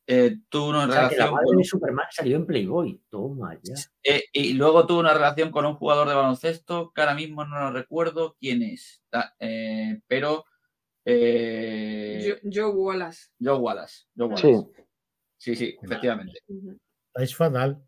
[0.07, 3.01] eh, tuvo una O sea, que la relación madre con- de Superman salió en Playboy.
[3.09, 3.73] Toma ya.
[4.03, 7.59] eh, y luego tuvo una relación con un jugador de baloncesto que ahora mismo no
[7.59, 9.03] lo recuerdo quién es.
[9.39, 10.45] Eh, pero
[11.05, 13.27] eh, Jo- Joe Wallace.
[13.39, 14.05] Joe Wallace.
[14.17, 14.85] Joe Sí, Wallace.
[15.37, 16.39] Sí, sí, efectivamente.
[17.13, 17.83] Estáis fatal.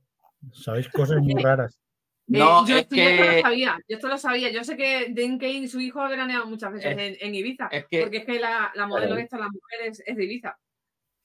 [0.53, 1.79] Sabéis cosas muy raras.
[2.27, 4.51] No, yo, es esto, yo esto lo sabía, yo esto lo sabía.
[4.51, 7.67] Yo sé que Dane Kane, su hijo, ha veraneado muchas veces Es- en, en Ibiza.
[7.71, 9.23] es que- porque es que la, la modelo Caray.
[9.23, 10.57] esta, la mujer, es, es de Ibiza.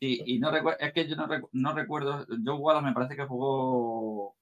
[0.05, 3.16] Sí, y no recuerdo, es que yo no, recu- no recuerdo, Joe Wallace me parece
[3.16, 4.36] que jugó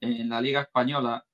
[0.00, 1.24] en la Liga Española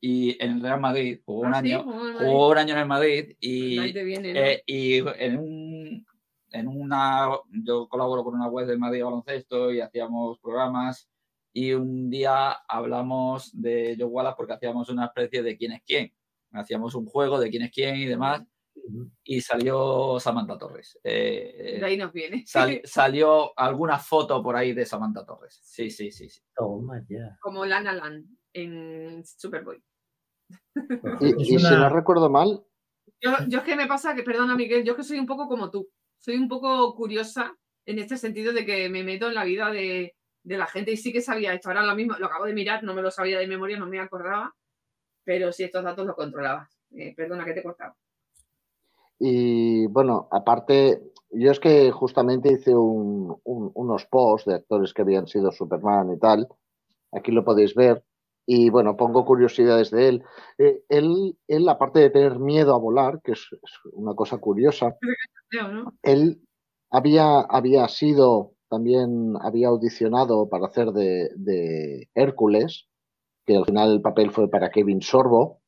[0.00, 2.26] y en el Real Madrid, jugó un Ah, sí, año, jugó en el Madrid.
[2.28, 4.40] jugó un año en el Madrid y, te viene, ¿no?
[4.40, 6.06] eh, y en un
[6.52, 11.08] en una yo colaboro con una web del Madrid Baloncesto y hacíamos programas
[11.52, 16.12] y un día hablamos de Joe Wallace porque hacíamos una especie de quién es quién.
[16.52, 18.42] Hacíamos un juego de quién es quién y demás.
[19.24, 20.98] Y salió Samantha Torres.
[21.02, 22.44] Eh, de ahí nos viene.
[22.46, 25.60] sal- salió alguna foto por ahí de Samantha Torres.
[25.62, 26.28] Sí, sí, sí.
[26.28, 26.40] sí.
[26.54, 27.36] Toma ya.
[27.40, 29.82] Como Lana Land en Superboy.
[31.20, 32.64] y, si no recuerdo mal,
[33.20, 35.48] Yo, yo es que me pasa que, perdona Miguel, yo es que soy un poco
[35.48, 35.88] como tú.
[36.18, 37.56] Soy un poco curiosa
[37.86, 40.96] en este sentido de que me meto en la vida de, de la gente y
[40.96, 41.68] sí que sabía esto.
[41.68, 44.00] Ahora lo mismo, lo acabo de mirar, no me lo sabía de memoria, no me
[44.00, 44.54] acordaba,
[45.24, 46.68] pero sí estos datos los controlaba.
[46.92, 47.94] Eh, perdona que te he cortado.
[49.18, 55.02] Y bueno, aparte, yo es que justamente hice un- un- unos posts de actores que
[55.02, 56.48] habían sido Superman y tal.
[57.12, 58.04] Aquí lo podéis ver.
[58.46, 60.22] Y bueno, pongo curiosidades de él.
[60.58, 64.96] Eh, él, él, aparte de tener miedo a volar, que es, es una cosa curiosa,
[66.02, 66.40] él
[66.90, 72.86] había, había sido, también había audicionado para hacer de, de Hércules,
[73.44, 75.60] que al final el papel fue para Kevin Sorbo,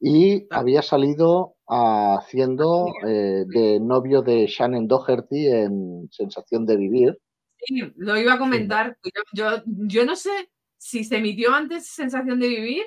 [0.00, 7.18] y había salido haciendo eh, de novio de Shannon Doherty en Sensación de Vivir.
[7.58, 8.96] Sí, lo iba a comentar.
[9.02, 10.30] Yo, yo, yo no sé
[10.76, 12.84] si se emitió antes Sensación de Vivir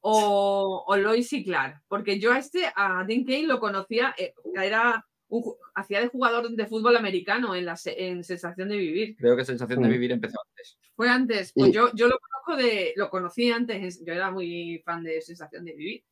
[0.00, 4.32] o, o Lois y Clark, porque yo a este, a Dean Kane lo conocía, eh,
[4.54, 5.42] era un
[5.74, 9.16] hacía de jugador de fútbol americano en, la, en Sensación de Vivir.
[9.16, 9.92] Creo que Sensación de Mm.
[9.92, 10.78] Vivir empezó antes.
[10.94, 14.80] Fue antes, pues Y- yo, yo lo conozco de, lo conocí antes, yo era muy
[14.84, 16.04] fan de Sensación de Vivir.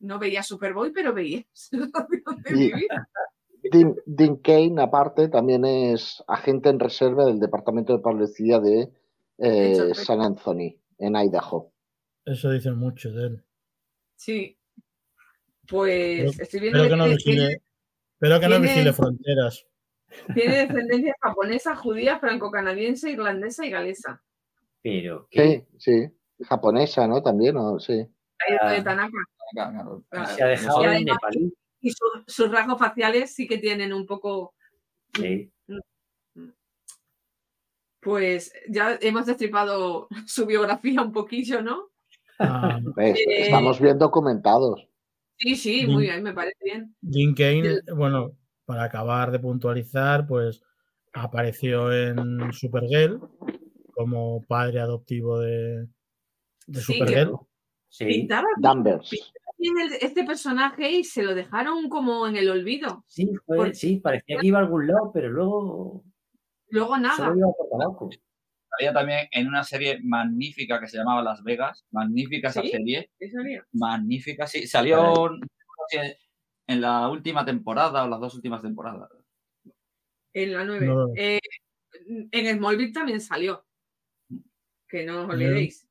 [0.00, 2.88] No veía Superboy, pero veía de Y- Vivir.
[3.62, 8.90] Dean, Dean Kane, aparte, también es agente en reserva del Departamento de Policía de
[9.38, 11.70] eh, San Anthony, en Idaho.
[12.24, 13.44] Eso dicen mucho de él.
[14.16, 14.56] Sí.
[15.68, 17.62] Pues Pero- estoy viendo que no tiene- vigile,
[18.18, 19.66] pero que no vigile fronteras.
[20.34, 24.22] Tiene descendencia japonesa, judía, franco-canadiense, irlandesa y galesa.
[24.82, 26.08] Pero Sí, sí.
[26.48, 27.22] Japonesa, ¿no?
[27.22, 27.78] También, ¿o?
[27.78, 27.92] sí.
[27.92, 28.72] Ahí es Ah.
[28.72, 29.18] de Tanaka.
[29.52, 30.04] Acá, claro.
[30.08, 30.26] Claro.
[30.36, 31.54] se ha dejado Y en además- nepalí.
[31.82, 34.54] Y su- sus rasgos faciales sí que tienen un poco.
[35.14, 35.50] Sí.
[38.00, 41.88] Pues ya hemos destripado su biografía un poquillo, ¿no?
[42.38, 42.78] Ah.
[42.98, 44.86] Eh, Estamos bien documentados.
[45.38, 46.94] Sí, sí, muy bien, me parece bien.
[47.00, 48.32] Dean Kane, bueno,
[48.66, 50.62] para acabar de puntualizar, pues
[51.14, 53.20] apareció en Supergirl
[53.92, 55.86] como padre adoptivo de,
[56.66, 57.36] de Sí, Supergirl.
[57.88, 58.04] Sí.
[58.04, 59.32] Pintaba Danvers.
[59.60, 63.04] Bien el- este personaje y se lo dejaron como en el olvido.
[63.06, 66.04] Sí, fue- Por- sí, parecía que iba a algún lado, pero luego
[66.68, 67.16] Luego nada.
[67.16, 68.10] solo iba por tabaco.
[68.78, 71.84] Salía también en una serie magnífica que se llamaba Las Vegas.
[71.90, 72.68] Magnífica esa ¿Sí?
[72.68, 73.10] serie.
[73.72, 74.66] Magnífica, sí.
[74.66, 75.30] Salió
[76.68, 79.10] en la última temporada o las dos últimas temporadas.
[80.32, 80.86] En la 9.
[80.86, 81.08] No.
[81.16, 83.64] en Smallville también salió.
[84.88, 85.88] Que no os olvidéis.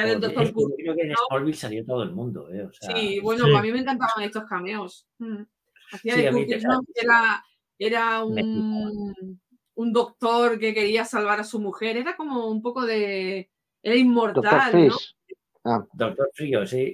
[0.00, 0.74] Hacía del Doctor es Who.
[0.76, 2.62] creo que en Smallville salió todo el mundo, ¿eh?
[2.64, 3.54] O sea, Sí, bueno, Sí.
[3.54, 5.06] a mí me encantaban estos cameos.
[5.18, 5.42] Mm.
[5.92, 6.80] Hacía Sí, de Cookie, ¿no?
[6.94, 7.44] Era,
[7.78, 9.38] era un,
[9.74, 11.96] un doctor que quería salvar a su mujer.
[11.98, 13.50] Era como un poco de.
[13.82, 14.70] Era Doctor inmortal, ¿no?
[14.70, 15.14] Freeze.
[15.64, 16.92] Ah, Doctor Frío, sí.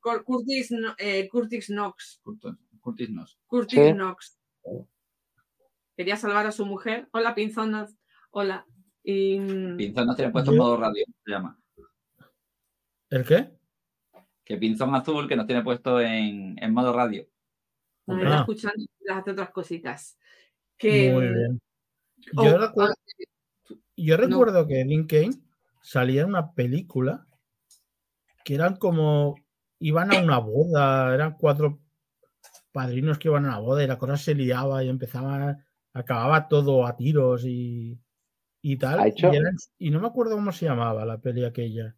[0.00, 2.20] Cur- Curtis, eh, Curtis Knox.
[2.22, 3.38] Curtis, Curtis Nos.
[3.46, 3.92] Curtis Sí.
[3.92, 4.38] Knox.
[5.96, 7.08] Quería salvar a su mujer.
[7.12, 7.96] Hola, Pinzonas.
[8.30, 8.66] Hola.
[9.02, 11.58] Y, mm, Pinzón nos tiene puesto en Yo- modo radio, se llama.
[13.10, 13.50] ¿El qué?
[14.44, 17.26] Que Pinzón Azul que nos tiene puesto en, en modo radio.
[18.06, 18.22] nos Ah.
[18.24, 20.18] está escuchando las otras cositas.
[20.78, 21.60] Que, Muy mm, bien.
[22.36, 22.94] oh, Yo recuerdo,
[23.96, 24.16] No.
[24.16, 25.34] recuerdo que Link Kane
[25.82, 27.26] salía en una película
[28.44, 29.34] que eran como.
[29.80, 31.80] iban a una boda, eran cuatro
[32.72, 35.56] padrinos que iban a una boda y la cosa se liaba y empezaba.
[35.92, 37.98] acababa todo a tiros y.
[38.62, 39.12] y tal.
[39.16, 41.96] Y, eran- y no me acuerdo cómo se llamaba la peli aquella.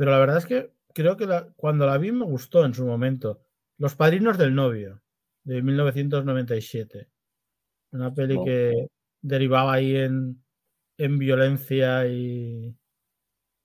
[0.00, 2.86] Pero la verdad es que creo que la- cuando la vi me gustó en su
[2.86, 3.42] momento.
[3.76, 5.02] Los padrinos del novio,
[5.44, 7.10] de 1997.
[7.92, 8.44] Una peli Oh.
[8.46, 8.86] que
[9.20, 10.42] derivaba ahí en,
[10.96, 12.74] en violencia y,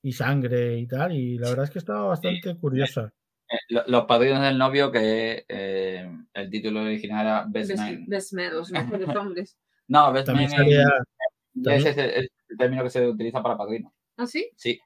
[0.04, 1.14] y sangre y tal.
[1.14, 3.14] Y la verdad es que estaba bastante curiosa.
[3.50, 8.06] Eh, lo- Los padrinos del novio, que eh, el título original era Best, Best, Man.
[8.08, 9.58] Best Man, los mejores hombres.
[9.88, 10.52] No, Best Man es,
[11.86, 11.98] es- es
[12.50, 13.94] el término que se utiliza para padrino.
[14.18, 14.50] ¿Ah, sí?
[14.58, 14.82] Sí.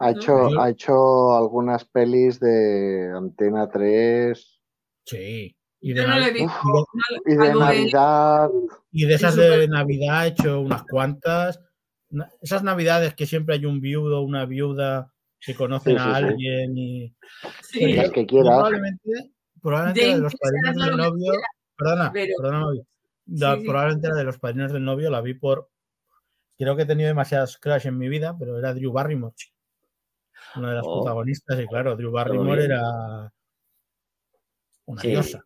[0.00, 4.60] Ha, hecho, ha hecho algunas pelis de Antena 3
[5.04, 5.56] Sí.
[5.82, 6.44] Y de, Yo no.
[6.44, 6.88] Uf,
[7.26, 8.50] y de de- Navidad.
[8.92, 11.58] y de esas de Navidad ha hecho unas cuantas.
[12.42, 16.76] Esas Navidades que siempre hay un viudo, una viuda que conocen Sí, a sí, alguien
[16.76, 17.14] y.
[17.62, 18.48] Sí, Las que quieras.
[18.48, 19.30] probablemente,
[19.62, 21.30] probablemente la de los padrinos del novio.
[21.32, 21.46] quiera,
[21.78, 22.66] Perdona, pero- perdona.
[23.26, 23.58] La-.
[23.64, 25.70] Probablemente la de los padrinos del novio la vi por.
[26.58, 29.34] Creo que he tenido demasiadas crush en mi vida, pero era Drew Barrymore.
[30.56, 31.00] Una de las Oh.
[31.02, 33.32] protagonistas, y claro, Drew Barrymore era
[34.86, 35.08] una Sí.
[35.08, 35.44] diosa.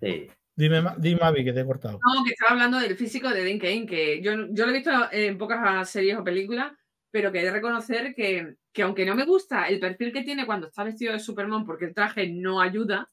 [0.00, 0.28] Sí.
[0.54, 1.94] Dime, Ma- di Mavi, que te he cortado.
[2.04, 4.90] No, que estaba hablando del físico de Dean Kane, que yo, yo lo he visto
[5.10, 6.72] en pocas series o películas,
[7.10, 10.46] pero que he de reconocer que, que aunque no me gusta el perfil que tiene
[10.46, 13.10] cuando está vestido de Superman, porque el traje no ayuda,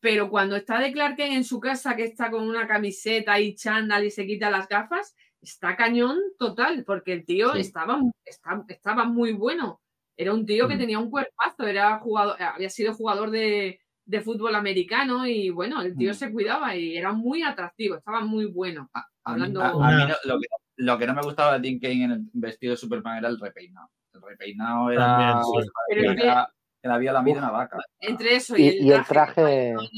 [0.00, 3.54] pero cuando está de Clark Kent en su casa, que está con una camiseta y
[3.56, 7.60] chándal y se quita las gafas, está cañón total, porque el tío Sí.
[7.60, 9.80] estaba, está- estaba muy bueno.
[10.16, 10.78] Era un tío que Mm.
[10.78, 15.96] tenía un cuerpazo, era jugador, había sido jugador de, de fútbol americano y bueno, el
[15.96, 16.14] tío Mm.
[16.14, 18.88] se cuidaba y era muy atractivo, estaba muy bueno.
[18.94, 20.46] A Hablando- a- a Una- mí no- lo, que,
[20.76, 23.38] lo que no me gustaba de Tim Kane en el vestido de Superman era el
[23.40, 23.88] repeinado.
[24.14, 25.04] El repeinado era.
[25.04, 25.70] También, sí.
[25.88, 26.48] Pero es que era
[26.80, 27.78] que le había lamido una vaca.
[28.00, 29.88] entre eso y, Y, el, y el traje, no, no-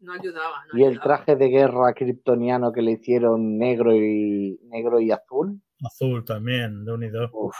[0.00, 0.64] no ayudaba.
[0.72, 5.60] no Y el traje de guerra kryptoniano que le hicieron negro y negro y azul.
[5.84, 7.28] Azul también, de unido.
[7.32, 7.54] Uf.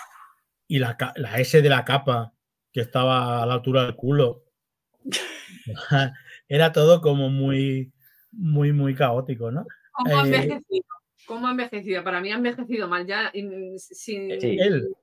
[0.67, 0.97] Y la,
[1.39, 2.33] S de la capa,
[2.73, 4.45] que estaba a la altura del culo.
[6.49, 7.93] Era todo como muy,
[8.33, 9.67] muy, muy caótico, ¿no?
[9.93, 10.85] ¿Cómo ha eh, envejecido?
[11.27, 12.05] ¿Cómo ha envejecido?
[12.05, 13.07] Para mí ha envejecido mal.
[13.07, 14.59] Ya, in- sin, Sí.
[14.61, 14.95] Él,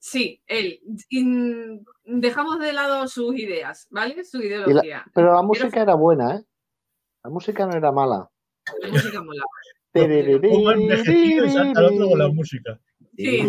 [0.00, 0.80] Sí, él.
[1.08, 4.24] In- dejamos de lado sus ideas, ¿vale?
[4.24, 5.04] Su ideología.
[5.12, 6.44] Pero la música era buena, ¿eh?
[7.24, 8.30] La música no era mala.
[8.80, 9.42] La música mola.
[9.92, 12.80] cómo ha envejecido y salta el otro con la música.
[13.18, 13.40] Sí,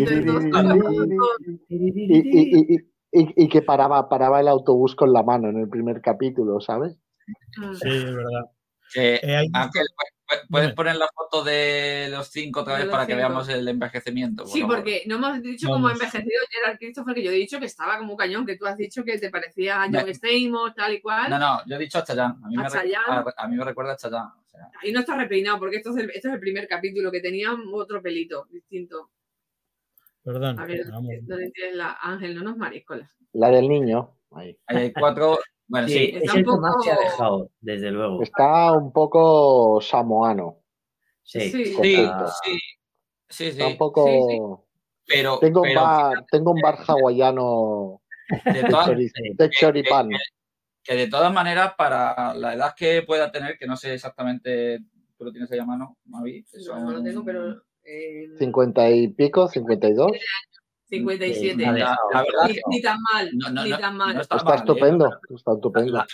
[1.68, 5.68] Y, y- y- y- y que paraba, paraba el autobús con la mano en el
[5.68, 6.96] primer capítulo, ¿sabes?
[7.80, 8.50] Sí, es verdad.
[8.96, 10.74] Eh, hay- Ángel, pu- pu- ¿puedes Dime.
[10.74, 14.42] poner la foto de los cinco otra vez para que veamos el envejecimiento?
[14.42, 14.76] por Sí, favor?
[14.78, 16.02] porque no hemos dicho cómo ha Vamos.
[16.02, 18.76] envejecido Gerard Christopher, que yo he dicho que estaba como un cañón, que tú has
[18.76, 21.30] dicho que te parecía a John Stamos, tal y cual.
[21.30, 22.34] No, no, yo he dicho a Chayanne.
[22.42, 23.06] A mí, A me, Chayanne.
[23.08, 24.30] a, a mí me recuerda a Chayanne.
[24.44, 27.12] o sea, Y no está repeinado, porque esto es, el, esto es el primer capítulo,
[27.12, 29.10] que tenía otro pelito distinto.
[30.22, 30.58] Perdón.
[30.60, 31.10] A ver, vamos.
[31.22, 32.34] ¿dónde tienes la Ángel?
[32.34, 33.10] No nos mariscolas.
[33.32, 34.16] La del niño.
[34.32, 34.56] ahí.
[34.66, 35.38] ahí hay cuatro.
[35.66, 36.04] Bueno, Sí, sí.
[36.16, 38.22] es está el un que más se ha poco- dejado, desde luego.
[38.22, 40.56] Está un poco samoano.
[41.22, 41.64] Sí, Sí.
[41.64, 42.58] Sí, sí,
[43.28, 43.78] sí, Está un sí.
[43.78, 44.06] poco.
[44.06, 44.38] Sí,
[45.06, 48.00] Pero, Tengo, un pero bar, tengo un bar hawaiano
[48.44, 48.90] de todas,
[49.58, 50.08] choripán.
[50.84, 54.78] que de todas maneras, para la edad que pueda tener, que no sé exactamente,
[55.16, 56.44] tú lo tienes ahí a mano, Mavi.
[56.68, 57.62] No, no lo tengo, pero.
[57.90, 60.12] Eh, 50 y pico, 52.
[60.88, 61.34] 57.
[61.34, 61.96] Sí, ha La, dejado.
[62.12, 64.20] la verdad Ni, que ni tan mal, no, no, ni tan mal.
[64.20, 64.56] está, Está ¿eh?
[64.56, 65.10] estupendo.
[65.34, 65.92] Está estupendo.
[65.92, 66.06] La,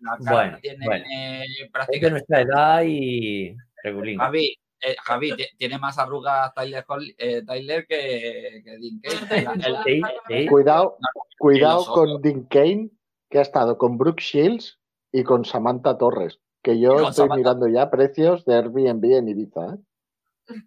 [0.00, 1.04] la cara Bueno, tiene bueno.
[1.08, 2.10] eh, Es de prácticamente.
[2.10, 4.18] nuestra edad y regulín.
[4.18, 6.84] Javi, eh, Javi, ti- tiene más arrugas Tyler,
[7.18, 7.42] eh,
[7.88, 10.46] que, que Dean El- sí.
[10.48, 10.96] Cuidado,
[11.38, 12.20] cuidado con.
[12.20, 12.90] Dean Kane,
[13.30, 14.78] que ha estado con Brooke Shields
[15.12, 16.40] y con Samantha Torres.
[16.62, 17.36] Que yo estoy Samantha.
[17.36, 19.74] mirando ya precios de Airbnb en Ibiza.
[19.74, 19.78] ¿eh?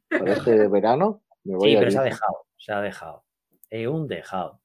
[0.09, 3.25] Para este verano me voy Sí, a pero se ha dejado, se ha dejado.
[3.69, 4.61] Es un dejado.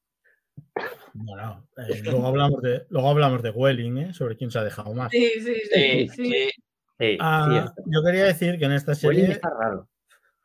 [1.15, 4.13] Bueno, eh, luego, hablamos de, luego hablamos de Welling, ¿eh?
[4.15, 5.11] sobre quién se ha dejado más.
[5.11, 6.09] Sí, sí, Sí, sí.
[6.09, 6.31] sí.
[6.31, 6.51] sí.
[6.99, 9.89] Sí, Ah, yo quería decir que en esta Welling serie, está raro.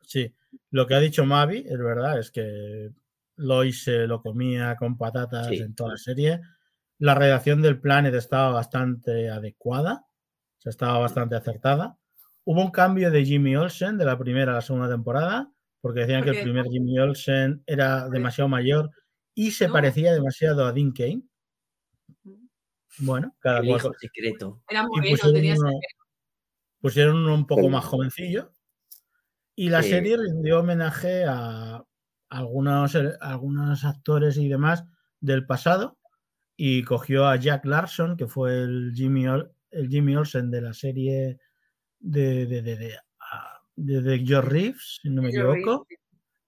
[0.01, 0.33] sí,
[0.71, 2.89] lo que ha dicho Mavi es verdad, es que
[3.35, 5.57] Lois se lo comía con patatas Sí.
[5.57, 6.41] en toda la serie.
[6.99, 10.05] La redacción del Planet estaba bastante adecuada,
[10.57, 11.97] o sea, estaba bastante acertada.
[12.49, 16.23] Hubo un cambio de Jimmy Olsen de la primera a la segunda temporada, porque decían
[16.23, 18.89] que el primer Jimmy Olsen era demasiado mayor
[19.35, 19.73] y se No.
[19.73, 21.23] parecía demasiado a Dean Kane.
[22.99, 24.61] Bueno, cada El cual hijo secreto.
[24.69, 25.71] Era y moreno, pusieron tenía uno,
[26.79, 28.51] pusieron uno un poco más jovencillo.
[29.55, 29.89] Y la Sí.
[29.89, 31.83] serie rindió homenaje a
[32.29, 34.85] algunos, eh, algunos actores y demás
[35.19, 35.97] del pasado
[36.55, 40.73] y cogió a Jack Larson, que fue el Jimmy, Ol- el Jimmy Olsen de la
[40.73, 41.39] serie
[42.09, 45.87] de, de, de, de, ah, de- de George Reeves, si no me George equivoco.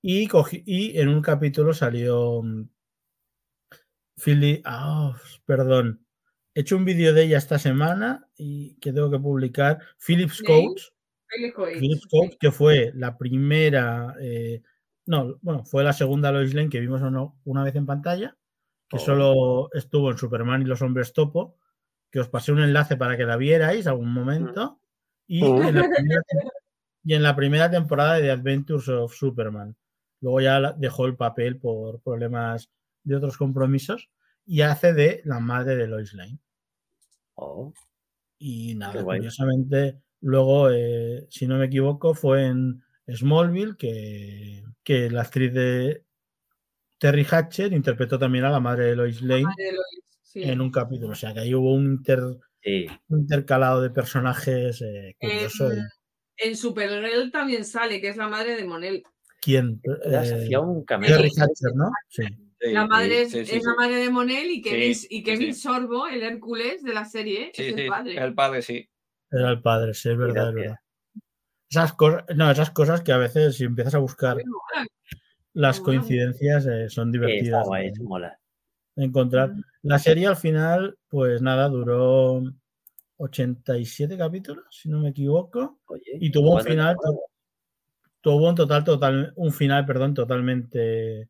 [0.02, 2.70] Y, cogi- y en un capítulo salió mm,
[4.24, 4.62] Philly.
[4.66, 5.14] ah,
[5.46, 6.06] perdón.
[6.56, 9.80] He hecho un vídeo de ella esta semana y que tengo que publicar.
[10.06, 10.44] Phillips sí.
[10.46, 10.94] Coates,
[12.40, 14.16] que fue la primera.
[14.22, 14.62] eh,
[15.06, 18.36] no, bueno, fue la segunda Lois Lane que vimos uno- una vez en pantalla.
[18.90, 19.00] Que Oh.
[19.00, 21.58] solo estuvo en Superman y los hombres topo.
[22.12, 24.80] Que os pasé un enlace para que la vierais algún momento.
[25.32, 26.50] Y en la primera tem-
[27.06, 29.76] y en la primera temporada de The Adventures of Superman.
[30.22, 32.70] Luego ya dejó el papel por problemas
[33.04, 34.10] de otros compromisos
[34.46, 36.40] y hace de la madre de Lois Lane.
[37.36, 37.72] Oh,
[38.40, 45.22] Y nada, curiosamente, luego, eh, si no me equivoco, fue en Smallville que, que la
[45.22, 46.04] actriz de
[46.98, 50.44] Terry Hatcher interpretó también a la madre de Lois Lane Madre de Lois, sí.
[50.44, 51.14] en un capítulo.
[51.14, 52.88] O sea que ahí hubo un inter- sí.
[53.10, 55.72] un intercalado de personajes eh, curioso.
[55.72, 55.80] En,
[56.38, 59.04] en Supergirl también sale, que es la madre de Monel.
[59.42, 59.82] ¿Quién?
[60.06, 61.18] Eh, hacía un cameo.
[61.18, 61.90] Hatcher, ¿no?
[62.10, 62.24] Sí.
[62.62, 65.24] Sí, La madre es, sí, sí, es la madre de Monel y Kevin, Sí, y
[65.24, 65.62] Kevin sí.
[65.62, 68.18] Sorbo, el Hércules de la serie, Sí, es el padre.
[68.22, 68.90] el padre sí.
[69.32, 70.76] Era el padre, sí, es verdad, es verdad.
[71.70, 74.38] Esas cosas, no, esas cosas que a veces si empiezas a buscar
[75.54, 78.40] las coincidencias eh, son Eh, Está divertidas guay, de- eso mola.
[79.04, 79.54] Encontrar.
[79.82, 82.42] La serie al final, pues nada, duró
[83.18, 86.96] 87 capítulos, si no me equivoco, Oye, y tuvo un ¿cuándo final,
[88.22, 91.30] tuvo un total, total, un final, perdón, totalmente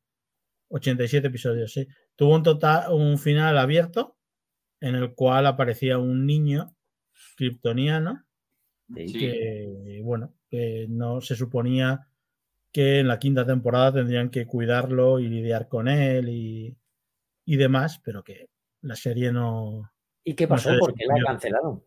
[0.70, 1.88] 87 episodios, sí.
[2.16, 4.18] Tuvo un total, un final abierto
[4.82, 6.76] en el cual aparecía un niño
[7.36, 8.26] kryptoniano.
[8.96, 9.14] Sí.
[9.14, 12.08] que, bueno, que no se suponía
[12.72, 16.76] que en la quinta temporada tendrían que cuidarlo y lidiar con él y,
[17.50, 18.48] y demás, pero que
[18.82, 19.92] la serie no.
[20.24, 20.70] ¿Y qué pasó?
[20.80, 21.84] ¿Por qué la cancelaron?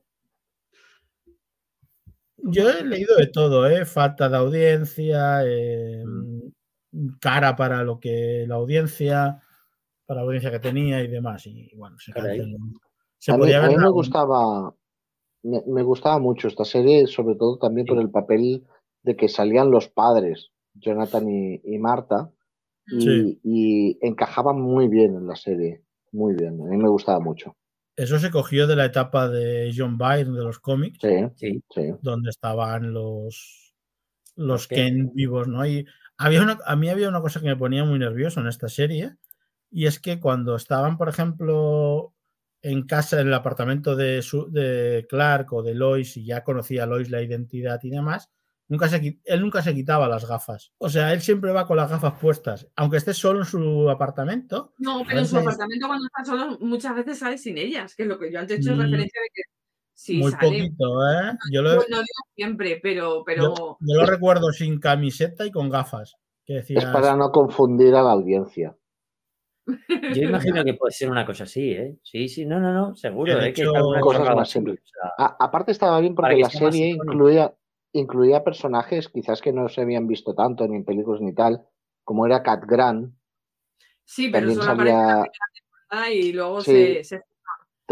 [2.37, 3.85] Yo he leído de todo, ¿eh?
[3.85, 6.03] Falta de audiencia, eh,
[7.21, 9.41] cara para lo que la audiencia,
[10.05, 11.47] para la audiencia que tenía y demás.
[11.47, 12.59] Y bueno, se canceló.
[13.19, 14.75] Se a mí, podía a ver mí me gustaba,
[15.45, 18.67] me, me gustaba mucho esta serie, sobre todo también por el papel
[19.05, 22.33] de que salían los padres, Jonathan y, y Marta,
[22.87, 23.41] y, Sí.
[23.45, 26.61] y encajaban muy bien en la serie, muy bien.
[26.61, 27.57] A mí me gustaba mucho.
[27.97, 30.99] Eso se cogió de la etapa de John Byrne de los cómics.
[31.01, 31.63] Sí, Sí.
[31.75, 31.83] sí.
[32.03, 33.75] donde estaban los
[34.35, 34.67] los.
[34.67, 35.67] Ken vivos, ¿no?
[35.67, 35.85] Y
[36.17, 39.17] había una, a mí había una cosa que me ponía muy nervioso en esta serie,
[39.71, 42.15] y es que cuando estaban, por ejemplo,
[42.63, 46.85] en casa, en el apartamento de, su- de Clark o de Lois, y ya conocía
[46.85, 48.31] a Lois la identidad y demás,
[48.73, 50.73] nunca se, él nunca se quitaba las gafas.
[50.79, 54.73] O sea, él siempre va con las gafas puestas, aunque esté solo en su apartamento.
[54.79, 58.09] No, pero en su apartamento cuando está solo muchas veces sale sin ellas, que es
[58.09, 59.43] lo que yo antes he hecho Mm, referencia de que
[59.93, 60.49] sí muy sale.
[60.49, 61.33] poquito, ¿eh?
[61.53, 65.69] Yo lo, No, digo siempre, pero, pero yo- yo lo recuerdo sin camiseta y con
[65.69, 66.17] gafas.
[66.47, 68.75] Que Es para no confundir a la audiencia.
[69.67, 69.75] Yo
[70.57, 71.99] imagino que puede ser una cosa así, ¿eh?
[72.03, 73.53] Sí, sí, no, no, no, seguro, De ¿eh?
[73.53, 74.81] Que cosas cosa más simples.
[74.81, 77.55] o sea, A- aparte estaba bien Para porque que la serie incluía,
[77.93, 81.63] incluía personajes quizás que no se habían visto tanto ni en películas ni tal,
[82.05, 83.15] como era Cat Grant.
[84.05, 85.31] sí, pero También solo la salía...
[85.89, 86.71] temporada y luego Sí.
[86.73, 87.23] se, se-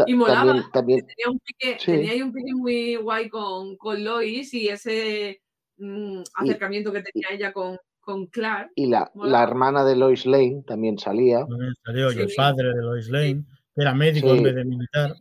[0.07, 0.45] y molaba.
[0.45, 1.91] También, también, tenía un pique, Sí.
[1.91, 5.41] tenía ahí un pique muy guay con, con Lois y ese
[5.77, 8.71] mm, acercamiento que tenía ella con, con Clark.
[8.75, 11.45] y la, la hermana de Lois Lane también salía.
[11.45, 12.35] También salió y el Sí.
[12.35, 13.45] padre de Lois Lane,
[13.75, 14.37] que era médico Sí.
[14.37, 15.15] en vez de militar.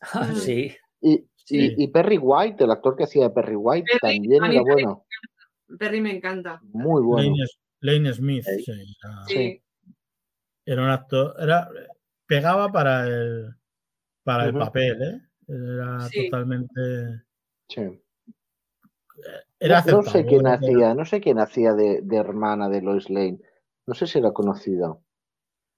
[0.32, 0.34] Mm.
[0.36, 1.74] sí, Y, Sí.
[1.76, 4.72] y, y Perry White, el actor que hacía de Perry White, Perry, también era Perry-
[4.72, 5.04] bueno.
[5.78, 6.60] Perry me encanta.
[6.72, 7.34] Muy bueno.
[7.80, 8.62] Lane, Lane Smith, Sí.
[8.64, 9.62] sí, era, Sí.
[10.66, 11.68] era un actor, era,
[12.26, 13.54] pegaba para el
[14.24, 15.20] para el papel, ¿eh?
[15.48, 16.24] Era Sí.
[16.30, 17.24] totalmente.
[17.68, 18.00] Sí.
[19.58, 22.80] Era no, no sé quién era- hacía, no sé quién hacía de, de hermana de
[22.82, 23.38] Lois Lane.
[23.86, 24.96] No sé si era conocida.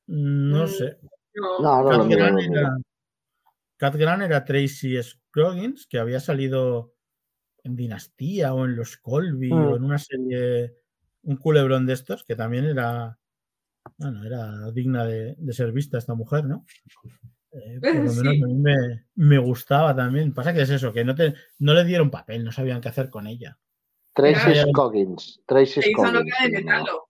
[0.07, 0.99] No Mm, sé.
[1.35, 2.61] No, No, no, Cat lo miro, Grant lo miro.
[2.61, 2.77] era,
[3.83, 6.95] Cat Grant era Tracy Scroggins, que había salido
[7.65, 9.53] en Dinastía o en Los Colby Mm.
[9.67, 10.77] o en una serie
[11.25, 13.19] un culebrón de estos, que también era,
[13.97, 16.65] bueno, era digna de, de ser vista esta mujer, ¿no?
[17.51, 18.43] Eh, por lo menos Sí.
[18.43, 20.33] a mí me, me gustaba también.
[20.33, 23.11] Pasa que es eso, que no, te, no le dieron papel, no sabían qué hacer
[23.11, 23.59] con ella.
[24.15, 24.63] Tracy Mira.
[24.69, 25.43] Scoggins.
[25.45, 26.13] Tracy Se hizo Scoggins.
[26.21, 26.51] novia de.
[26.51, 27.09] Metalo.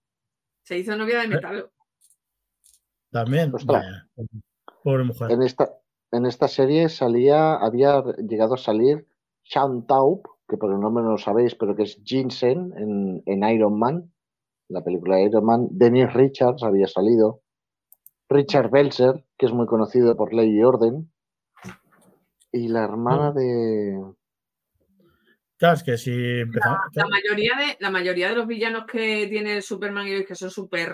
[0.62, 1.72] Se hizo novia de Metalo.
[3.10, 3.52] También,
[4.82, 5.30] pobre mujer.
[5.32, 5.70] En esta,
[6.12, 9.06] en esta serie salía, había llegado a salir
[9.42, 13.48] Sean Taupe, que por el nombre no lo sabéis, pero que es Jensen en, en
[13.48, 14.12] Iron Man,
[14.68, 15.68] la película de Iron Man.
[15.70, 17.42] Dennis Richards había salido.
[18.28, 21.10] Richard Belzer, que es muy conocido por Ley y Orden.
[22.52, 23.98] Y la hermana de.
[25.56, 26.80] Claro, es que si empezamos.
[26.92, 30.50] La mayoría, de, la mayoría de los villanos que tiene el Superman y que son
[30.50, 30.92] súper.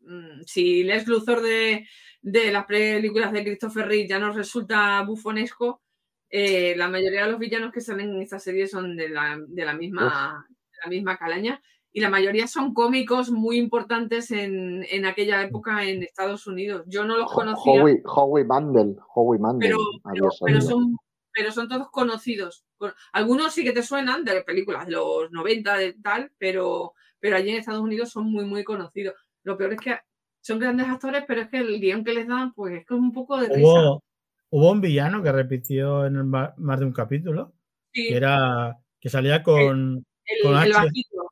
[0.00, 1.86] mm, Si Les Luthor de,
[2.22, 5.82] de las películas de Christopher Reeve ya nos resulta bufonesco,
[6.30, 9.64] eh, la mayoría de los villanos que salen en esta serie son de la, de
[9.64, 11.60] la misma, de la misma calaña.
[11.94, 16.84] Y la mayoría son cómicos muy importantes en, en aquella época en Estados Unidos.
[16.86, 17.82] Yo no los conocía.
[17.82, 18.96] Howie, Howie Mandel.
[19.14, 19.72] Howie Mandel
[20.04, 20.96] pero, pero, son,
[21.34, 22.64] pero son todos conocidos.
[22.78, 27.36] Con- Algunos sí que te suenan de películas de los 90 de tal, pero, pero
[27.36, 29.14] allí en Estados Unidos son muy, muy conocidos.
[29.42, 29.98] Lo peor es que
[30.42, 33.12] son grandes actores, pero es que el guion que les dan, pues es como un
[33.12, 33.60] poco de risa.
[33.60, 34.04] Hubo,
[34.50, 37.54] hubo un villano que repitió en el ma- más de un capítulo,
[37.92, 40.04] Sí, que era que salía con.
[40.24, 40.72] el, con el H.
[40.72, 41.30] bajito.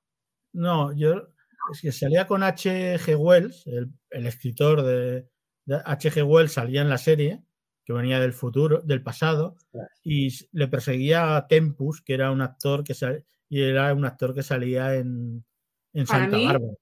[0.55, 1.29] No, yo.
[1.73, 3.17] Es que salía con H.G.
[3.17, 5.29] Wells, el, el escritor de,
[5.67, 6.23] de H.G.
[6.27, 7.43] Wells salía en la serie,
[7.85, 9.57] que venía del futuro, del pasado,
[10.03, 14.35] y le perseguía a Tempus, que era un actor que sal- y era un actor
[14.35, 15.45] que salía en,
[15.93, 16.73] en Santa mí- Bárbara.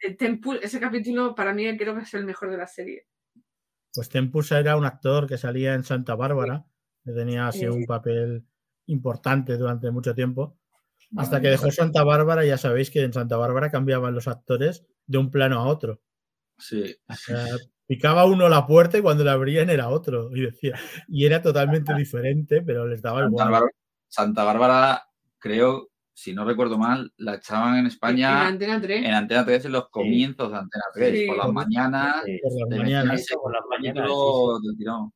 [0.00, 3.06] El Temple- ese capítulo para mí creo que es el mejor de la serie.
[3.92, 6.64] Pues Tempus era un actor que salía en Santa Bárbara,
[7.04, 7.66] que tenía así Sí.
[7.66, 8.44] un papel
[8.86, 10.56] importante durante mucho tiempo,
[11.16, 15.18] hasta que dejó Santa Bárbara, ya sabéis que en Santa Bárbara cambiaban los actores de
[15.18, 16.00] un plano a otro.
[16.58, 16.96] Sí.
[17.08, 17.46] O sea,
[17.86, 20.30] picaba uno la puerta y cuando la abrían era otro.
[20.36, 20.78] Y decía,
[21.08, 23.50] y era totalmente diferente, pero les daba Santa igual.
[23.50, 23.72] Bárbara,
[24.08, 25.02] Santa Bárbara,
[25.38, 25.87] creo,
[26.20, 29.04] si no recuerdo mal, la echaban en En España Antena 3.
[29.06, 31.26] en Antena 3 en los comienzos de Antena 3, Sí.
[31.28, 32.22] por las mañanas.
[32.24, 33.26] Sí, Por las mañanas.
[33.40, 34.10] por las mañanas,
[34.76, 35.12] tirón.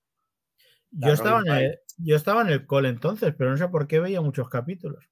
[0.93, 3.99] Yo estaba, en el, yo estaba en el cole entonces, pero no sé por qué
[3.99, 5.05] veía muchos capítulos.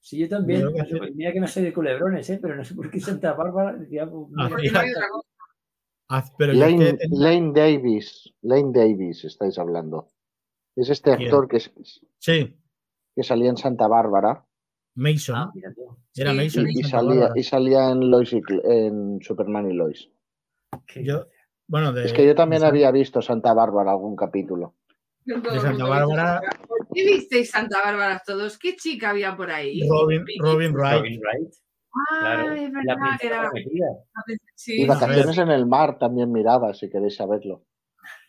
[0.00, 0.60] Sí, yo también.
[0.70, 1.12] Creo que sí.
[1.14, 2.38] Mira que no soy de culebrones, ¿eh?
[2.42, 4.82] pero no sé por qué Santa Bárbara decía, pues, Ah, mira,
[6.36, 8.34] Pero yo Lane, que tenía- Lane Davis.
[8.42, 10.08] Lane Davis estáis hablando.
[10.76, 11.28] Es este ¿Quién?
[11.28, 11.72] actor que, es-
[12.18, 12.54] Sí,
[13.14, 14.44] que salía en Santa Bárbara
[14.94, 15.34] Mason.
[15.36, 15.96] ah, mira tú.
[16.16, 16.68] Era Sí, Mason.
[16.68, 17.32] y, salía, Bárbara.
[17.40, 20.10] y salía en, Lois y en Superman y Lois.
[20.96, 21.26] Yo,
[21.66, 24.74] bueno, de, Es que yo también había visto Santa Bárbara algún capítulo.
[25.24, 28.58] De Santa Bárbara, ¿Por qué visteis Santa Bárbara todos?
[28.58, 29.80] ¿Qué chica había por ahí?
[29.88, 30.98] Robin, Robin Wright.
[30.98, 31.54] Robin Wright,
[31.94, 32.52] Ah, claro.
[32.54, 33.50] es La verdad, princesa era.
[34.54, 37.64] Sí, Y va- Vacaciones en el Mar también miraba, si queréis saberlo.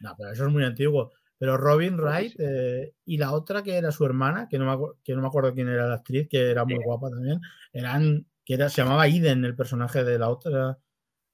[0.01, 1.11] No, pero eso es muy antiguo.
[1.43, 2.37] Pero Robin que Wright sí.
[2.39, 5.53] eh, y la otra que era su hermana, que no, me que no me acuerdo
[5.53, 7.41] quién era la actriz, que era muy guapa también,
[7.73, 10.79] eran, que era, se llamaba Eden, el personaje de la otra.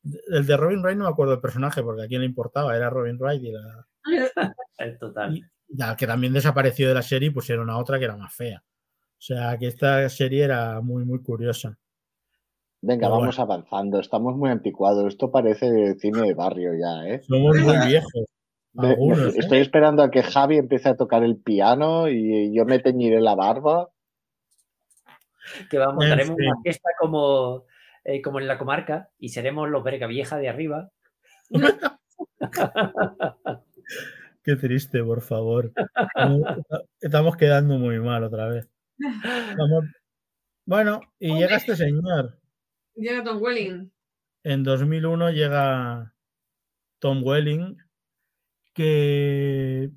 [0.03, 2.89] El de Robin Wright no me acuerdo del personaje, porque a quién le importaba, era
[2.89, 3.87] Robin Wright y la,
[4.79, 5.37] Es total.
[5.37, 5.43] y
[5.77, 8.63] la que también desapareció de la serie y pusieron a otra que era más fea.
[8.65, 11.77] O sea que esta serie era muy, muy curiosa.
[12.81, 13.99] Venga, Pero vamos avanzando.
[13.99, 15.05] Estamos muy anticuados.
[15.05, 17.21] Esto parece cine de barrio ya, ¿eh?
[17.21, 18.25] Somos muy viejos.
[18.73, 19.39] Me- me- Algunos, ¿eh?
[19.39, 23.35] estoy esperando a que Javi empiece a tocar el piano y yo me teñiré la
[23.35, 23.89] barba.
[25.69, 27.65] Que vamos, En haremos una fiesta como,
[28.03, 30.89] eh, como en la comarca y seremos los Verga Vieja de arriba.
[34.43, 35.71] Qué triste, por favor.
[36.99, 38.69] Estamos- quedando muy mal otra vez.
[39.57, 39.85] Vamos-
[40.65, 42.39] Bueno, y llega este señor.
[42.95, 43.91] Llega Tom Welling.
[44.43, 46.13] En 2001 llega
[46.99, 47.77] Tom Welling,
[48.79, 49.91] que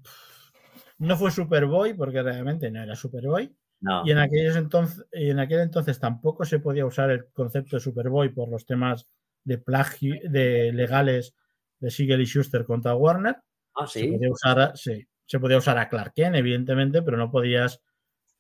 [0.99, 4.03] no fue Superboy, porque realmente no era Superboy, No.
[4.07, 7.81] y en, aquellos entonces, y en aquel entonces tampoco se podía usar el concepto de
[7.81, 9.09] Superboy por los temas
[9.45, 11.35] de plagio, de legales
[11.81, 13.37] de Siegel y Schuster contra Warner.
[13.75, 14.09] Ah, Se sí.
[14.09, 17.81] podía usar, a- sí, se podía usar a Clark Kent, evidentemente, pero no podías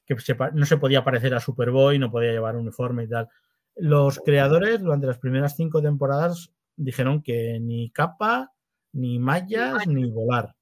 [0.04, 3.28] que se no se podía parecer a Superboy, no podía llevar uniforme y tal.
[3.76, 8.52] Los creadores durante las primeras cinco temporadas dijeron que ni capa,
[8.92, 10.54] ni mallas, ni volar.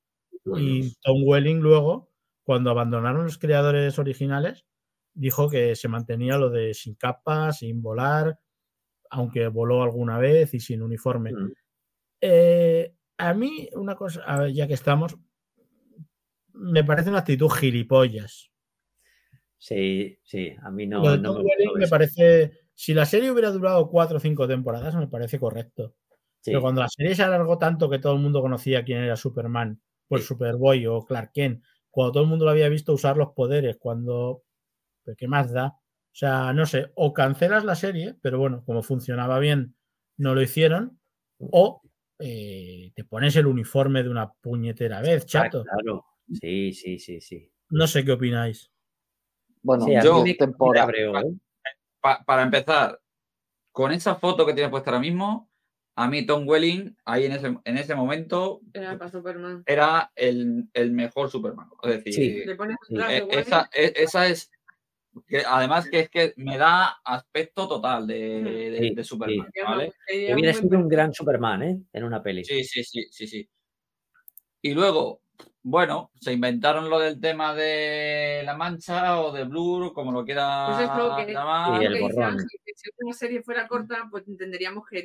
[0.56, 2.10] Y Tom Welling luego,
[2.42, 4.64] cuando abandonaron los creadores originales,
[5.14, 8.38] dijo que se mantenía lo de sin capa, sin volar,
[9.10, 11.32] aunque voló alguna vez y sin uniforme.
[11.32, 11.52] Mm.
[12.22, 15.16] Eh, a mí, una cosa, a ver, ya que estamos,
[16.52, 18.50] me parece una actitud gilipollas.
[19.58, 23.30] Sí, sí, a mí no, Lo de no Tom me me parece, si la serie
[23.30, 25.94] hubiera durado cuatro o cinco temporadas, me parece correcto.
[26.42, 26.50] Sí.
[26.52, 29.80] Pero cuando la serie se alargó tanto que todo el mundo conocía quién era Superman,
[30.08, 33.76] pues Superboy o Clark Kent, cuando todo el mundo lo había visto usar los poderes,
[33.78, 34.42] cuando.
[35.04, 35.66] ¿Pero ¿Qué más da?
[35.68, 39.76] O sea, no sé, o cancelas la serie, pero bueno, como funcionaba bien,
[40.16, 40.98] no lo hicieron,
[41.38, 41.82] o
[42.18, 45.62] eh, te pones el uniforme de una puñetera vez, Ah, chato.
[45.64, 46.04] claro.
[46.40, 47.50] Sí, sí, sí, sí.
[47.70, 48.70] No sé qué opináis.
[49.62, 50.92] Bueno, Sí, yo- temporada.
[51.20, 51.36] ¿eh?
[52.00, 52.98] Pa- para empezar,
[53.72, 55.49] con esa foto que tiene puesta ahora mismo,
[56.02, 59.62] a mí Tom Welling, ahí en ese, en ese momento, Era para Superman.
[59.66, 61.68] era el, el mejor Superman.
[61.82, 62.44] Es decir, Sí.
[62.46, 62.94] Le pones Sí.
[62.94, 63.38] un eh, traje guay.
[63.38, 64.50] esa, e- esa es.
[65.26, 69.64] que además que es que me da aspecto total de, de- Sí, de Superman, Ella
[69.68, 69.92] ¿vale?
[70.34, 71.80] Hubiera sido un gran Superman, ¿eh?
[71.92, 72.44] En una peli.
[72.44, 73.50] Sí, sí, sí, sí, sí.
[74.62, 75.20] Y luego,
[75.62, 80.66] bueno, se inventaron lo del tema de la mancha o de Blur, como lo quiera
[80.68, 81.78] Pues es lo que- llamar.
[81.80, 82.38] Sí, el borrón.
[82.38, 85.04] Si una serie fuera corta, pues entenderíamos que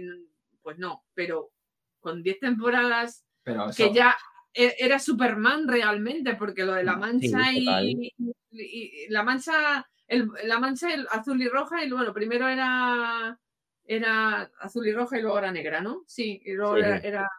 [0.65, 1.51] pues no, pero
[1.99, 4.17] con 10 temporadas Pero eso, que ya
[4.53, 7.85] e- era Superman realmente, porque lo de la mancha total.
[7.87, 12.47] y, y- y la mancha, el- la mancha el azul y roja, y bueno, primero
[12.49, 13.39] era
[13.87, 16.01] era azul y roja y luego era negra, ¿no?
[16.07, 16.79] Sí, y luego Sí.
[16.81, 17.29] era, era-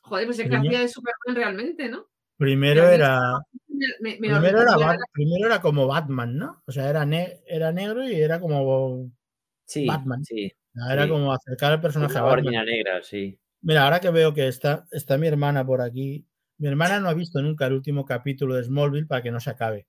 [0.00, 2.06] Joder, pues es que hacía de Superman realmente, ¿no?
[2.38, 3.20] Primero era.
[3.68, 4.92] Me- me- me Primero era, horrorizaba.
[4.94, 6.62] Bat- primero era como Batman, ¿no?
[6.66, 9.10] O sea, era, ne- era negro y era como.
[9.66, 10.24] Sí, Batman.
[10.24, 10.50] sí.
[10.90, 11.08] Era Sí.
[11.10, 12.64] como acercar al personaje a Batman.
[12.66, 13.38] negra, sí.
[13.62, 16.26] Mira, ahora que veo que está, está mi hermana por aquí.
[16.58, 19.50] Mi hermana no ha visto nunca el último capítulo de Smallville para que no se
[19.50, 19.86] acabe.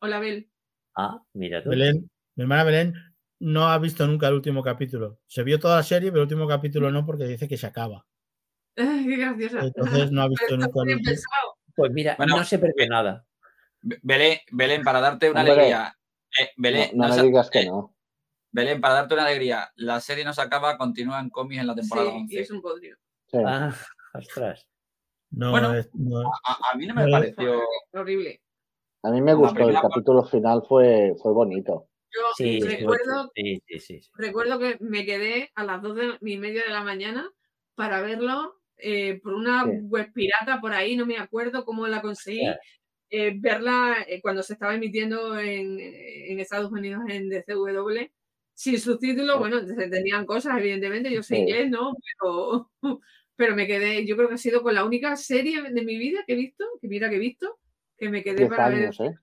[0.00, 0.50] Hola, Bel.
[0.94, 1.70] Ah, mira tú.
[1.70, 2.94] Belén, mi hermana Belén
[3.40, 5.18] no ha visto nunca el último capítulo.
[5.26, 8.06] Se vio toda la serie, pero el último capítulo no porque dice que se acaba.
[8.76, 9.60] Qué graciosa.
[9.60, 11.10] Entonces no ha visto nunca el bien último.
[11.12, 11.56] pensado.
[11.74, 13.26] Pues mira, Bueno, no se perdió nada.
[13.82, 15.52] Be- Belén, Belén, para darte una Hombre.
[15.54, 15.94] alegría.
[16.40, 17.95] eh, No, Belén, no no me se- digas que eh, no.
[18.56, 19.70] Belén, para darte una alegría.
[19.76, 22.40] La serie no se acaba, continúa en cómics en la temporada Sí, y 11.
[22.40, 22.96] es un podrio.
[23.26, 23.38] Sí.
[23.44, 23.74] Ah,
[24.14, 24.66] ostras.
[25.30, 25.74] No, Bueno.
[25.74, 26.20] es- no.
[26.44, 27.60] A, a mí no me No, pareció.
[27.92, 28.40] Horrible.
[29.02, 31.88] A mí me gustó, el capítulo final fue, fue bonito.
[32.10, 34.10] Yo Sí, recuerdo, sí, sí, sí, sí.
[34.14, 37.28] recuerdo que me quedé a las 2 de, y media de la mañana
[37.74, 39.70] para verlo eh, por una Sí.
[39.82, 42.46] web pirata por ahí, no me acuerdo cómo la conseguí.
[43.10, 48.10] Eh, verla eh, cuando se estaba emitiendo en, en Estados Unidos en DCW
[48.56, 49.38] sin subtítulos, Sí.
[49.38, 51.36] bueno, se tenían cosas, evidentemente, yo Sí.
[51.36, 51.94] inglés, ¿no?
[52.18, 52.70] Pero,
[53.36, 56.24] pero me quedé, yo creo que ha sido con la única serie de mi vida
[56.26, 57.58] que he visto, que mira que he visto,
[57.98, 58.78] que me quedé Diez para ver.
[58.84, 59.14] años, ¿eh?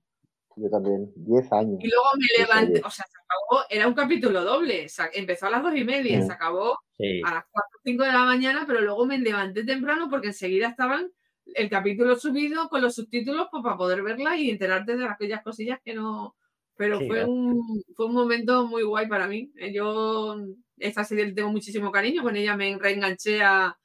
[0.56, 1.80] Yo también, diez años.
[1.82, 5.64] Y luego me levanté, o sea, se acabó, era un capítulo doble, empezó a las
[5.64, 6.28] dos y media, Sí.
[6.28, 7.22] se acabó Sí.
[7.26, 10.68] a las 4 o 5 de la mañana, pero luego me levanté temprano porque enseguida
[10.68, 11.12] estaban
[11.56, 15.80] el capítulo subido con los subtítulos pues, para poder verla y enterarte de aquellas cosillas
[15.84, 16.36] que no.
[16.76, 19.52] Pero Sí, fue, un, fue un momento muy guay para mí.
[19.58, 20.36] Eh, Yo,
[20.78, 23.78] esta serie le tengo muchísimo cariño, con ella me reenganché a,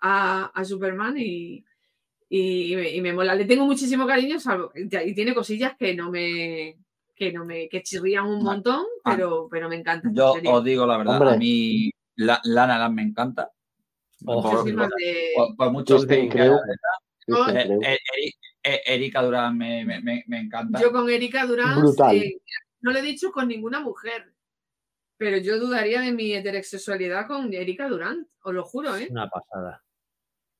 [0.00, 1.64] a, a Superman y,
[2.28, 3.34] y, y me, y me mola.
[3.34, 6.76] Le tengo muchísimo cariño salvo- y tiene cosillas que no me.
[7.16, 9.10] que no me que chirrían un Ah, montón, ah.
[9.16, 10.08] pero, pero me encanta.
[10.12, 10.50] Yo serie.
[10.52, 11.34] os digo la verdad, Hombre.
[11.34, 13.50] a mí la, Lana Land me encanta.
[14.26, 16.46] Oh, por, más de- por- por muchos Kristen que.
[16.46, 16.58] Yo-
[17.26, 17.82] Kristen Eh, Crew.
[17.82, 18.30] eh, eh,
[18.86, 20.80] Erika Durán me, me- me- me encanta.
[20.80, 22.16] Yo con Erika Durán Brutal.
[22.16, 22.40] eh,
[22.80, 24.32] no lo he dicho con ninguna mujer,
[25.16, 29.08] pero yo dudaría de mi heterosexualidad con Erika Durán, os lo juro, ¿eh?
[29.10, 29.82] Una pasada.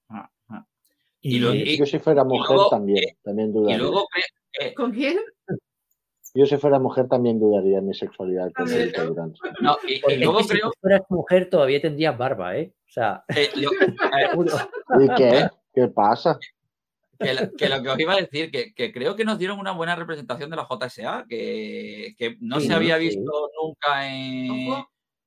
[0.09, 0.67] Ah, ah.
[1.21, 3.79] Y, Y lo- y- Yo si fuera mujer luego, también, eh, también Y dudaría.
[3.79, 4.07] luego
[4.61, 5.19] eh, ¿Con quién?
[6.35, 9.09] Yo si fuera mujer también dudaría de mi sexualidad con Erika ¿no?
[9.11, 9.35] Durán.
[9.61, 12.73] no, y, y luego que si creo tú fueras mujer todavía tendrías barba, ¿eh?
[12.87, 13.71] O sea, eh, lo-
[15.01, 15.05] eh.
[15.05, 15.49] ¿Y qué?
[15.73, 16.39] ¿Qué pasa?
[17.19, 19.59] Que, lo- que lo que os iba a decir, que, que creo que nos dieron
[19.59, 23.07] una buena representación de la JSA, que, que no Sí, se había sí.
[23.09, 24.73] visto nunca en.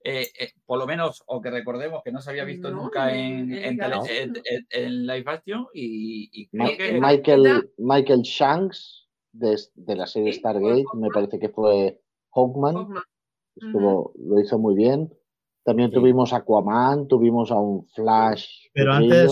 [0.03, 3.13] Eh, eh, por lo menos, o que recordemos que no se había visto No, nunca
[3.15, 5.13] en- en, en no.
[5.13, 6.99] live action y, y creo Ma- Eh, que.
[6.99, 12.01] Michael, Michael Shanks de, de la serie Sí, Stargate, me parece que fue
[12.33, 12.87] Hawkman,
[13.55, 15.13] estuvo, lo hizo muy bien.
[15.63, 15.95] También Sí.
[15.95, 18.47] tuvimos Aquaman, tuvimos a un Flash.
[18.73, 19.31] Pero antes-.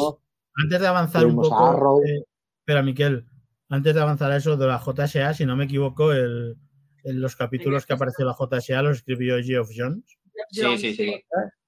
[0.61, 1.55] Antes de avanzar un a poco.
[1.65, 2.01] Arrow.
[2.03, 2.23] eh,
[2.69, 3.25] espera, Miquel.
[3.69, 6.55] Antes de avanzar a eso de la JSA, si no me equivoco, el,
[7.03, 10.17] en los capítulos que apareció la JSA los escribió Geoff Jones
[10.51, 11.23] Sí, sí, sí.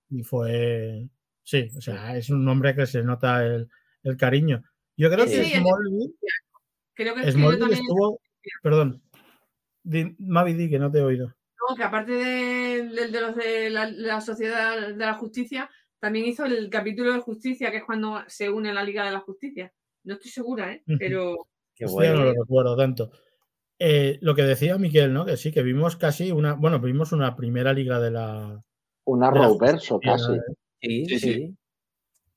[0.09, 1.07] y fue.
[1.43, 3.67] Sí, o sea, es un nombre que se nota el,
[4.03, 4.63] el cariño.
[4.95, 6.13] Yo creo Sí, que sí, Smallville,
[6.93, 7.81] Creo que Smallville también.
[7.81, 8.21] estuvo.
[8.61, 9.01] Perdón.
[9.83, 11.27] Di- Mavi, di que no te he oído.
[11.69, 15.69] No, que aparte de, de los de la, la Sociedad de la Justicia,
[15.99, 19.19] también hizo el capítulo de Justicia, que es cuando se une la Liga de la
[19.19, 19.71] Justicia.
[20.03, 20.83] No estoy segura, ¿eh?
[20.99, 22.19] Pero Qué bueno.
[22.19, 23.11] no lo recuerdo tanto.
[23.79, 25.25] Eh, lo que decía Miquel, ¿no?
[25.25, 26.53] Que sí, que vimos casi una.
[26.53, 28.61] Bueno, vimos una primera liga de la,
[29.05, 30.33] un de la Arrowverso justicia, casi.
[30.33, 30.41] ¿eh?
[30.81, 31.55] Sí, Sí, sí.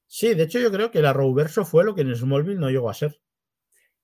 [0.06, 0.34] sí.
[0.34, 2.94] De hecho yo creo que el Arrowverso fue lo que en Smallville no llegó a
[2.94, 3.18] ser.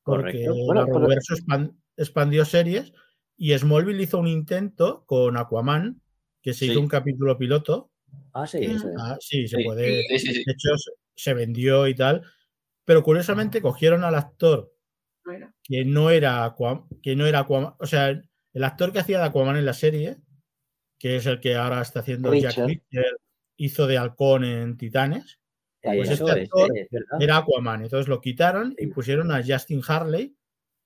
[0.03, 2.93] Porque Bueno, pero- Arrowverso expan- expandió series
[3.37, 6.01] y Smallville hizo un intento con Aquaman,
[6.43, 6.71] que se Sí.
[6.73, 7.91] hizo un capítulo piloto.
[8.33, 8.67] Ah, sí.
[8.99, 10.03] Ah, sí, se Sí, puede.
[10.09, 10.45] Sí, sí, sí.
[10.45, 12.23] De hecho, se- se vendió y tal.
[12.91, 14.75] Pero curiosamente cogieron al actor
[15.25, 19.21] Bueno, que no era Aquaman, que no era Aquaman, o sea, el, actor que hacía
[19.21, 20.17] de Aquaman en la serie,
[20.99, 23.17] que es el que ahora está haciendo Jack Richard.
[23.55, 25.39] Hizo de Halcón en Titanes,
[25.81, 26.89] Pues este actor es
[27.21, 27.85] era Aquaman.
[27.85, 30.37] Entonces lo quitaron y pusieron a Justin Harley,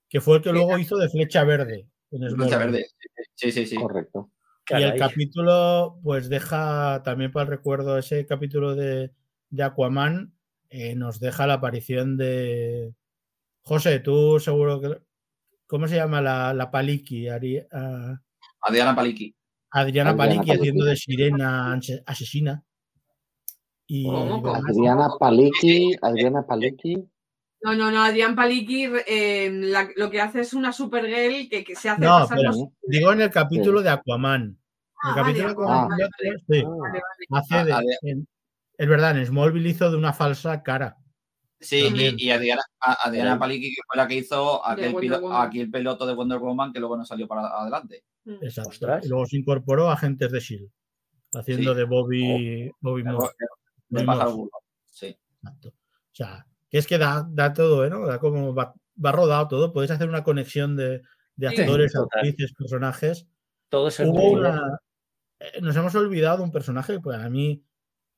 [0.07, 1.89] que fue el que luego hizo de Flecha Verde.
[2.11, 2.85] en Flecha verde.
[3.35, 3.77] Sí, sí, sí.
[3.77, 4.31] Correcto.
[4.69, 9.11] Y el capítulo, pues deja también para el recuerdo ese capítulo de,
[9.49, 10.34] de Aquaman,
[10.75, 12.93] eh, nos deja la aparición de.
[13.63, 14.99] José, tú seguro que.
[15.67, 17.27] ¿Cómo se llama la, la Paliki?
[17.29, 18.19] Ari- ah,
[18.61, 19.35] Adriana Paliki.
[19.71, 20.53] Adriana, Adriana Paliki Paliki.
[20.61, 22.63] haciendo de sirena asesina.
[23.87, 24.07] Y.
[24.09, 26.97] Adriana Paliki, Adriana Paliki.
[27.63, 31.75] No, no, no, Adrián Paliki eh, la- lo que hace es una Supergirl que, que
[31.75, 32.53] se hace No, pasar pero
[32.83, 34.43] digo en el capítulo de Aquaman.
[34.43, 34.59] En
[35.03, 38.29] Ah, el vale, capítulo de Aquaman, Ah, hace de- A- Adri- en-
[38.77, 40.97] es verdad, en Smallville hizo de una falsa cara.
[41.61, 42.17] Sí, También.
[42.19, 43.39] y, y Adriana, a- Adriana Caray.
[43.41, 46.97] Paliki, que fue la que hizo aquel, pilo- aquel piloto de Wonder Woman que luego
[46.97, 48.05] no salió para adelante.
[48.25, 48.35] Mm.
[48.43, 48.71] Exacto.
[48.71, 49.05] Ostras.
[49.07, 50.71] Y luego se incorporó a Agentes de Shield,
[51.33, 51.79] haciendo Sí.
[51.79, 53.33] de Bobby, Bobby De, Moore.
[53.89, 54.51] de Bobby.
[54.85, 55.17] Sí.
[55.43, 55.69] exacto.
[55.69, 57.91] O sea, que es que da, da todo, ¿eh?
[57.91, 58.07] ¿no?
[58.07, 59.73] Da como va, va rodado todo.
[59.73, 61.01] Puedes hacer una conexión de,
[61.37, 63.27] de actores, actrices, personajes.
[63.71, 64.79] Todo es Hubo una-
[65.41, 67.63] eh, Nos hemos olvidado un personaje, pues a mí,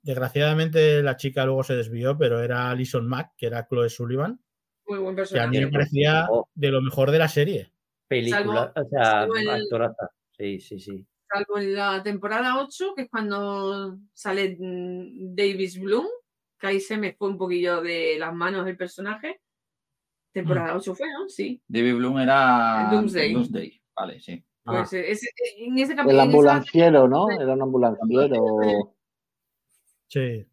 [0.07, 4.41] desgraciadamente, la chica luego se desvió, pero era Alison Mack, que era Chloe Sullivan,
[4.87, 5.49] Muy buen que a personaje.
[5.51, 6.49] mí me parecía Oh.
[6.55, 7.73] de lo mejor de la serie.
[8.09, 10.11] Película, Salvo- o sea, el- actoraza.
[10.39, 11.05] Sí, sí, sí.
[11.28, 16.07] Salvo en la temporada 8, que es cuando sale mm, Davis Bloom,
[16.59, 19.41] que ahí se me fue un poquillo de las manos el personaje.
[20.33, 20.77] Temporada Mm.
[20.77, 21.28] 8 fue, ¿no?
[21.28, 21.61] Sí.
[21.66, 23.33] David Bloom era Doomsday.
[23.33, 23.83] Doomsday.
[23.97, 24.45] Vale, sí.
[24.66, 25.28] Ah, Pues ese-
[25.59, 26.23] en ese El capítulo.
[26.23, 27.31] ambulanciero, ¿no?
[27.31, 28.95] Era un ambulanciero.
[30.09, 30.47] Sí.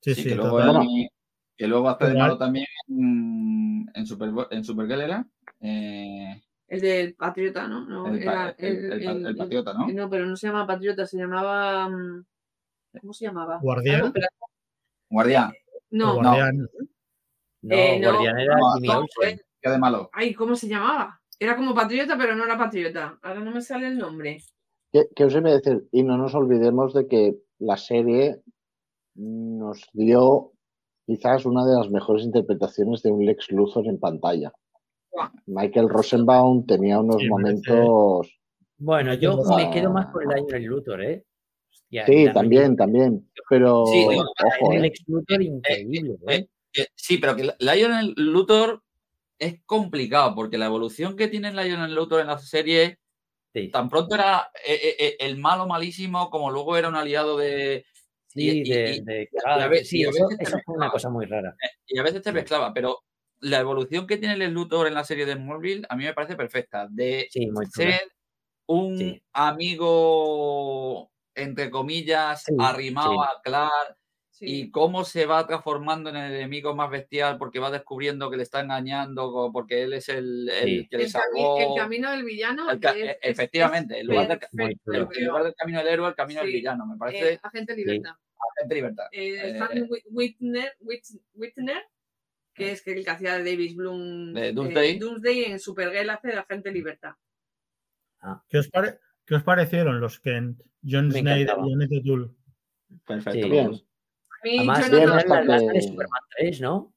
[0.00, 1.08] Sí, Sí, sí, que, luego, él-
[1.56, 5.26] que luego hace de malo también en, en, Super, en Supergirl era.
[5.60, 7.84] Eh, El del Patriota, ¿no?
[7.86, 9.86] no el, era el- el- el- el Patriota, ¿no?
[9.88, 11.88] No, pero no se llama Patriota, se llamaba.
[11.88, 12.24] mm,
[13.00, 13.58] ¿Cómo se llamaba?
[13.62, 14.02] Guardián.
[14.06, 14.26] Ah, no,
[15.08, 15.52] Guardián.
[15.90, 16.58] No, guardián.
[16.58, 19.06] no, eh, no, Guardián era no, no.
[19.60, 20.10] ¿Qué de malo?
[20.12, 21.20] Ay, ¿cómo se llamaba?
[21.38, 23.18] Era como Patriota, pero no era Patriota.
[23.22, 24.42] Ahora no me sale el nombre.
[24.92, 25.88] ¿Qué, qué os iba a decir?
[25.92, 28.41] Y no nos olvidemos de que la serie
[29.14, 30.52] nos dio
[31.06, 34.52] quizás una de las mejores interpretaciones de un Lex Luthor en pantalla.
[35.46, 38.40] Michael Rosenbaum tenía unos Sí, momentos.
[38.78, 39.56] Bueno, yo Ah.
[39.56, 41.24] me quedo más con el año del Luthor, ¿eh?
[41.70, 43.30] Hostia, Sí, también, también.
[43.48, 44.22] Pero, Sí, digo,
[44.60, 46.46] ojo, El eh, ex Luthor increíble, ¿eh?
[46.76, 48.82] Eh, sí, pero que Lionel Luthor
[49.38, 52.98] es complicado porque la evolución que tiene Lionel Luthor en la serie
[53.54, 57.36] Sí, tan pronto era eh, eh, eh, el malo malísimo como luego era un aliado
[57.36, 57.84] de
[58.32, 60.90] sí, y- de, y- de- y a claro, ve- sí, eso, veces eso fue una
[60.90, 61.54] cosa muy rara.
[61.86, 62.34] y a veces te Sí.
[62.34, 62.98] mezclaba, pero
[63.40, 66.36] la evolución que tiene el Luthor en la serie de Smallville a mí me parece
[66.36, 66.86] perfecta.
[66.90, 68.00] De Sí, ser
[68.66, 69.22] un Sí.
[69.32, 73.96] amigo, entre comillas, arrimado a Clark
[74.42, 74.62] Sí.
[74.66, 78.42] y cómo se va transformando en el enemigo más bestial porque va descubriendo que le
[78.42, 80.88] está engañando, porque él es el, el Sí.
[80.88, 81.58] que le el, cami- salvó.
[81.60, 82.70] el camino del villano.
[82.70, 84.78] el ca- es- es- efectivamente, en lugar, del,
[85.26, 86.86] lugar camino del héroe, el camino del villano.
[86.86, 88.14] Me eh, parece Agente Libertad.
[88.58, 89.04] agente libertad.
[89.12, 91.82] Eh, Eh, Whit- Whitner, Whit- Whitner,
[92.52, 94.98] que es el que hacía de Davis Bloom De eh, Doomsday.
[94.98, 97.12] Doomsday en Supergirl hace de Agente Libertad.
[98.48, 100.60] ¿Qué os, pare- qué os parecieron los Kent?
[100.84, 102.28] John Snyder y Annette O'Toole.
[103.06, 103.40] Perfecto.
[103.46, 103.50] Sí.
[103.50, 103.70] Bien.
[104.42, 106.74] Mí, Además, la, la bastante- serie Superman 3, ¿no?
[106.76, 106.92] O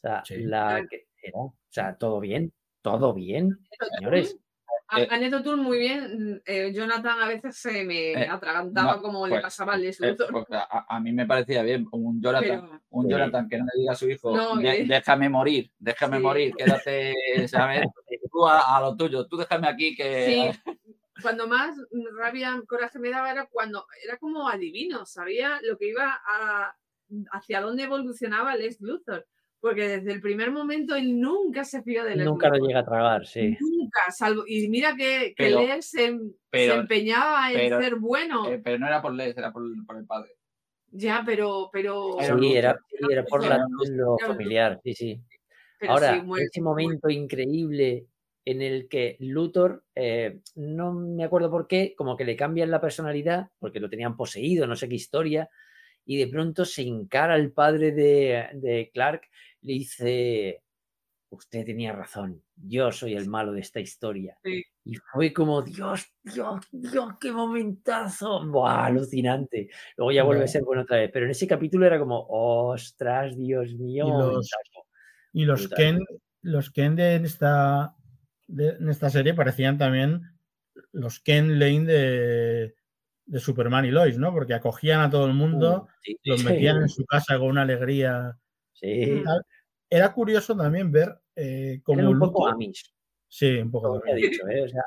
[0.00, 0.36] sea, Sí.
[0.44, 2.52] la que era, o sea, todo bien,
[2.82, 3.58] todo bien,
[3.98, 4.36] señores.
[4.90, 6.40] A- Eh, Annette O'Toole muy bien.
[6.46, 10.00] eh, Jonathan a veces se me Eh, atragantaba no, como le pues, pasaba al Lex
[10.00, 10.30] Eh, Luthor.
[10.32, 13.10] porque a, a mí me parecía bien un Jonathan, pero- un Sí.
[13.10, 14.84] Jonathan que no le diga a su hijo, No, "De- eh.
[14.88, 16.22] déjame morir, déjame Sí.
[16.22, 17.14] morir, quédate,
[17.50, 17.86] ¿sabes?
[18.32, 20.52] Tú a, a lo tuyo, tú déjame aquí que...
[20.54, 20.72] Sí,
[21.20, 21.76] cuando más
[22.16, 26.74] rabia, coraje me daba era cuando era como adivino, sabía lo que iba a
[27.32, 29.26] hacia dónde evolucionaba Lex Luthor,
[29.60, 32.68] porque desde el primer momento él nunca se fió de Lex Nunca lo Luthor.
[32.68, 33.56] llega a tragar, sí.
[33.60, 36.18] Nunca, salvo y mira que, que Pero- Lex se,
[36.50, 39.62] pero- se empeñaba en pero- ser bueno, Eh, pero no era por Les, era por,
[39.86, 40.30] por el padre.
[40.90, 43.58] ya, pero pero Sí, era, sí, era por la,
[43.90, 45.20] lo familiar, sí, sí.
[45.78, 48.06] pero Ahora, sí, muy- ese muy- momento increíble
[48.44, 52.80] en el que Luthor, eh, no me acuerdo por qué, como que le cambian la
[52.80, 55.50] personalidad, porque lo tenían poseído, no sé qué historia,
[56.08, 59.28] y de pronto se encara al padre de, de Clark,
[59.60, 60.62] le dice,
[61.28, 64.38] usted tenía razón, yo soy el malo de esta historia.
[64.42, 64.64] Sí.
[64.86, 68.42] Y fue como, Dios, Dios, Dios, qué momentazo.
[68.46, 69.68] Buah, alucinante.
[69.98, 71.10] Luego ya vuelve a ser bueno otra vez.
[71.12, 74.06] Pero en ese capítulo era como, ostras, Dios mío.
[74.06, 74.86] Y los- momentazo".
[75.34, 75.76] Y los Brutal.
[75.76, 75.98] Ken,
[76.40, 77.94] los Ken de esta,
[78.46, 80.22] de, en esta serie parecían también
[80.92, 82.74] los Ken Lane de,
[83.28, 84.32] de Superman y Lois, ¿no?
[84.32, 87.62] Porque acogían a todo el mundo, Sí, los sí, metían en su casa con una
[87.62, 88.36] alegría.
[88.72, 89.22] sí.
[89.24, 89.42] tal.
[89.90, 92.92] Era curioso también ver eh, cómo Eran un poco Amish,
[93.28, 94.00] Sí, un poco.
[94.00, 94.62] de dicho, ¿eh?
[94.64, 94.82] O sea,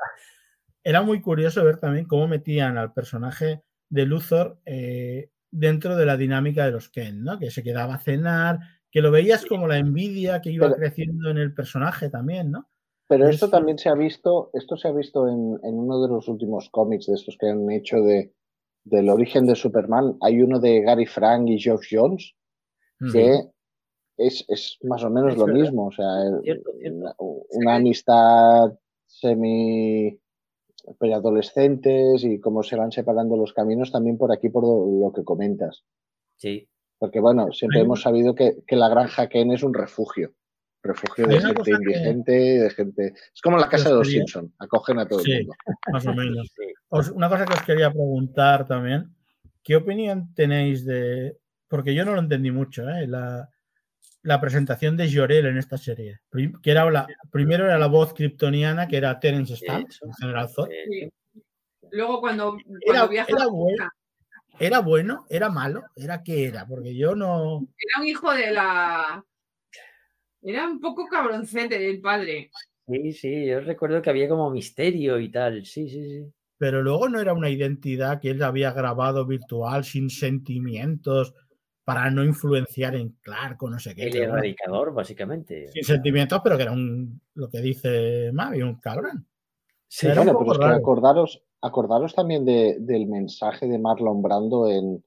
[0.84, 6.16] era muy curioso ver también cómo metían al personaje de Luthor eh, dentro de la
[6.16, 7.38] dinámica de los Ken, ¿no?
[7.38, 8.58] Que se quedaba a cenar,
[8.90, 12.68] que lo veías como la envidia que iba Pero- creciendo en el personaje también, ¿no?
[13.18, 16.28] Pero esto también se ha visto, esto se ha visto en, en uno de los
[16.28, 18.32] últimos cómics de estos que han hecho de,
[18.84, 20.16] del origen de Superman.
[20.22, 22.34] Hay uno de Gary Frank y Geoff Jones
[23.12, 23.40] que
[24.16, 25.60] es, es más o menos Es lo verdad.
[25.60, 25.86] mismo.
[25.88, 26.96] O sea, el- Cierto, cierto.
[26.98, 27.14] Una,
[27.50, 28.72] una amistad
[29.06, 30.18] semi
[30.98, 35.84] preadolescentes y cómo se van separando los caminos también por aquí por lo, que comentas.
[36.36, 36.68] sí.
[36.98, 40.34] Porque bueno, siempre hemos sabido que, que la granja Ken es un refugio.
[40.82, 43.14] Refugio de gente que- indigente, de gente.
[43.34, 45.32] Es como la casa de los quería- Simpson, acogen a todo Sí.
[45.32, 45.54] el mundo.
[45.92, 46.52] más o menos.
[46.88, 49.14] Os- una cosa que os quería preguntar también,
[49.62, 51.38] ¿qué opinión tenéis de,
[51.68, 53.06] porque yo no lo entendí mucho, ¿eh?
[53.06, 53.48] la,
[54.22, 56.20] la presentación de Jorel en esta serie?
[56.62, 60.68] Que era la, primero era la voz kryptoniana, que era Terence Stamp, el General Zod.
[60.90, 61.08] Sí.
[61.92, 63.88] Luego cuando, Era, viaja era bueno,
[64.58, 67.66] era bueno, era malo, era qué era, porque yo no...
[67.78, 69.22] era un hijo de la...
[70.42, 72.50] Era un poco cabroncete del padre.
[72.88, 75.64] Sí, sí, yo recuerdo que había como misterio y tal.
[75.64, 76.32] Sí, sí, sí.
[76.58, 81.34] Pero luego no era una identidad que él había grabado virtual sin sentimientos
[81.84, 84.04] para no influenciar en Clark o no sé qué.
[84.08, 85.68] El erradicador, básicamente.
[85.72, 89.26] sin sentimientos, pero que era un, lo que dice Mavi, un cabrón.
[89.88, 93.78] Sí, Era un Bueno, poco pero es que acordaros, acordaros también de- del mensaje de
[93.78, 95.04] Marlon Brando en,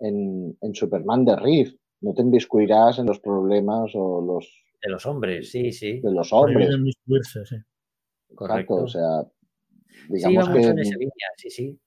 [0.00, 1.74] en, en Superman de Riff.
[2.00, 4.50] No te inviscuirás en los problemas o los
[4.84, 6.00] de los hombres, sí, sí.
[6.00, 6.70] de los hombres.
[6.74, 7.56] inmiscuirse, sí.
[8.34, 8.84] Correcto.
[8.84, 9.22] Exacto, o sea,
[10.06, 11.78] sí, digamos en que esa línea, sí, sí.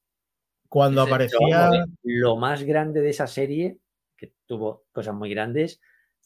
[0.70, 3.78] Cuando Sí, aparecía, lo más grande de esa serie,
[4.18, 5.80] que tuvo cosas muy grandes,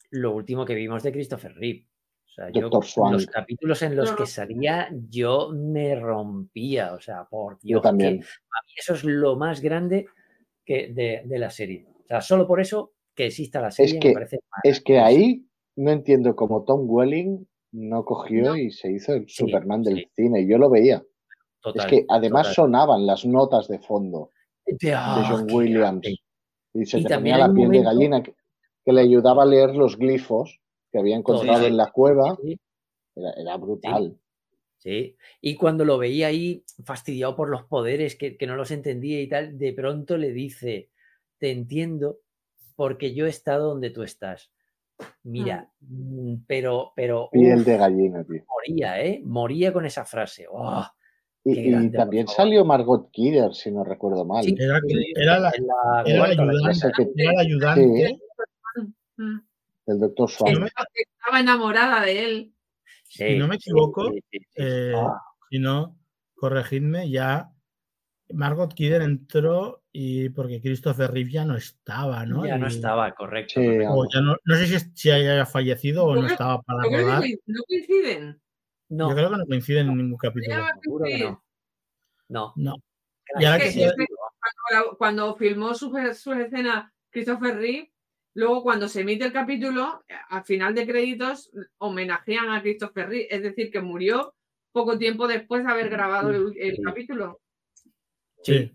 [0.10, 1.88] lo último que vimos de Christopher Reeve.
[2.26, 2.70] O sea, yo,
[3.12, 6.94] los capítulos en los No, que salía, yo me rompía.
[6.94, 8.20] O sea, por Dios, yo también.
[8.22, 10.08] que a mí eso es lo más grande
[10.66, 11.86] que de, de la serie.
[12.04, 15.46] O sea, solo por eso que exista la serie que- me parece Es que ahí
[15.76, 18.58] no entiendo cómo Tom Welling no cogió No.
[18.58, 20.10] y se hizo el Sí, Superman del sí.
[20.16, 20.46] cine.
[20.48, 21.04] Yo lo veía.
[21.62, 22.56] Total, es que además total.
[22.56, 24.32] sonaban las notas de fondo
[24.66, 24.96] De, de
[25.30, 25.80] John Williams.
[25.80, 26.16] grande.
[26.74, 28.34] Y se Y te ponía la piel de gallina que,
[28.86, 30.60] que le ayudaba a leer los glifos
[30.92, 32.38] que había encontrado en la cueva.
[33.16, 34.18] Era, era brutal.
[34.78, 39.22] Sí, y cuando lo veía ahí fastidiado por los poderes, que, que no los entendía
[39.22, 40.90] y tal, de pronto le dice,
[41.38, 42.18] te entiendo
[42.76, 44.52] porque yo he estado donde tú estás.
[45.24, 48.44] Mira, mm, pero, pero Piel uf, de gallina, tío.
[48.48, 49.22] moría, ¿eh?
[49.24, 50.46] Moría con esa frase.
[50.50, 50.86] ¡Oh!
[51.44, 54.44] Y, grande, también salió Margot Kidder, si no recuerdo mal.
[54.44, 54.80] Sí, era,
[55.40, 58.20] la, en la era la cuarta, la ayudante, que- era la ayudante Sí.
[59.18, 59.40] Mm.
[59.88, 60.54] El doctor Swan.
[60.54, 62.54] no me- Estaba enamorada de él.
[63.08, 64.46] Sí, si no me equivoco, sí, sí, sí.
[64.56, 65.20] eh, Ah,
[65.50, 65.98] si no,
[66.36, 67.52] corregidme, ya
[68.30, 72.46] Margot Kidder entró y porque Christopher Reeve ya no estaba, ¿no?
[72.46, 73.60] ya no estaba, correcto.
[73.60, 73.94] Sí, correcto.
[73.94, 77.24] o ya no, no sé si, si haya fallecido o no estaba para rodar.
[77.46, 78.42] no coinciden.
[78.90, 80.58] No, Yo creo que no coinciden en ningún capítulo.
[81.10, 81.44] No.
[82.30, 82.54] No.
[82.56, 82.76] No.
[83.40, 83.94] Y ahora que que se-
[84.70, 87.92] Cuando, cuando filmó su, su escena Christopher Reeve,
[88.34, 93.44] luego cuando se emite el capítulo, al final de créditos homenajean a Christopher Reeve, es
[93.44, 94.34] decir, que murió
[94.74, 96.82] poco tiempo después de haber grabado el, el Sí.
[96.82, 97.42] capítulo.
[98.44, 98.74] Sí.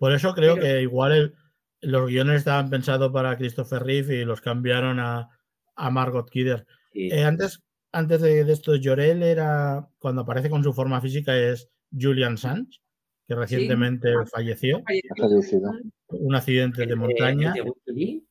[0.00, 1.34] Por eso creo Pero- que igual el-
[1.82, 5.28] los guiones estaban pensados para Christopher Reeve y los cambiaron a,
[5.76, 6.66] a Margot Kidder.
[6.92, 7.08] Sí.
[7.12, 7.62] Eh, antes,
[7.92, 12.80] antes de, de esto, Llorel era, cuando aparece con su forma física, es Julian Sanz,
[13.28, 15.14] que recientemente falleció, Falleció.
[15.16, 15.70] Fallecido.
[16.08, 17.52] un accidente de El montaña.
[17.54, 18.22] de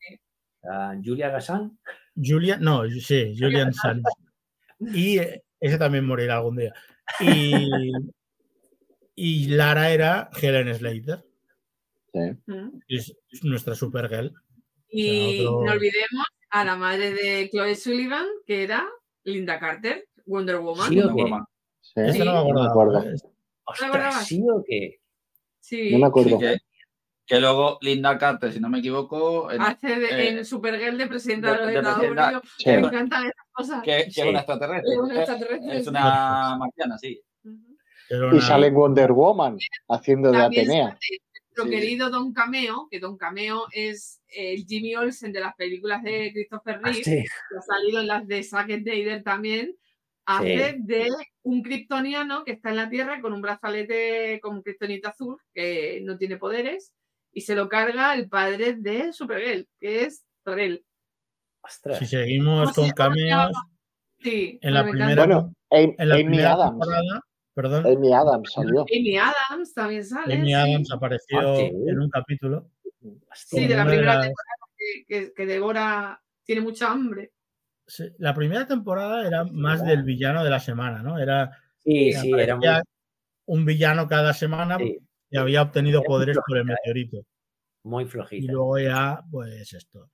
[1.03, 1.79] Julia Gassan.
[2.15, 4.03] Julian, no, sí, Julian Sanz.
[4.93, 6.73] Y eh, ese también morirá algún día.
[7.19, 7.91] Y,
[9.15, 11.23] y Lara era Helen Slater,
[12.13, 12.19] Sí.
[12.47, 12.79] Mm.
[12.87, 13.13] que es
[13.43, 14.33] nuestra Supergirl.
[14.89, 18.87] Y otro- no olvidemos a la madre de Chloe Sullivan, que era
[19.23, 20.89] Linda Carter, Wonder Woman.
[20.89, 21.23] Sí, o Wonder qué?
[21.31, 21.45] Woman.
[21.81, 22.99] Sí, Este no me no me acordaba.
[23.01, 24.11] acuerdo.
[24.23, 24.99] ¿sí o qué?
[25.59, 25.91] Sí.
[25.91, 26.29] No me acuerdo.
[26.31, 26.57] Sí, que,
[27.27, 31.07] que luego Linda Carter, si no me equivoco, en- Hace de- Eh, en Supergirl de
[31.07, 32.43] presidenta de, de- los de Estados presidenta- Unidos.
[32.57, 32.69] Sí.
[32.69, 33.83] Me encantan esas cosas.
[33.83, 34.91] que, que es una extraterrestre.
[34.93, 35.89] Es una Es- extraterrestre, Es sí.
[35.89, 37.21] una marciana, sí.
[37.43, 37.77] Ujú.
[38.09, 39.57] Era Y sale Wonder Woman
[39.87, 40.85] haciendo de Atenea.
[40.87, 40.99] sale
[41.63, 41.69] nuestro Sí.
[41.71, 46.75] querido Don Cameo, que Don Cameo es el Jimmy Olsen de las películas de Christopher
[46.75, 47.11] Ah, Reeve, sí.
[47.23, 49.75] que ha salido en las de Zack Snyder también,
[50.25, 51.07] hace de
[51.43, 56.17] un kryptoniano que está en la Tierra con un brazalete con kriptonita azul, que no
[56.17, 56.93] tiene poderes,
[57.31, 60.83] y se lo carga el padre de Supergirl, que es Torel.
[61.99, 63.51] Si seguimos ¿Cómo se con cameos?
[64.19, 65.25] Sí, En la me primera-.
[65.25, 66.71] Bueno, en la Amy primera Adams.
[66.71, 67.21] temporada,
[67.53, 68.81] perdón, Amy Adams salió.
[68.81, 70.33] Amy Adams también sale.
[70.35, 70.53] Amy sí.
[70.53, 71.71] Adams apareció Ah, sí.
[71.87, 72.69] en un capítulo.
[73.33, 77.31] Sí, de la primera las- temporada que, que, que devora, tiene mucha hambre.
[77.87, 81.17] sí, la primera temporada era más del villano de la semana, ¿no?
[81.17, 82.67] Era Sí, sí, era muy.
[82.67, 82.83] aparecía
[83.45, 84.99] un villano cada semana sí,
[85.31, 86.73] y había obtenido Era poderes por el ¿eh?
[86.75, 87.23] meteorito.
[87.83, 88.51] muy Y flojita.
[88.51, 90.09] luego ya, pues esto.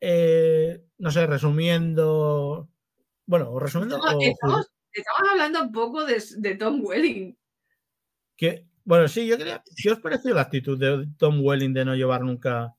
[0.00, 2.68] Eh, no sé, resumiendo.
[3.26, 3.96] Bueno, o resumiendo.
[4.20, 7.36] Estamos, o- estamos- hablando un poco de, de Tom Welling.
[8.36, 9.62] que, bueno, sí, yo quería.
[9.82, 12.74] ¿Qué os pareció la actitud de Tom Welling de no llevar nunca.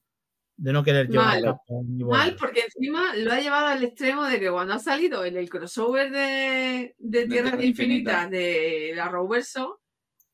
[0.58, 1.44] de no querer llevar Mal.
[1.44, 2.34] capa ni Mal, bolas?
[2.40, 6.12] porque encima lo ha llevado al extremo de que cuando ha salido en el crossover
[6.12, 8.30] de, de Tierras Tierra Infinitas Infinita.
[8.30, 9.82] de la Roverso,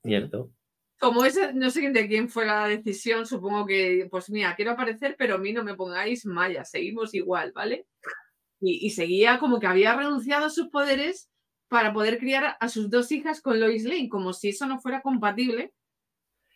[0.04, 0.52] Cierto.
[1.00, 5.16] como esa, no sé de quién fue la decisión, supongo que, pues mira, quiero aparecer,
[5.18, 7.88] pero a mí no me pongáis malla, seguimos igual, ¿vale?
[8.60, 11.30] Y, y seguía como que había renunciado a sus poderes
[11.70, 15.02] para poder criar a sus dos hijas con Lois Lane, como si eso no fuera
[15.02, 15.74] compatible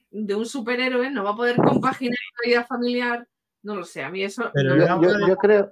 [0.09, 3.27] de un superhéroe, no va a poder compaginar la vida familiar,
[3.63, 4.49] no lo sé, a mí eso...
[4.53, 5.71] Pero no Yo, creo,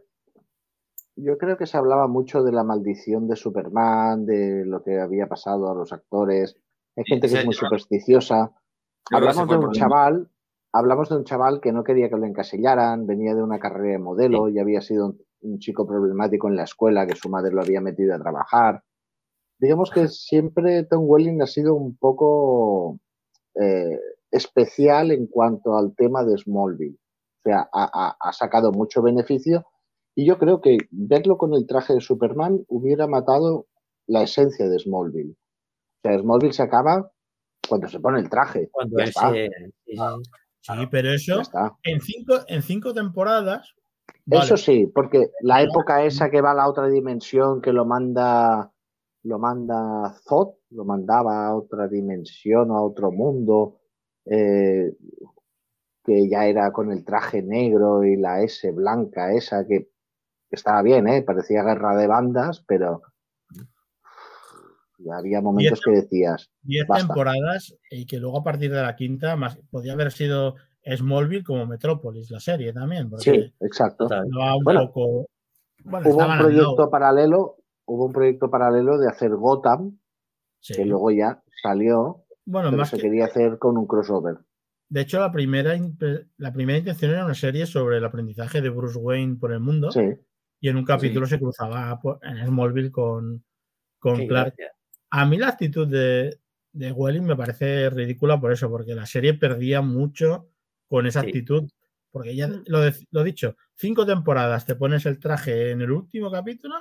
[1.16, 5.28] yo creo que se hablaba mucho de la maldición de Superman, de lo que había
[5.28, 6.56] pasado a los actores.
[6.96, 8.52] Hay gente que es muy supersticiosa.
[9.12, 10.30] Hablamos de un chaval,
[10.72, 14.00] hablamos de un chaval que no quería que lo encasillaran, venía de una carrera de
[14.00, 17.62] modelo y había sido un, un chico problemático en la escuela, que su madre lo
[17.62, 18.84] había metido a trabajar.
[19.60, 23.00] Digamos que siempre Tom Welling ha sido un poco
[23.56, 24.00] eh,
[24.32, 26.96] especial en cuanto al tema de Smallville.
[26.96, 29.66] O sea, ha, ha- ha sacado mucho beneficio
[30.16, 33.68] y yo creo que verlo con el traje de Superman hubiera matado
[34.08, 35.34] la esencia de Smallville.
[35.34, 37.12] O sea, Smallville se acaba
[37.68, 38.70] cuando se pone el traje.
[38.72, 39.50] Cuando ya él está, se.
[40.62, 41.74] sí, pero eso está.
[41.84, 43.74] en cinco, en cinco temporadas.
[44.26, 47.86] vale, Eso sí, porque la época esa que va a la otra dimensión, que lo
[47.86, 48.72] manda,
[49.24, 53.80] lo manda Zod, lo mandaba a otra dimensión, a otro mundo,
[54.26, 54.94] eh,
[56.04, 59.90] que ya era con el traje negro y la S blanca esa, que
[60.50, 61.22] estaba bien, ¿eh?
[61.22, 63.02] parecía guerra de bandas, pero
[64.98, 67.08] ya había momentos que decías, 10 Basta.
[67.08, 70.56] temporadas y que luego a partir de la quinta más podía haber sido
[70.86, 73.10] Smallville como Metrópolis, la serie también.
[73.20, 74.08] Sí, exacto.
[74.08, 75.28] Un Bueno, poco.
[75.84, 77.58] Bueno, Hubo un proyecto paralelo,
[77.90, 80.00] hubo un proyecto paralelo de hacer Gotham,
[80.60, 80.74] sí.
[80.76, 84.38] que luego ya salió, Bueno, pero más se que- quería hacer con un crossover.
[84.88, 85.76] De hecho, la primera,
[86.38, 89.92] la primera intención era una serie sobre el aprendizaje de Bruce Wayne por el mundo.
[89.92, 90.02] Sí,
[90.62, 93.44] Y en un capítulo se cruzaba por- en Smallville con,
[94.00, 94.56] con Qué Clark.
[94.58, 94.74] gracia.
[95.12, 96.38] A mí la actitud de,
[96.74, 100.50] de Welling me parece ridícula por eso, porque la serie perdía mucho
[100.88, 101.28] con esa Sí.
[101.28, 101.70] actitud.
[102.12, 106.30] Porque ya lo, de- lo dicho, cinco temporadas, te pones el traje en el último
[106.32, 106.76] capítulo,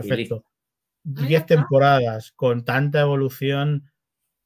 [0.00, 0.44] perfecto.
[1.02, 3.90] Diez temporadas con tanta evolución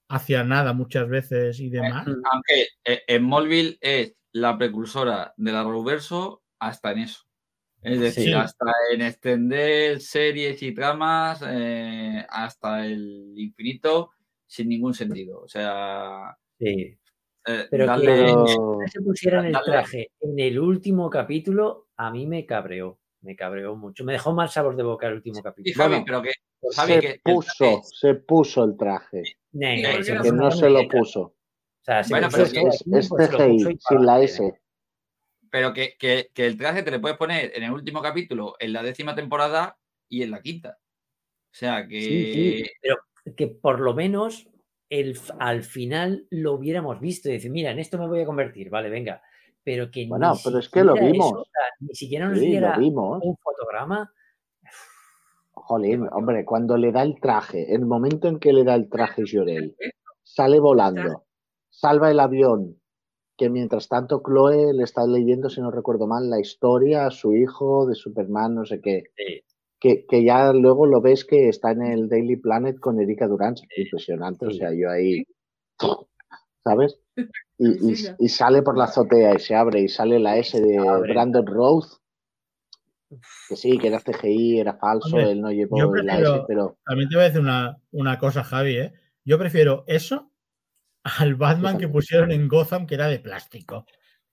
[0.08, 2.06] hacia nada muchas veces y demás.
[2.06, 7.22] Aunque eh, en Smallville es la precursora de la Roverso hasta en eso.
[7.82, 8.32] Es decir, Sí.
[8.34, 14.10] hasta en extender series y tramas eh, hasta el infinito
[14.46, 15.40] sin ningún sentido.
[15.40, 16.94] O sea, Sí.
[17.46, 18.34] eh, Pero darle-
[18.84, 19.64] que se pusieran el Dale.
[19.64, 22.99] traje en el último capítulo, a mí me cabreó.
[23.22, 24.04] Me cabreó mucho.
[24.04, 25.74] Me dejó mal sabor de boca el último Sí, capítulo.
[25.76, 26.32] Javi, Bueno, pero que
[26.74, 29.22] Javi, se que puso, traje- se puso el traje,
[29.52, 31.20] que no se lo puso.
[31.20, 31.34] O
[31.82, 34.54] sea, se Bueno, pero Es, es CGI, sin la S.
[35.50, 38.72] pero que, que- que el traje te le puedes poner en el último capítulo, en
[38.72, 39.76] la décima temporada
[40.08, 40.78] y en la quinta.
[40.80, 42.00] O sea que.
[42.00, 42.96] Sí, sí, pero
[43.36, 44.48] que por lo menos
[44.88, 48.70] el, al final lo hubiéramos visto y decir, mira, en esto me voy a convertir,
[48.70, 49.22] vale, venga.
[49.64, 51.32] Pero que Bueno, ni pero es que lo vimos.
[51.32, 51.44] eso,
[51.80, 54.10] ni siquiera nos Sí, diera un fotograma.
[55.52, 59.24] Jolín, hombre, cuando le da el traje, el momento en que le da el traje
[59.24, 59.76] Llorel,
[60.22, 61.24] sale volando,
[61.68, 62.80] salva el avión,
[63.36, 67.34] que mientras tanto Chloe le está leyendo, si no recuerdo mal, la historia a su
[67.34, 69.04] hijo de Superman, no sé qué.
[69.16, 69.42] Sí.
[69.80, 73.54] que, que ya luego lo ves que está en el Daily Planet con Erika Durán.
[73.76, 74.46] Impresionante.
[74.46, 75.24] O sea, yo ahí.
[76.64, 76.98] ¿Sabes?
[77.62, 80.78] Y, y- sale por la azotea y se abre y sale la S de.
[81.00, 81.98] Brandon Rose.
[83.48, 86.44] Que sí, que era CGI, era falso, Hombre, él no llevó yo la prefiero- S,
[86.48, 88.92] pero También te voy a decir una, una cosa, Javi, ¿eh?
[89.24, 90.30] Yo prefiero eso
[91.02, 93.84] al Batman que pusieron en Gotham, que era de plástico.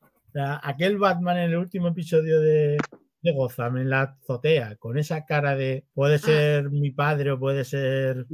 [0.01, 2.77] O sea, aquel Batman en el último episodio de,
[3.21, 7.65] de Gotham, en la azotea, con esa cara de puede ser mi padre o puede
[7.65, 8.25] ser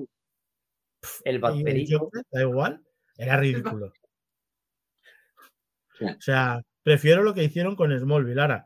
[1.24, 1.42] El.
[1.90, 2.82] Joker, da igual,
[3.18, 3.92] era ridículo.
[5.98, 6.06] Sí.
[6.06, 8.40] O sea, prefiero lo que hicieron con Smallville.
[8.42, 8.66] Ahora,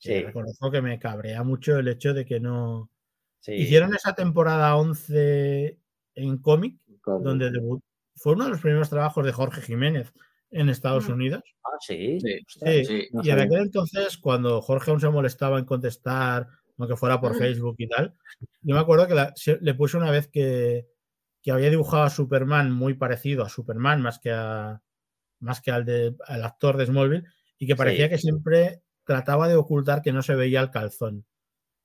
[0.00, 0.24] que Sí.
[0.24, 2.90] reconozco que me cabrea mucho el hecho de que no.
[3.40, 3.52] Sí.
[3.54, 5.78] Hicieron esa temporada 11
[6.14, 7.82] en cómic, donde debut-
[8.16, 10.12] fue uno de los primeros trabajos de Jorge Jiménez
[10.50, 11.12] en Estados Mm.
[11.12, 11.42] Unidos.
[11.64, 12.18] Ah, sí.
[12.20, 12.74] Sí, Ostras.
[12.74, 13.08] Sí, sí.
[13.12, 16.48] no y en aquel entonces, cuando Jorge aún se molestaba en contestar,
[16.78, 17.38] aunque fuera por Mm.
[17.38, 18.14] Facebook y tal,
[18.62, 20.86] yo me acuerdo que la- se- le puse una vez que,
[21.42, 24.80] que había dibujado a Superman muy parecido a Superman, más que, a,
[25.40, 27.24] más que al, de, al actor de Smallville,
[27.58, 28.10] y que parecía Sí.
[28.10, 31.24] que siempre trataba de ocultar que no se veía el calzón,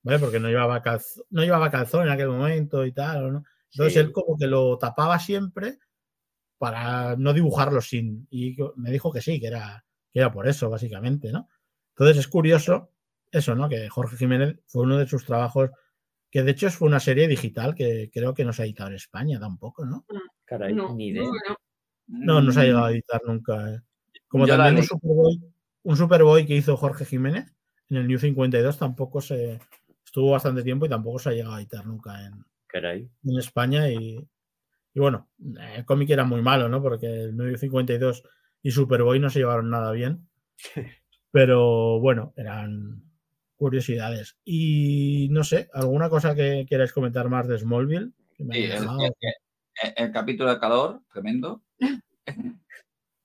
[0.04, 0.20] ¿vale?
[0.20, 3.44] Porque no llevaba, calzón, no llevaba calzón en aquel momento y tal, ¿o ¿no?
[3.72, 4.00] Entonces Sí.
[4.00, 5.80] él como que lo tapaba siempre
[6.58, 8.28] para no dibujarlo sin.
[8.30, 11.48] Y me dijo que sí, que era, que era por eso, básicamente, ¿no?
[11.96, 12.92] Entonces es curioso
[13.32, 13.68] eso, ¿no?
[13.70, 15.72] Que Jorge Jiménez fue uno de sus trabajos,
[16.30, 18.96] que de hecho fue una serie digital que creo que no se ha editado en
[18.96, 20.06] España tampoco, ¿no?
[20.46, 21.24] Caray, No, ni idea.
[21.24, 21.56] no, no.
[22.08, 23.74] No, no se ha llegado a Mm, editar nunca.
[23.74, 23.82] ¿eh?
[24.28, 24.84] Como Yo también un.
[24.84, 25.42] Superboy,
[25.84, 27.54] un Superboy que hizo Jorge Jiménez
[27.90, 29.60] en el New 52 tampoco se
[30.06, 33.10] estuvo bastante tiempo y tampoco se ha llegado a editar nunca en, Caray.
[33.24, 34.18] en España y,
[34.94, 35.30] y bueno,
[35.76, 36.82] el cómic era muy malo, ¿no?
[36.82, 38.24] Porque el New 52
[38.62, 40.28] y Superboy no se llevaron nada bien.
[41.32, 43.04] Pero bueno, eran
[43.56, 44.38] curiosidades.
[44.46, 48.12] Y no sé, ¿alguna cosa que queráis comentar más de Smallville?
[48.36, 49.00] Que me Sí, haya el, dejado?
[49.04, 49.14] el-
[49.84, 51.64] el- el capítulo de calor, tremendo.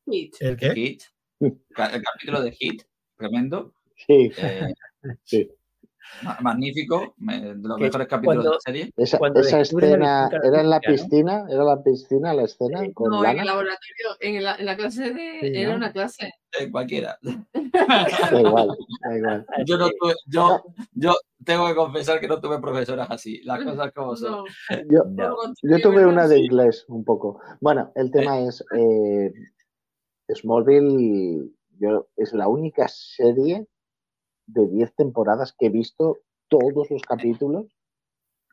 [0.06, 0.36] Hit.
[0.40, 0.72] ¿El qué?
[0.74, 1.02] Hit.
[1.40, 1.56] El
[2.02, 2.82] capítulo de Hit,
[3.16, 3.74] tremendo.
[3.97, 4.74] Sí, eh,
[5.24, 5.51] Sí.
[6.22, 8.93] Ma- Magnífico, de los Que mejores capítulos de la serie.
[8.97, 10.80] esa, escena era en la característica, ¿no?
[10.80, 14.76] piscina, era la piscina la escena con No, en el laboratorio, en la, en la
[14.76, 15.39] clase de.
[15.40, 15.76] Sí, Era ¿no?
[15.76, 16.32] una clase.
[16.59, 17.18] eh, cualquiera.
[17.52, 18.68] Da igual,
[19.05, 19.47] da igual.
[19.64, 20.62] Yo, no tuve- yo,
[20.94, 21.14] yo
[21.44, 23.40] tengo que confesar que no tuve profesoras así.
[23.44, 24.32] Las cosas como son.
[24.32, 24.44] No,
[24.90, 25.05] Yo,
[25.62, 27.40] yo tuve una de inglés un poco.
[27.60, 29.32] Bueno, el tema es eh,
[30.35, 31.51] Smallville.
[31.80, 33.66] Yo es la única serie
[34.48, 36.18] de 10 temporadas que he visto
[36.48, 37.66] todos los capítulos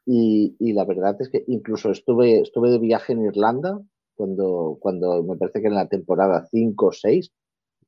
[0.06, 3.82] y, y la verdad es que incluso estuve, estuve de viaje en Irlanda
[4.16, 7.32] cuando, cuando me parece que en la temporada 5 o 6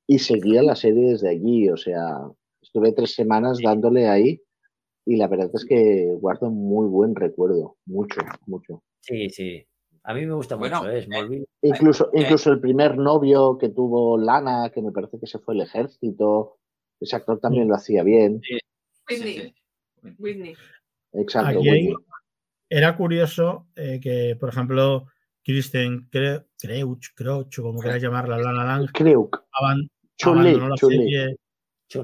[0.08, 2.30] y seguía la serie desde allí, o sea,
[2.62, 4.42] estuve tres semanas dándole ahí
[5.06, 8.84] y la verdad es que guardo muy buen recuerdo, mucho, mucho.
[9.02, 9.66] Sí, sí.
[10.04, 11.02] A mí me gusta Bueno, mucho, ¿eh?
[11.02, 11.46] Smallville.
[11.62, 15.54] Incluso, Eh, incluso el primer novio que tuvo Lana, que me parece que se fue
[15.54, 16.57] al ejército,
[17.00, 18.42] ese actor también lo hacía bien.
[18.44, 18.58] Sí,
[19.10, 19.56] Whitney.
[20.18, 20.56] Whitney.
[21.14, 21.50] Exacto.
[21.60, 21.94] Aquí Whitney.
[22.70, 25.08] era curioso eh, que, por ejemplo,
[25.44, 28.90] Kristen Cre- Creuch, Crouch, o como queráis llamarla, Lana Lang,
[29.52, 29.90] aban-
[30.24, 31.38] abandonó, la serie,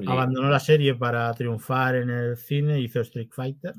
[0.07, 3.73] abandonó la serie para triunfar en el cine, hizo Street Fighter.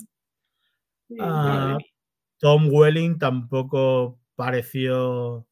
[1.09, 1.79] Sí, Ah.
[2.39, 5.47] Tom Welling tampoco pareció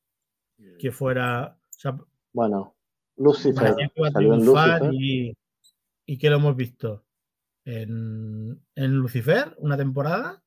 [0.78, 1.56] que fuera.
[1.59, 1.97] o sea,
[2.32, 2.74] Bueno,
[3.16, 3.74] Lucifer.
[3.74, 4.94] Salió en triunfar Lucifer.
[4.94, 5.36] y,
[6.12, 7.06] y que lo hemos visto
[7.64, 10.43] en, en Lucifer, una temporada,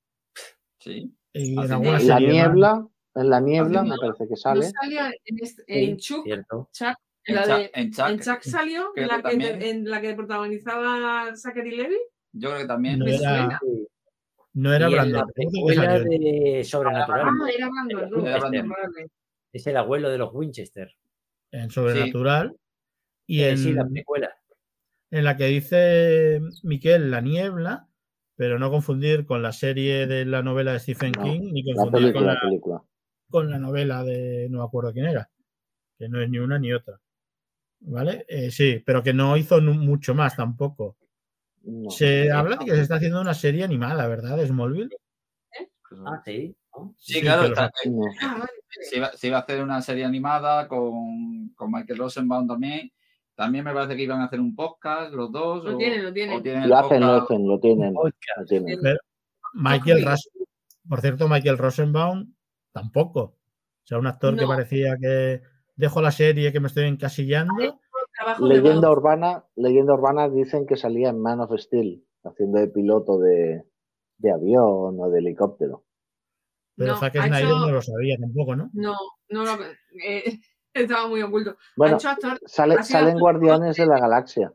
[0.79, 1.11] Sí.
[1.33, 4.69] y en alguna la niebla, en la niebla me parece que No sale.
[4.69, 6.69] salía en, este- Sí, en Chuck, cierto.
[6.71, 10.01] Chuck, En, la Chuck, de, en Chuck, en Chuck salió, en la que en la
[10.01, 11.97] que protagonizaba Zachary Levy.
[12.33, 12.99] yo creo que también.
[12.99, 13.59] No era.
[13.59, 13.87] Sí.
[14.53, 17.21] no era Brandon de Sobrenatural.
[17.27, 18.73] Ah, era Brandon Era este, Brandon.
[19.51, 20.93] Es el abuelo de los Winchester.
[21.51, 22.55] en Sobrenatural.
[23.25, 24.31] Y Eh, en, sí, la precuela.
[25.17, 27.87] En la que dice Miquel La Niebla,
[28.35, 31.91] pero no confundir con la serie de la novela de Stephen No, King, ni confundir
[31.91, 32.83] con película, la, la película.
[33.29, 35.29] con la novela de no me acuerdo quién era,
[35.97, 36.99] que no es ni una ni otra.
[37.79, 38.25] ¿Vale?
[38.27, 40.97] Eh, sí, pero que no hizo mucho más tampoco.
[41.63, 41.89] No.
[41.89, 44.37] Se habla de que se está haciendo una serie animada, ¿verdad?
[44.37, 44.89] De Smallville.
[46.05, 46.55] Ah, sí.
[46.75, 46.93] ¿no?
[46.97, 47.45] Sí, Sí, claro.
[47.47, 47.89] está- eh,
[48.97, 52.91] iba, se iba a hacer una serie animada con, con Michael Rosenbaum también.
[53.35, 55.63] También me parece que iban a hacer un podcast los dos.
[55.63, 56.41] Lo o- tienen, lo tienen.
[56.41, 57.93] tienen Lo hacen, lo hacen, lo tienen.
[57.93, 58.37] Podcast.
[58.39, 58.79] Lo tienen.
[58.81, 58.97] Pero
[59.53, 60.29] Michael Ras-
[60.87, 62.33] por cierto, Michael Rosenbaum
[62.71, 63.19] tampoco.
[63.21, 65.41] O sea, un actor que parecía que
[65.75, 67.53] dejo la serie, que me estoy encasillando.
[68.39, 73.63] Leyenda urbana, leyenda urbana dicen que salía en Man of Steel, haciendo de piloto de,
[74.17, 75.83] de avión o de helicóptero.
[76.77, 78.69] Pero No, Zack Snyder hecho- no lo sabía tampoco, ¿no?
[78.73, 78.95] No,
[79.29, 79.51] no lo.
[80.05, 80.39] eh,
[80.83, 81.57] estaba muy oculto.
[81.75, 82.39] Bueno, actor.
[82.45, 84.53] sale, salen Guardianes de la Galaxia.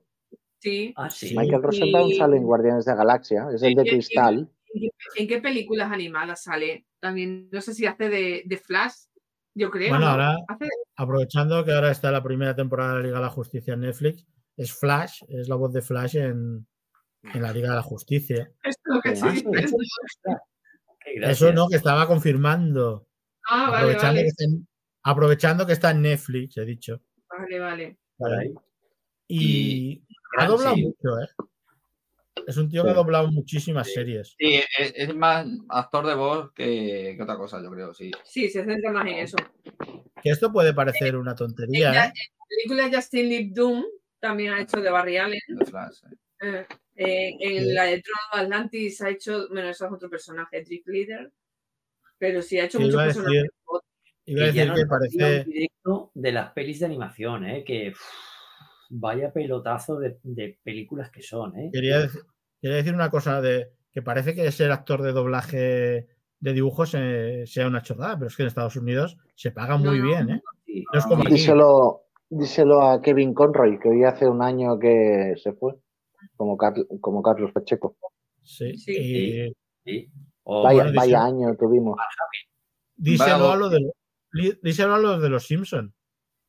[0.59, 0.93] Sí.
[0.97, 1.35] Ah, sí.
[1.37, 4.51] Michael Rosenbaum Y- sale en Guardianes de la Galaxia, es el de cristal.
[4.73, 4.91] ¿En qué,
[5.23, 6.87] en qué películas animadas sale?
[7.01, 8.93] También, no sé si hace de, de Flash,
[9.55, 9.89] yo creo.
[9.89, 10.11] Bueno, ¿no?
[10.13, 13.73] ahora- Hace- Aprovechando que ahora está la primera temporada de la Liga de la Justicia
[13.75, 14.27] en Netflix,
[14.59, 16.67] es Flash, es la voz de Flash en,
[17.23, 18.53] en la Liga de la Justicia.
[18.63, 19.45] esto es lo que sí.
[21.23, 23.07] Eso no, que estaba confirmando.
[23.49, 24.23] Ah, vale, aprovechando, vale.
[24.23, 24.69] Que está en,
[25.03, 27.01] aprovechando que está en Netflix, he dicho.
[27.29, 27.99] Vale, vale.
[29.29, 30.03] Y
[30.39, 31.29] ha doblado mucho, ¿eh?
[32.47, 34.35] Es un tío que ha doblado muchísimas series.
[34.39, 38.11] Sí, es, es más actor de voz que, que otra cosa, yo creo, sí.
[38.25, 39.37] Sí, se centra más en eso.
[40.23, 42.13] Que esto puede parecer una tontería, Ella- ¿eh?
[42.15, 42.47] En la
[42.79, 43.85] película Justin Lip Doom
[44.19, 45.41] también ha hecho de Barry Allen.
[45.49, 45.67] eh.
[46.43, 46.67] Eh,
[46.97, 47.73] eh, en Sí.
[47.73, 51.33] la de Trono de Atlantis ha hecho, bueno, eso es otro personaje, Trick Leader.
[52.19, 53.43] Pero sí ha hecho muchos personajes.
[53.43, 53.51] decir-
[54.31, 55.39] Iba a decir no que parece.
[55.47, 57.65] un directo de las pelis de animación, ¿eh?
[57.65, 57.93] Que
[58.91, 61.71] vaya pelotazo de, de películas que son, ¿eh?
[61.73, 62.23] Quería decir,
[62.61, 66.09] quería decir una cosa de que parece que ser actor de doblaje
[66.39, 69.99] de dibujos eh, sea una chorrada, pero es que en Estados Unidos se paga muy
[69.99, 70.41] No, bien, ¿eh?
[70.65, 70.85] Sí.
[70.93, 71.33] No es como aquí.
[71.33, 75.75] Díselo, díselo a Kevin Conroy, que hoy hace un año que se fue,
[76.37, 77.97] como, Car- como Carlos Pacheco.
[78.43, 78.77] Sí.
[78.79, 78.93] Sí.
[78.93, 79.53] y
[79.85, 80.11] sí.
[80.45, 81.99] O, Vaya, bueno, vaya díselo- año tuvimos.
[82.97, 83.91] díselo, a lo de, li-
[84.63, 85.95] díselo a los de los Simpson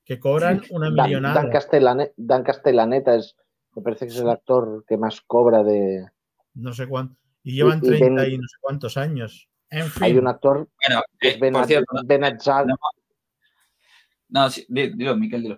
[0.04, 1.36] que cobran una Dan, millonada.
[1.42, 3.36] Dan Castellane- Dan Castellaneta es,
[3.76, 6.08] me parece que es el actor que más cobra de.
[6.56, 7.16] no sé cuánto.
[7.44, 9.48] Y llevan Y- y 30 Ben- y no sé cuántos años.
[9.70, 10.04] En fin.
[10.04, 12.76] Hay un actor Bueno, que eh, es Ben, por cierto, Ben no-
[14.30, 15.58] no, sí, di- dilo, Miquel, dilo.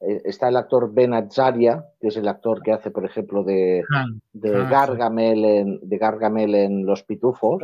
[0.00, 3.84] eh, está el actor Ben Azaria, que es el actor que hace, por ejemplo, de,
[4.32, 4.50] de.
[4.66, 7.62] Gargamel en, de Gargamel en Los Pitufos.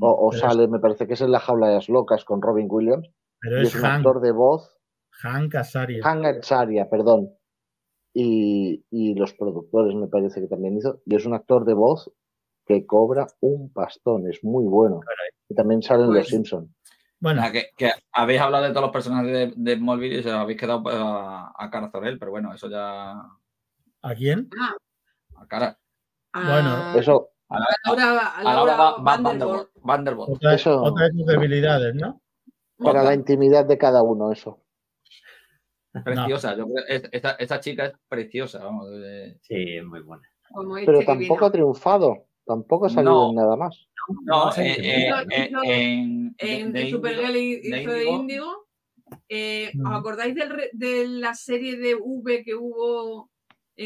[0.00, 3.08] O, sale, me parece que es en La Jaula de las Locas con Robin Williams.
[3.40, 4.78] pero Y es es un Hank, actor de voz,
[5.10, 6.02] Hank Azaria.
[6.04, 7.30] Hank Azaria, perdón.
[8.14, 11.00] Y, y los productores me parece que también hizo.
[11.06, 12.10] Y es un actor de voz
[12.66, 15.00] que cobra un pastón, es muy bueno.
[15.48, 16.74] Y también salen Pues- Los Simpson.
[17.18, 20.34] Bueno, que, que habéis hablado de todos los personajes de, de Smallville y se os
[20.34, 23.12] habéis quedado pues, a, a cara Zorel, pero bueno, eso ya.
[23.12, 24.50] ¿a quién?
[24.60, 24.74] Ah,
[25.36, 25.78] A cara.
[26.34, 29.68] Bueno, Eso, A la, a Laura, a Laura Vanderbilt.
[29.82, 30.28] Vanderbilt.
[30.30, 32.20] Otra, Eso- otra de tus debilidades, ¿no?
[32.78, 34.58] para la intimidad de cada uno, eso.
[36.04, 36.56] Preciosa.
[36.56, 38.88] Yo creo, es- esta, esta chica es preciosa, vamos.
[39.42, 40.22] Sí, es muy buena.
[40.50, 42.26] como este Pero tampoco ha triunfado.
[42.44, 43.28] Tampoco ha salido No.
[43.30, 43.86] en nada más.
[44.24, 48.66] No, sé eh, eh, Hizo- eh, en, En, de- de en Supergirl hizo de Índigo.
[49.28, 49.86] Eh, Mm.
[49.86, 53.30] ¿Os acordáis del de la serie de V que hubo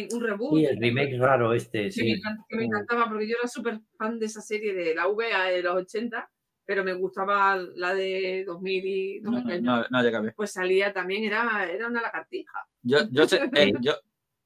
[0.01, 0.59] en un reboot?
[0.59, 2.20] Sí, el remake raro este, que, me,
[2.59, 5.74] que encantaba porque yo era súper fan de esa serie de la V de los
[5.77, 6.31] 80,
[6.64, 9.62] pero me gustaba la de 2000 y No, 2000.
[9.62, 10.35] no, no llega a ver.
[10.36, 12.66] Pues salía también, era, era una lagartija.
[12.82, 13.93] Yo, yo, sé- eh, yo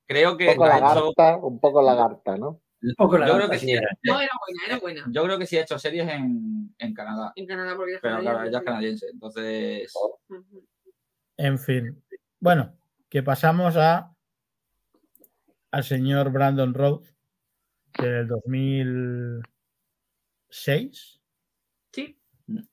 [0.07, 0.85] creo Un que poco lo ha hecho-
[1.17, 2.61] lagarta, un poco lagarta, ¿no?
[2.83, 3.87] Un poco yo creo que sí era.
[4.05, 5.05] No, era buena, era buena.
[5.11, 7.31] Yo creo que sí ha hecho series en, en Canadá.
[7.37, 9.07] En Canadá, porque es Pero claro, ella es canadiense.
[9.13, 9.93] Entonces.
[11.37, 12.03] En fin.
[12.39, 12.75] Bueno,
[13.09, 14.15] que pasamos a
[15.71, 17.15] al señor Brandon Rhodes,
[17.93, 21.21] que en el 2006
[21.93, 22.19] Sí,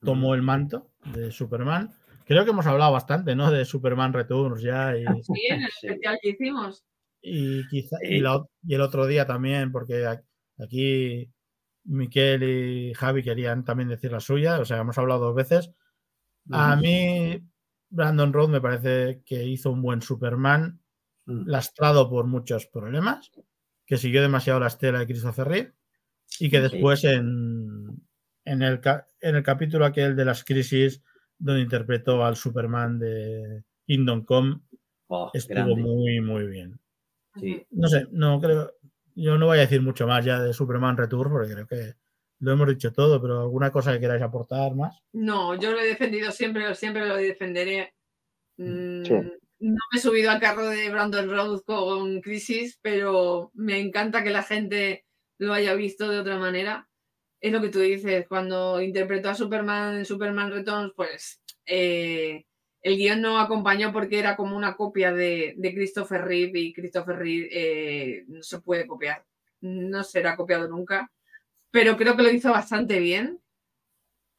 [0.02, 1.94] tomó el manto de Superman.
[2.26, 3.52] Creo que hemos hablado bastante, ¿no?
[3.52, 6.84] De Superman Returns ya y, sí, en el especial que hicimos.
[7.22, 10.06] y quizá y, la el otro día también, porque
[10.58, 11.32] aquí
[11.86, 15.72] Miquel y Javi querían también decir la suya, o sea, hemos hablado dos veces.
[16.52, 17.42] A mí,
[17.90, 20.80] Brandon Rhodes me parece que hizo un buen Superman.
[21.28, 23.32] Lastrado por muchos problemas,
[23.86, 25.74] que siguió demasiado la estela de Christopher Reeve
[26.40, 26.64] y que Sí.
[26.64, 28.02] después en,
[28.46, 28.80] en, el,
[29.22, 31.02] en el capítulo aquel de las crisis,
[31.38, 34.60] donde interpretó al Superman de Kingdom Come,
[35.10, 35.76] Oh, estuvo grande.
[35.76, 36.78] muy, muy bien.
[37.40, 37.66] Sí.
[37.72, 38.74] No sé, no creo.
[39.16, 41.94] Yo no voy a decir mucho más ya de Superman Return, porque creo que
[42.40, 45.02] lo hemos dicho todo, pero alguna cosa que queráis aportar más.
[45.14, 47.94] No, yo lo he defendido siempre, siempre lo defenderé.
[48.58, 49.14] Mm, Sí.
[49.60, 54.30] No me he subido al carro de Brandon Rhodes con Crisis, pero me encanta que
[54.30, 55.06] la gente
[55.40, 56.88] lo haya visto de otra manera.
[57.42, 62.46] Es lo que tú dices, cuando interpretó a Superman en Superman Returns, pues eh,
[62.82, 67.18] el guion no acompañó porque era como una copia de, de Christopher Reeve y Christopher
[67.18, 69.26] Reeve eh, no se puede copiar,
[69.62, 71.12] no será copiado nunca,
[71.72, 73.42] pero creo que lo hizo bastante bien.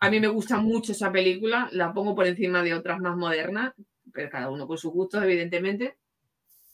[0.01, 3.75] A mí me gusta mucho esa película, la pongo por encima de otras más modernas,
[4.19, 5.97] pero cada uno con sus gustos, evidentemente.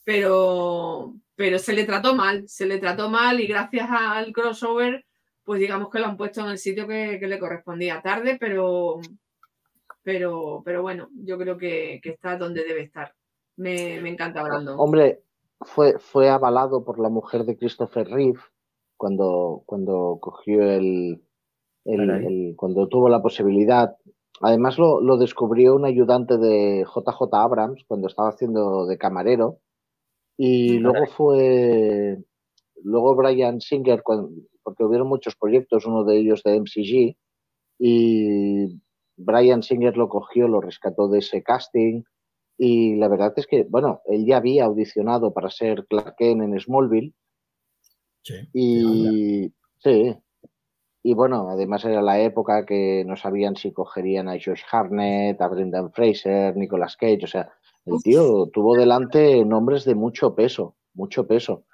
[0.02, 5.04] Pero, pero se le trató mal, se le trató mal y gracias al crossover,
[5.44, 8.98] pues digamos que lo han puesto en el sitio que, que le correspondía tarde, pero,
[10.02, 13.14] pero, pero bueno, yo creo que, que está donde debe estar.
[13.56, 14.76] Me, me encanta Brandon.
[14.78, 15.20] Hombre,
[15.60, 18.40] fue, fue avalado por la mujer de Christopher Reeve
[18.96, 21.22] cuando, cuando cogió el,
[21.84, 23.96] el- cuando tuvo la posibilidad.
[24.40, 29.60] Además lo, lo descubrió un ayudante de JJ Abrams cuando estaba haciendo de camarero.
[30.36, 32.18] Y luego fue,
[32.82, 37.16] luego Brian Singer, porque hubieron muchos proyectos, uno de ellos de MCG,
[37.78, 38.80] y
[39.16, 42.02] Brian Singer lo cogió, lo rescató de ese casting.
[42.56, 46.60] Y la verdad es que, bueno, él ya había audicionado para ser Clark Kent en
[46.60, 47.14] Smallville.
[48.22, 48.34] Sí.
[48.52, 50.16] Y sí.
[51.06, 55.48] Y bueno, además era la época que no sabían si cogerían a Josh Hartnett, a
[55.48, 57.24] Brendan Fraser, Nicolas Cage.
[57.24, 57.52] O sea,
[57.84, 61.64] el tío tuvo delante nombres de mucho peso, mucho peso.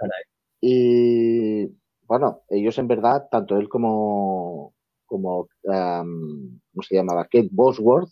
[0.61, 1.67] Y
[2.09, 4.75] bueno, ellos en verdad, tanto él como,
[5.07, 7.23] como um, ¿cómo se llamaba?
[7.27, 8.11] Kate Bosworth,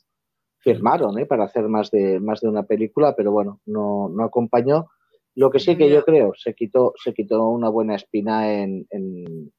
[0.60, 1.26] firmaron ¿eh?
[1.26, 4.86] para hacer más de, más de una película, pero bueno, no, no acompañó.
[5.34, 9.50] Lo que sí que yo creo, se quitó, se quitó una buena espina en, en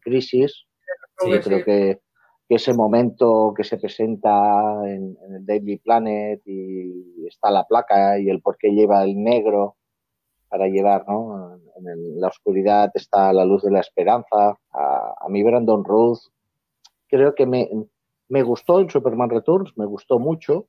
[0.00, 0.66] Crisis.
[1.18, 2.00] Sí, yo creo que,
[2.48, 8.18] que ese momento que se presenta en, en el Daily Planet y está la placa
[8.18, 9.76] y el por qué lleva el negro
[10.48, 11.56] para llevar, ¿no?
[11.78, 14.58] En el- la oscuridad está la luz de la esperanza.
[14.72, 16.18] A, a mí Brandon Ruth
[17.08, 17.68] creo que me,
[18.28, 20.66] me gustó en Superman Returns, me gustó mucho.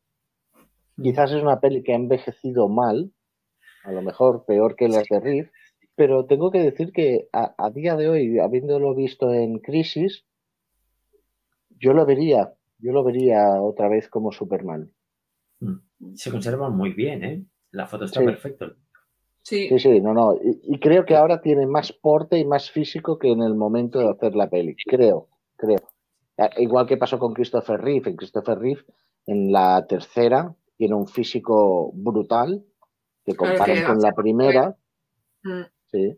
[1.02, 3.12] Quizás es una peli que ha envejecido mal,
[3.84, 5.52] a lo mejor peor que las de Reeve,
[5.96, 10.26] pero tengo que decir que a, a día de hoy, habiéndolo visto en Crisis,
[11.80, 14.92] yo lo vería, yo lo vería otra vez como Superman.
[16.16, 17.46] Se conserva muy bien, ¿eh?
[17.72, 18.26] La foto está Sí.
[18.26, 18.74] perfecta.
[19.42, 20.34] Sí, Sí, sí, no, no.
[20.36, 24.00] Y, y creo que ahora tiene más porte y más físico que en el momento
[24.00, 24.76] de hacer la peli.
[24.86, 25.80] Creo, creo.
[26.38, 28.10] Eh, Igual que pasó con Christopher Reeve.
[28.10, 28.82] En Christopher Reeve,
[29.28, 32.66] en la tercera, tiene un físico brutal
[33.24, 34.76] que comparan con la primera.
[35.44, 35.62] Mm.
[35.92, 36.18] Sí.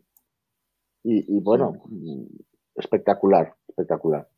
[1.04, 2.24] Y, y bueno, mm,
[2.76, 4.28] espectacular, espectacular.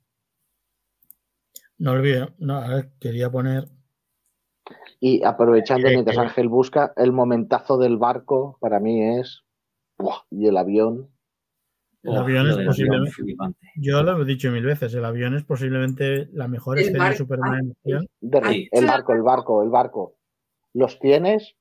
[1.80, 3.66] No olvido, no, a ver, quería poner.
[5.00, 6.20] Y aprovechando Eh, mientras eh.
[6.20, 9.42] Ángel busca, el momentazo del barco para mí es.
[9.98, 10.18] ¡buah!
[10.30, 11.08] Y el avión.
[12.02, 13.14] El Oh, avión es posiblemente-.
[13.76, 17.16] Yo lo he dicho mil veces, el avión es posiblemente la mejor El escena de
[17.16, 18.00] Superman de-
[18.44, 18.68] Sí.
[18.72, 20.16] el barco, el barco, el barco.
[20.74, 21.56] ¿Los tienes?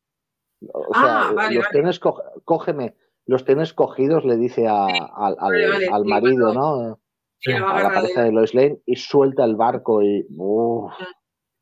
[0.73, 1.73] O sea, Ah, vale, los vale.
[1.73, 1.99] tienes,
[2.43, 6.99] cógeme, los tienes cogidos, le dice a- al, al- vale, vale, al marido, ¿no?
[7.39, 10.25] Sí, A la pareja de Lois Lane y suelta el barco y.
[10.29, 10.91] uf,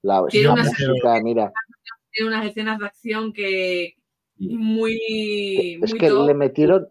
[0.01, 1.51] la, Tiene la una- música, mira.
[2.11, 3.93] Tiene unas escenas de acción que
[4.37, 6.87] muy, Es muy que top, le metieron,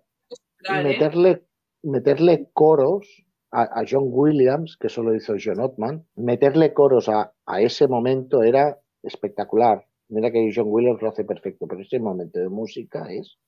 [0.69, 0.85] ¿vale?
[0.85, 1.47] meterle,
[1.83, 3.07] meterle coros
[3.51, 7.89] a, a John Williams, que eso lo hizo John Ottman, meterle coros a, a ese
[7.89, 9.85] momento era espectacular.
[10.09, 13.39] Mira que John Williams lo hace perfecto, pero ese momento de música es.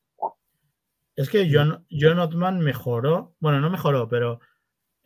[1.14, 4.40] Es que John, John Ottman mejoró, bueno, no mejoró, pero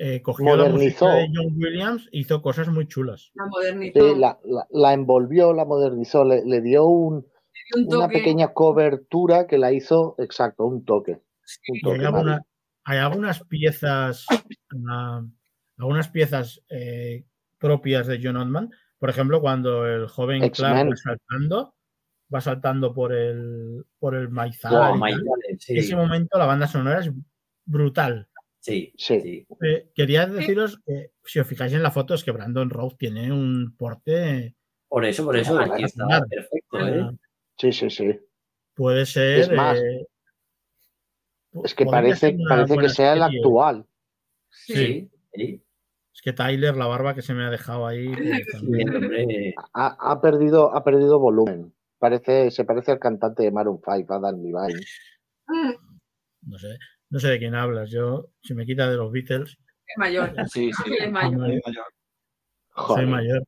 [0.05, 1.07] eh, cogió Modernizó.
[1.07, 3.31] la música de John Williams e hizo cosas muy chulas.
[3.35, 4.01] La modernizó.
[4.15, 7.25] Sí, la, la- la envolvió, la modernizó, le, le dio un-
[7.77, 11.13] un una pequeña cobertura que la hizo, exacto, un toque.
[11.69, 12.17] Un Y toque hay, Mario.
[12.19, 12.43] alguna-
[12.85, 14.27] hay algunas piezas,
[14.91, 15.23] ah,
[15.79, 17.25] algunas piezas eh,
[17.59, 18.71] propias de John Ottman.
[18.99, 21.75] Por ejemplo, cuando el joven Clark va saltando,
[22.35, 24.95] va saltando por el, por el maizal.
[25.49, 25.79] Y sí.
[25.79, 27.11] Ese momento la banda sonora es
[27.65, 28.29] brutal.
[28.63, 29.21] Sí, Sí.
[29.21, 29.47] sí.
[29.67, 33.33] Eh, quería deciros que si os fijáis en la foto es que Brandon Roth tiene
[33.33, 34.55] un porte.
[34.89, 36.27] Por eso, por eso, tío está Claro.
[36.29, 37.11] perfecto, eh.
[37.59, 38.21] Sí, sí, sí.
[38.75, 39.39] puede ser.
[39.41, 40.07] Es más, eh,
[41.65, 43.85] Es que parece, parece que sea el actual.
[44.51, 45.11] Sí.
[45.35, 48.07] Es que Tyler, la barba que se me ha dejado ahí.
[48.47, 49.55] pues, Sí.
[49.75, 51.75] Ha, ha perdido, ha perdido volumen.
[51.99, 54.81] Parece, se parece al cantante de Maroon 5, Adam Levine.
[56.43, 56.77] No sé,
[57.13, 57.91] no sé de quién hablas.
[57.91, 59.51] Yo, si me quita de los Beatles,
[59.87, 60.35] es mayor.
[60.49, 60.95] Sí, sí.
[60.99, 61.61] Es mayor.
[62.75, 63.45] Soy mayor.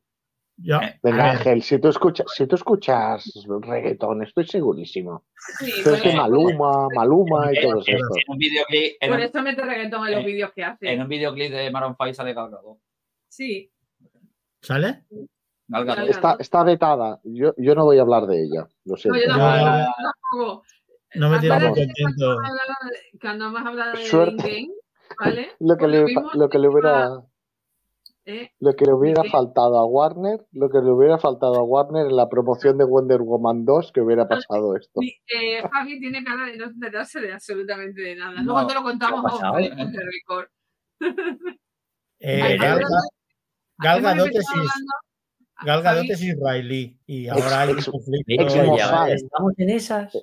[0.57, 3.29] Yo, Eh, Venga, Ángel, si tú escuchas, si tú escuchas
[3.61, 5.25] reggaetón, estoy segurísimo.
[5.59, 8.17] Sí, es de eso, Maluma, Maluma y todos pero- estos.
[8.17, 10.93] En un videoclip, en por eso mete reggaetón en los vídeos que hace.
[10.93, 12.77] en un videoclip de Maroon 5 sale Gal Gadot.
[13.27, 13.69] Sí.
[14.61, 15.03] ¿sale?
[15.67, 15.97] Gal Gadot.
[15.97, 17.19] Gal Está, está vetada.
[17.25, 18.65] Yo, yo no voy a hablar de ella.
[18.85, 19.19] Lo No, siento.
[19.27, 19.85] no, yo
[20.31, 20.63] tampoco.
[21.17, 22.37] No me tiene muy contento.
[23.21, 24.43] Cuando hemos hablado de- Suerte.
[24.43, 24.67] Game,
[25.19, 25.49] ¿vale?
[25.59, 27.09] Lo que le, mismo lo que le hubiera,
[28.25, 28.51] ¿eh?
[28.59, 29.29] lo que le hubiera Sí.
[29.29, 33.21] faltado a Warner, lo que le hubiera faltado a Warner en la promoción de Wonder
[33.21, 34.99] Woman 2 que hubiera pasado esto.
[35.01, 38.41] Sí, eh, Javi tiene cara de no enterarse de absolutamente de nada.
[38.41, 39.71] No, Luego te lo contamos ¿vale?
[39.71, 40.47] Off the record.
[42.19, 42.95] Eh, Ay, Gal, hablando-
[43.77, 44.91] Gal hemos Gadot es, empezado is- hablando-
[45.65, 48.43] Gal Gadot Javi, es israelí y ahora hay un conflicto.
[49.07, 50.17] Estamos en esas.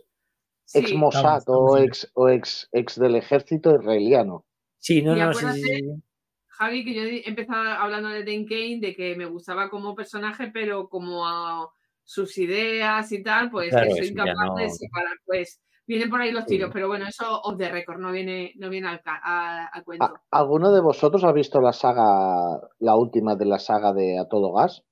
[0.74, 0.96] Ex sí.
[0.96, 4.44] Mossad estamos o ex, o ex, ex del ejército israeliano.
[4.78, 6.02] Sí, no, no, sí, sí, sí.
[6.48, 10.88] Javi, que yo empezaba hablando de Dan Kane, de que me gustaba como personaje, pero
[10.88, 11.68] como a
[12.04, 15.16] sus ideas y tal, pues Claro, que soy incapaz de no- separar.
[15.24, 16.72] Pues vienen por ahí los tiros, Sí.
[16.74, 20.04] pero bueno, eso off the record, no viene, no viene al, ca- a, a cuento.
[20.04, 24.26] ¿A- ¿Alguno de vosotros ha visto la saga, la última de la saga de A
[24.28, 24.82] Todo Gas?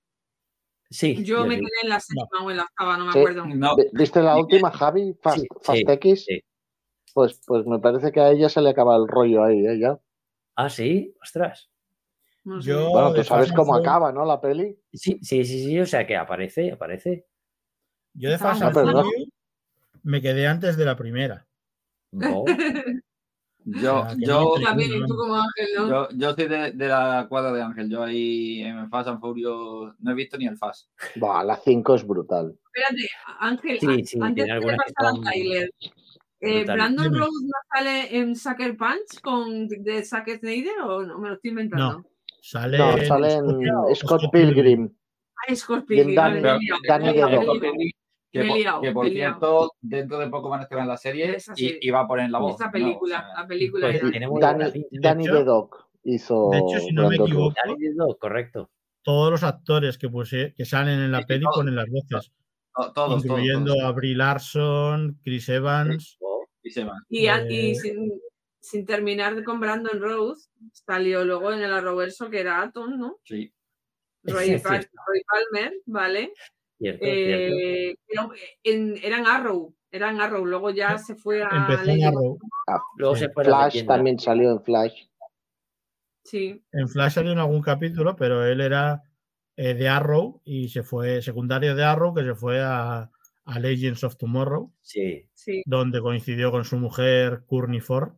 [0.90, 1.60] Sí, yo me sí.
[1.60, 3.18] quedé en la séptima o en la octava, no me Sí.
[3.20, 3.46] acuerdo.
[3.46, 5.14] No, Vi- ¿Viste la última, Javi?
[5.22, 6.24] Fast, Sí, Fast sí, X.
[6.24, 6.42] sí.
[7.14, 9.78] Pues, pues me parece que a ella se le acaba el rollo ahí, ¿eh?
[9.78, 9.98] Ya.
[10.56, 11.70] Ah, sí, ostras.
[12.44, 12.70] No sé.
[12.70, 14.24] Yo- Bueno, tú sabes cómo Furious- acaba, ¿no?
[14.24, 14.76] La peli.
[14.92, 17.26] Sí, sí, sí, sí, o sea que aparece, aparece.
[18.14, 19.02] Yo de Fast No, and no.
[19.04, 19.28] Furious
[20.02, 21.46] me quedé antes de la primera.
[22.10, 22.44] No.
[23.64, 25.88] yo, que yo, no También, tú como Ángel, ¿no?
[25.88, 27.88] yo, yo soy de, de la cuadra de Ángel.
[27.90, 30.88] Yo ahí en Fast and Furious no he visto ni el Fast.
[31.16, 32.56] Buah, la 5 es brutal.
[32.74, 33.08] Espérate,
[33.40, 35.70] Ángel, Sí, sí, antes de pasar a son Tyler,
[36.40, 36.64] eh.
[36.64, 37.18] ¿Brandon Dime.
[37.18, 41.18] Rose no sale en Sucker Punch con de Zack Snyder o no?
[41.18, 41.98] Me lo estoy inventando.
[41.98, 42.04] No.
[42.42, 44.90] Sale, No, sale en Scott- Scott Scott Pilgrim.
[45.46, 46.40] Ah, Scott Pilgrim, vale,
[46.88, 47.92] Danny
[48.32, 49.32] Que, Me he por- liado, que por me he liado.
[49.40, 52.54] cierto, dentro de poco van a estrenar la serie y, va a poner la voz.
[52.54, 52.72] Esa ¿no?
[52.72, 54.86] película, O sea, la película pues de Danny.
[54.92, 57.54] Danny, the Dog hizo de hecho, si no me equivoco.
[57.64, 58.70] Danny DeVito, correcto.
[59.02, 61.56] todos los actores que, puse, que salen en la Sí, peli todos.
[61.56, 62.32] ponen las voces,
[62.76, 66.16] to- todos, incluyendo todos, a Brie Larson, Chris Evans.
[66.20, 67.02] Oh, Y van.
[67.08, 68.12] Y, a- y Eh, sin,
[68.60, 70.48] sin terminar con Brandon Rose,
[70.86, 73.18] salió luego en el Arroverso que era Atom, ¿no?
[73.24, 73.52] Sí.
[74.22, 74.96] Roy, Es Pal- cierto.
[75.06, 76.32] Roy Palmer, ¿vale?
[76.80, 77.04] Cierto.
[77.04, 77.94] Eh,
[78.64, 82.04] en- eran Arrow, eran Arrow, luego ya se fue a Empezó en.
[82.04, 82.38] Arrow.
[82.96, 83.20] Luego sí.
[83.24, 85.06] se fue a la Flash también salió en Flash.
[86.24, 89.02] Sí, En Flash salió en algún capítulo, pero él era
[89.56, 93.10] eh, de Arrow y se fue secundario de Arrow, que se fue a,
[93.44, 98.12] a Legends of Tomorrow, Sí, sí, donde coincidió con su mujer Courtney Ford,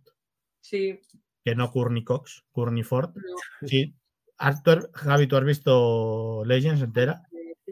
[0.61, 1.01] sí.
[1.45, 3.11] que no Courtney Cox, Courtney Ford.
[3.15, 3.95] no, Sí.
[4.39, 7.23] ¿Has- tú has- Javi, ¿tú has visto Legends entera?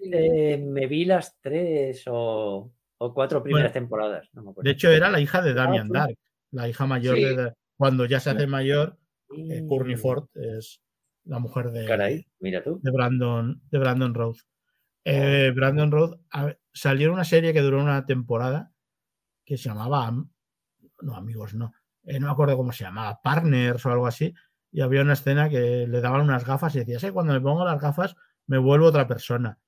[0.03, 4.29] Eh, me vi las tres o, o cuatro primeras temporadas.
[4.33, 4.67] No me acuerdo.
[4.69, 5.93] De hecho, era la hija de Damian sí.
[5.93, 6.19] Dark,
[6.53, 7.23] la hija mayor Sí.
[7.25, 8.99] de, Cuando ya se hace mayor,
[9.37, 10.83] eh, Courtney Ford es
[11.25, 12.79] la mujer de, Caray, mira tú.
[12.83, 14.43] de Brandon, de Brandon Rose.
[15.05, 18.73] Eh, Brandon Rose a- salió en una serie que duró una temporada
[19.47, 20.31] que se llamaba, Am-
[21.01, 21.73] no amigos, no,
[22.05, 24.35] eh, no me acuerdo cómo se llamaba, Partners o algo así,
[24.73, 27.65] y había una escena que le daban unas gafas y decía, "Sí, cuando me pongo
[27.65, 28.15] las gafas
[28.47, 29.59] me vuelvo otra persona.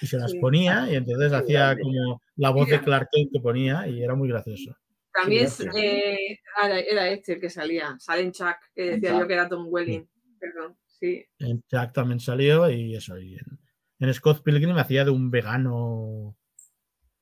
[0.00, 0.38] Y se las Sí.
[0.40, 1.82] ponía y entonces hacía grande.
[1.82, 2.80] como la voz de.
[2.80, 4.76] Clark Kent que ponía y era muy gracioso.
[5.12, 9.20] También eh, era, era este el que salía, salen Chuck, que decía Chuck.
[9.20, 10.06] yo que era Tom Welling.
[10.38, 11.24] Perdón, sí.
[11.38, 13.16] En Jack también salió y eso.
[13.18, 13.58] Y en,
[14.00, 16.36] en Scott Pilgrim hacía de un vegano,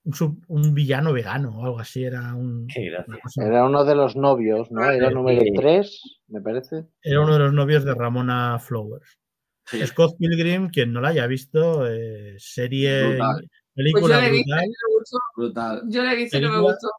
[0.05, 2.03] un, sub- un villano vegano o algo así.
[2.03, 4.91] Era un, una Era uno de los novios, ¿no?
[4.91, 5.15] Era Sí.
[5.15, 6.87] número 3, me parece.
[7.01, 9.19] era uno de los novios de Ramona Flowers.
[9.67, 9.87] Sí.
[9.87, 13.35] Scott Pilgrim, quien no la haya visto, eh, serie, Brutal.
[13.41, 15.93] Pues yo película visto, brutal, me.
[15.93, 16.91] Yo le he visto que me Película- gustó.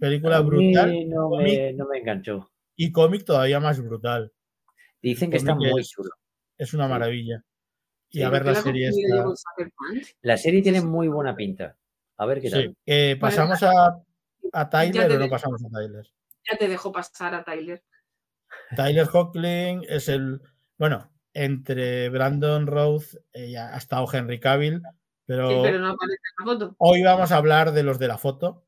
[0.00, 2.50] película brutal no me, no me enganchó.
[2.76, 4.32] y cómic todavía más brutal.
[5.02, 6.10] Dicen que está muy es- chulo.
[6.58, 7.42] Es una maravilla.
[8.10, 9.24] Y Sí, a ver ¿Qué la la serie esta.
[10.22, 11.76] La serie tiene muy buena pinta.
[12.16, 12.62] A ver qué tal.
[12.62, 12.76] Sí.
[12.86, 14.00] Eh, pasamos a,
[14.52, 16.06] a Tyler o no pasamos a Tyler.
[16.50, 17.82] Ya te dejo pasar a Tyler.
[18.74, 20.40] Tyler Hoechlin es el.
[20.78, 21.10] Bueno,
[21.44, 24.80] entre Brandon Rose eh, ha estado Henry Cavill,
[25.26, 26.74] pero, Sí, pero no aparece en la foto.
[26.78, 28.64] hoy vamos a hablar de los de la foto.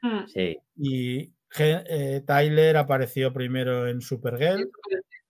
[0.00, 0.26] Hmm.
[0.26, 0.56] Sí.
[0.76, 4.70] Y eh, Tyler apareció primero en Supergirl.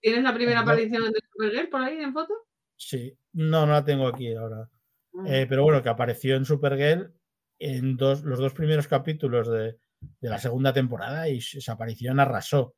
[0.01, 0.71] ¿Tienes la primera No.
[0.71, 2.35] aparición de Supergirl por ahí en foto?
[2.77, 4.69] Sí, no, no la tengo aquí ahora.
[5.13, 5.27] Mm.
[5.27, 7.15] Eh, pero bueno, que apareció en Supergirl
[7.61, 9.79] en dos, los dos primeros capítulos de,
[10.21, 12.61] de la segunda temporada y esa aparición arrasó.
[12.63, 12.75] O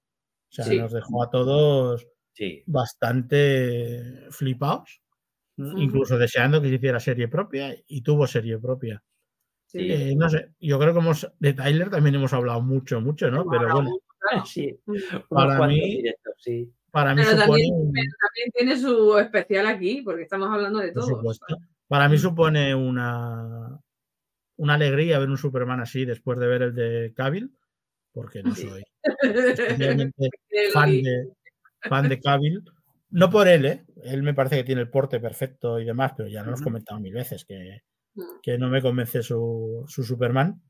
[0.49, 0.79] sea, Sí.
[0.79, 2.07] nos dejó a todos
[2.37, 2.63] Sí.
[2.67, 5.01] bastante flipados,
[5.57, 5.79] Mm.
[5.79, 9.03] incluso deseando que se hiciera serie propia y tuvo serie propia.
[9.67, 9.79] Sí.
[9.91, 13.47] Eh, no sé, yo creo que hemos, de Tyler también hemos hablado mucho, mucho, ¿no?
[13.49, 13.91] Pero bueno.
[14.45, 14.79] Sí.
[14.87, 15.21] Mm.
[15.31, 16.71] Para mí- directos, sí.
[16.91, 20.81] para mí Pero supone también, un- pero también tiene su especial aquí, porque estamos hablando
[20.81, 21.07] de todo.
[21.07, 21.47] supuesto,
[21.89, 23.79] para mí supone una,
[24.57, 27.51] una alegría ver un Superman así después de ver el de Cavill,
[28.13, 28.83] porque no soy
[30.73, 31.29] fan de,
[31.89, 32.63] fan de Cavill.
[33.11, 33.85] No por él, ¿eh?
[34.05, 37.01] Él me parece que tiene el porte perfecto y demás, pero ya lo hemos comentado
[37.01, 37.83] mil veces que,
[38.17, 38.41] Mm.
[38.43, 40.61] que no me convence su, su Superman.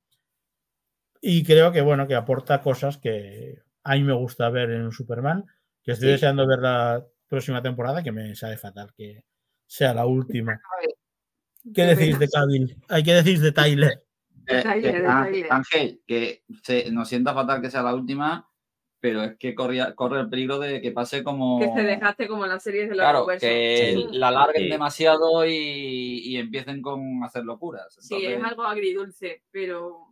[1.20, 4.93] Y creo que, bueno, que aporta cosas que a mí me gusta ver en un
[4.93, 5.44] Superman,
[5.82, 6.12] que estoy Sí.
[6.12, 9.24] deseando ver la próxima temporada, que me sabe fatal que
[9.66, 10.60] sea la última.
[11.74, 12.76] ¿Qué decís de Cavill?
[12.88, 13.48] Hay que decir de.
[13.48, 15.06] Eh, Tyler.
[15.51, 18.48] Ángel, que se, nos sienta fatal que sea la última,
[19.01, 21.59] pero es que corría, corre el peligro de que pase como.
[21.60, 23.48] que se dejaste como en las series de la Claro, Robertson.
[23.48, 24.06] que Sí.
[24.18, 24.68] la larguen Sí.
[24.70, 25.52] demasiado y,
[26.24, 27.94] y empiecen con hacer locuras.
[28.01, 30.06] Sí, es algo agridulce, pero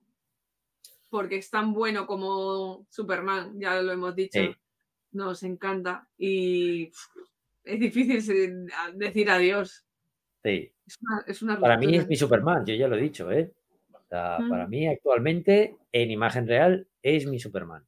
[1.11, 4.51] porque es tan bueno como Superman, ya lo hemos dicho, Sí.
[5.13, 6.91] nos encanta y
[7.65, 9.85] es difícil a- decir adiós.
[10.43, 10.71] Sí.
[10.87, 13.51] Es una, es una Para mí es mi Superman, yo ya lo he dicho, ¿eh?
[13.93, 14.51] O sea, Mm.
[14.51, 17.85] Para mí actualmente, en imagen real, es mi Superman.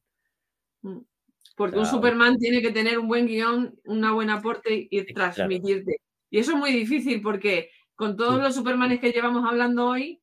[1.55, 1.85] Porque un.
[1.85, 5.33] Superman tiene que tener un buen guion, una buen aporte y claro.
[5.33, 5.97] transmitirte.
[6.29, 8.41] Y eso es muy difícil porque con todos Sí.
[8.41, 10.21] los Supermanes que llevamos hablando hoy,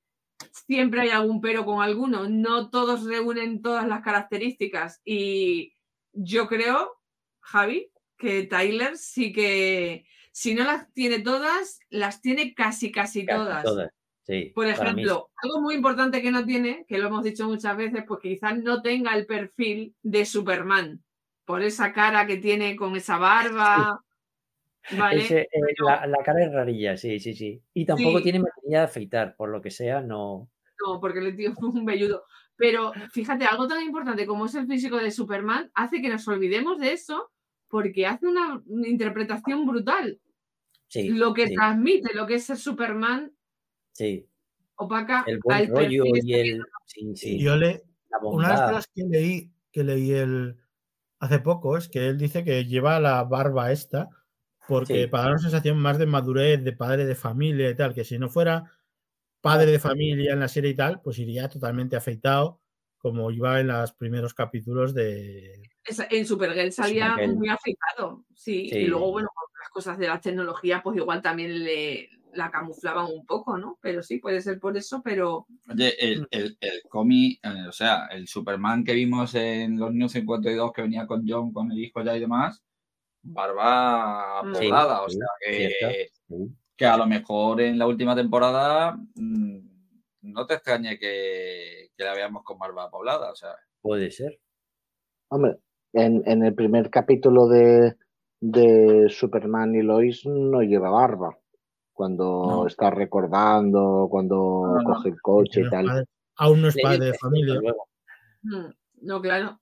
[0.67, 2.29] siempre hay algún pero con alguno.
[2.29, 5.01] No todos reúnen todas las características.
[5.05, 5.75] Y
[6.13, 6.93] yo creo,
[7.41, 13.39] Javi, que Tyler sí que, si no las tiene todas, las tiene casi, casi Casi
[13.39, 13.65] todas.
[13.65, 13.91] todas,
[14.25, 14.53] Sí.
[14.55, 18.21] Por ejemplo, algo muy importante que no tiene, que lo hemos dicho muchas veces, pues
[18.21, 21.03] quizás no tenga el perfil de Superman,
[21.45, 24.01] por esa cara que tiene con esa barba.
[25.13, 25.21] ¿Vale?
[25.23, 25.49] Ese, eh,
[25.87, 27.63] la, la cara es rarilla, sí, sí, sí.
[27.75, 28.25] Y tampoco Sí.
[28.25, 30.49] tiene maquinaria de afeitar, por lo que sea, no.
[30.87, 32.25] No, porque el tío fue un velludo.
[32.57, 36.79] Pero fíjate, algo tan importante como es el físico de Superman hace que nos olvidemos
[36.79, 37.31] de eso
[37.69, 40.21] porque hace una interpretación brutal.
[40.87, 43.33] Sí, Lo que transmite, lo que es ser Superman,
[43.95, 44.29] sí.
[44.77, 46.63] opaca El buen al rollo y el.
[46.87, 47.39] Sí, sí.
[47.39, 50.59] Yo le, La una de las cosas que leí, que leí el,
[51.19, 54.11] hace poco es que él dice que lleva la barba esta
[54.69, 55.07] porque Sí.
[55.09, 58.19] para dar una sensación más de madurez, de padre de familia y tal, que si
[58.19, 58.71] no fuera
[59.41, 62.61] padre de familia en la serie y tal, pues iría totalmente afeitado
[62.97, 65.71] como iba en los primeros capítulos de...
[66.11, 67.37] En Supergirl salía Supergirl.
[67.37, 68.71] muy afeitado, sí.
[68.71, 68.79] Sí.
[68.79, 73.07] Y luego, bueno, con las cosas de las tecnologías, pues igual también le, la camuflaban
[73.07, 73.79] un poco, ¿no?
[73.81, 78.07] Pero sí, puede ser por eso, pero Oye, el, el, el cómic, eh, o sea,
[78.11, 82.03] el Superman que vimos en los New 52 que venía con John, con el hijo
[82.03, 82.63] ya y demás,
[83.23, 84.55] barba Mm.
[84.55, 86.55] Sí, poblada, o sea, que, sí.
[86.77, 89.59] que a lo mejor en la última temporada mm,
[90.23, 94.41] no te extrañe que, que la veamos con barba poblada, o sea, Puede ser.
[95.29, 95.59] Hombre,
[95.93, 97.97] en, en el primer capítulo de,
[98.41, 101.39] de Superman y Lois no lleva barba.
[101.95, 102.67] Cuando No.
[102.67, 104.35] está recordando, cuando
[104.67, 104.85] No, no.
[104.85, 105.87] coge el coche y tal.
[105.87, 106.05] padre-
[106.37, 107.61] aún no es padre dice, de familia.
[108.43, 108.67] mm,
[109.03, 109.61] no, claro.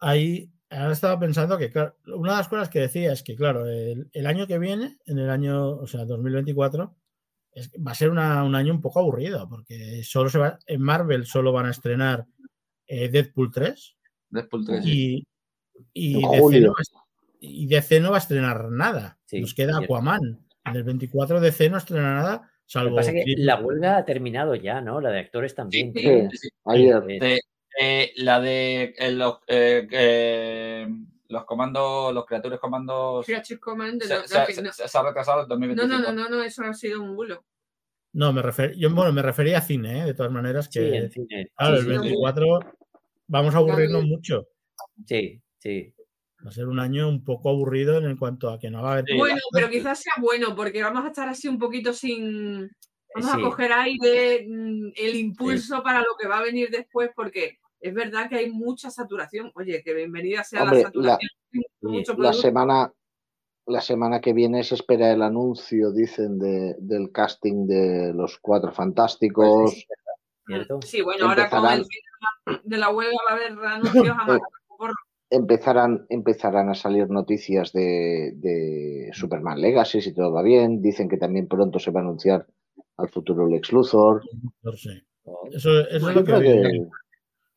[0.00, 3.66] Ahí ahora estaba pensando que, claro, una de las cosas que decía es que, claro,
[3.68, 6.96] el, el año que viene, en el año, o sea, 2024,
[7.52, 10.80] es- va a ser una- un año un poco aburrido, porque solo se va, en
[10.80, 12.26] Marvel solo van a estrenar
[12.86, 13.96] eh, Deadpool 3
[14.30, 14.84] Deadpool 3.
[14.86, 15.26] y,
[15.92, 16.76] y, DC no va
[17.44, 19.18] y DC no va a estrenar nada.
[19.26, 19.94] Sí, Nos queda cierto.
[19.96, 20.46] Aquaman.
[20.64, 23.96] En el 24 DC no estrena nada, Lo que salvo pasa es que la huelga
[23.98, 25.00] ha terminado ya, ¿no?
[25.00, 25.92] La de actores también.
[25.94, 26.00] sí.
[26.30, 26.48] Sí, sí.
[26.64, 27.02] ayer.
[27.08, 27.40] Eh, De-
[27.80, 30.86] eh, la de eh, los, eh, eh,
[31.28, 34.72] los comandos, los criaturas comandos se, Creature Command de se- los se- gráficos, no.
[34.72, 35.98] se- se ha retrasado en No, 2025.
[36.02, 37.44] no, no, no, no, eso ha sido un bulo.
[38.14, 40.04] No, me refer, yo bueno, me refería a cine, ¿eh?
[40.04, 41.50] de todas maneras, Sí, que en cine.
[41.56, 41.98] claro, Sí, el sí, sí.
[42.02, 42.58] 24
[43.26, 44.48] vamos a aburrirnos mucho.
[45.06, 45.94] Sí, sí.
[46.44, 48.92] Va a ser un año un poco aburrido en cuanto a que no va a
[48.98, 49.16] haber.
[49.16, 52.70] Bueno, pero quizás sea bueno, porque vamos a estar así un poquito sin.
[53.14, 57.58] Vamos a coger aire, mm, el impulso para lo que va a venir después, porque
[57.78, 59.52] es verdad que hay mucha saturación.
[59.54, 61.30] Oye, que bienvenida sea Hombre, la saturación.
[61.82, 62.90] mucho La semana,
[63.66, 68.72] la semana que viene se espera el anuncio, dicen, de, del casting de los cuatro
[68.72, 69.84] fantásticos.
[70.46, 71.86] Pues sí, bueno, ahora con el
[72.64, 74.26] de la huelga va a haber anuncios a
[74.78, 74.92] por-
[75.32, 80.80] empezarán, empezarán a salir noticias de, de Superman Legacy, si todo va bien.
[80.82, 82.46] Dicen que también pronto se va a anunciar
[82.98, 84.22] al futuro Lex Luthor.
[85.24, 86.86] Oh, Eso, eso es lo que.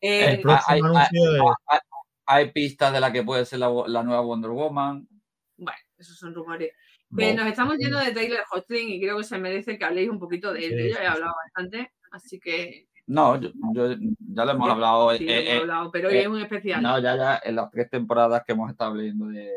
[0.00, 1.78] Eh, El próximo hay- anuncio de- hay,
[2.26, 5.08] hay pistas de la que puede ser la, la nueva Wonder Woman.
[5.56, 6.72] Bueno, esos son rumores.
[7.18, 10.18] Eh, nos estamos yendo de Taylor Hosting y creo que se merece que habléis un
[10.18, 10.72] poquito de él.
[10.72, 11.06] Sí, Yo he sí.
[11.06, 13.94] hablado bastante, así que No, yo, yo-
[14.34, 15.10] ya lo hemos Sí, hablado.
[15.16, 16.82] sí, eh, hemos eh, hablado, pero hoy eh, es un especial.
[16.82, 19.52] No, ya, ya, en las tres temporadas que hemos estado leyendo de.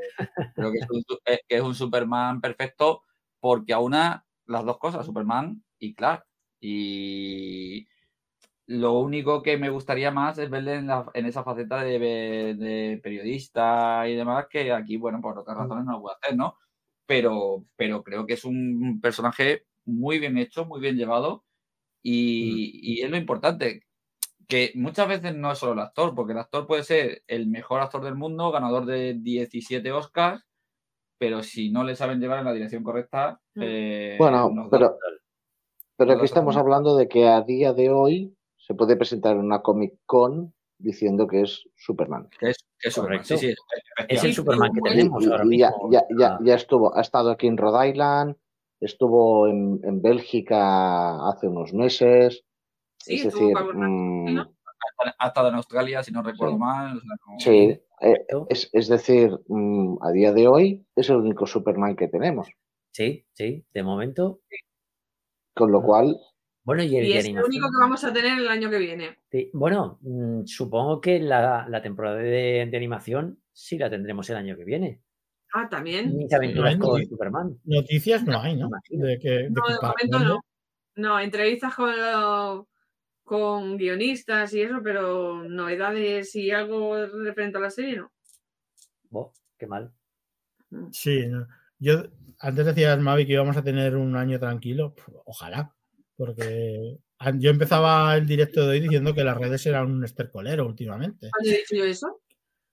[0.53, 3.03] Creo que es un, su- que es un Superman perfecto
[3.39, 6.26] porque aúna las dos cosas, Superman y Clark.
[6.59, 7.88] Y
[8.67, 11.97] lo único que me gustaría más es verle en, la- en esa faceta de,
[12.55, 16.57] de periodista y demás, que aquí, bueno, por otras razones no lo puedo hacer, ¿no?
[17.07, 21.45] Pero, pero creo que es un personaje muy bien hecho, muy bien llevado.
[22.01, 23.84] Y, y es lo importante,
[24.47, 27.81] que muchas veces no es solo el actor, porque el actor puede ser el mejor
[27.81, 30.43] actor del mundo, ganador de 17 Oscars,
[31.17, 33.39] pero si no le saben llevar en la dirección correcta.
[33.55, 33.61] Mm.
[33.63, 34.97] eh, Bueno, da- pero,
[35.97, 39.61] pero aquí estamos hablando de que a día de hoy se puede presentar en una
[39.61, 42.30] Comic Con diciendo que es Superman.
[42.39, 43.26] que es, que es Superman.
[43.26, 43.63] Sí, Correcto.
[43.97, 44.34] sí, Es el.
[44.34, 45.91] Superman que tenemos Y- ahora y ya, mismo.
[45.91, 48.35] ya, ya, Ah, ya estuvo, ha estado aquí en Rhode Island,
[48.81, 52.43] estuvo en, en Bélgica hace unos meses.
[52.97, 54.53] Sí, es estuvo decir, mm, ¿no?
[55.18, 56.60] Ha estado en Australia, si no recuerdo Sí.
[56.60, 56.97] mal.
[56.97, 61.18] o sea, no- sí, eh, es, es decir, mm, a día de hoy es el
[61.18, 62.47] único Superman que tenemos.
[62.91, 64.41] Sí, sí, de momento.
[65.53, 66.18] Con lo cual,
[66.64, 67.45] Bueno, y el Y es el animación.
[67.49, 69.18] único que vamos a tener el año que viene.
[69.31, 74.35] Sí, Bueno, mm, supongo que la, la temporada de, de animación sí la tendremos el
[74.38, 75.01] año que viene.
[75.53, 76.15] Ah, también.
[76.15, 77.05] Mis aventuras Sí, con sí.
[77.07, 77.59] Superman.
[77.63, 78.69] Noticias no hay, ¿no?
[78.89, 80.39] De que, de No, de momento no.
[80.95, 82.67] No, entrevistas con, lo-
[83.23, 88.11] con guionistas y eso, pero novedades y algo referente a la serie, ¿no?
[89.09, 89.91] Bo, qué mal.
[90.91, 91.47] Sí, no.
[91.80, 92.03] yo
[92.39, 94.93] antes decías, Mavi, que íbamos a tener un año tranquilo.
[95.26, 95.73] Ojalá,
[96.15, 96.97] porque
[97.35, 101.30] yo empezaba el directo de hoy diciendo que las redes eran un estercolero últimamente.
[101.31, 102.21] ¿Cuándo he dicho yo eso?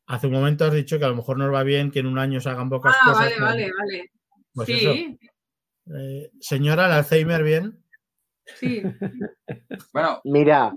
[0.06, 2.18] Hace un momento has dicho que a lo mejor nos va bien que en un
[2.18, 3.20] año se hagan pocas Ah, cosas.
[3.20, 4.10] vale, pero, vale, vale.
[4.54, 5.18] Pues sí,
[5.94, 7.82] eh, señora, el Alzheimer bien.
[8.44, 8.82] sí.
[9.92, 10.74] Bueno, mira,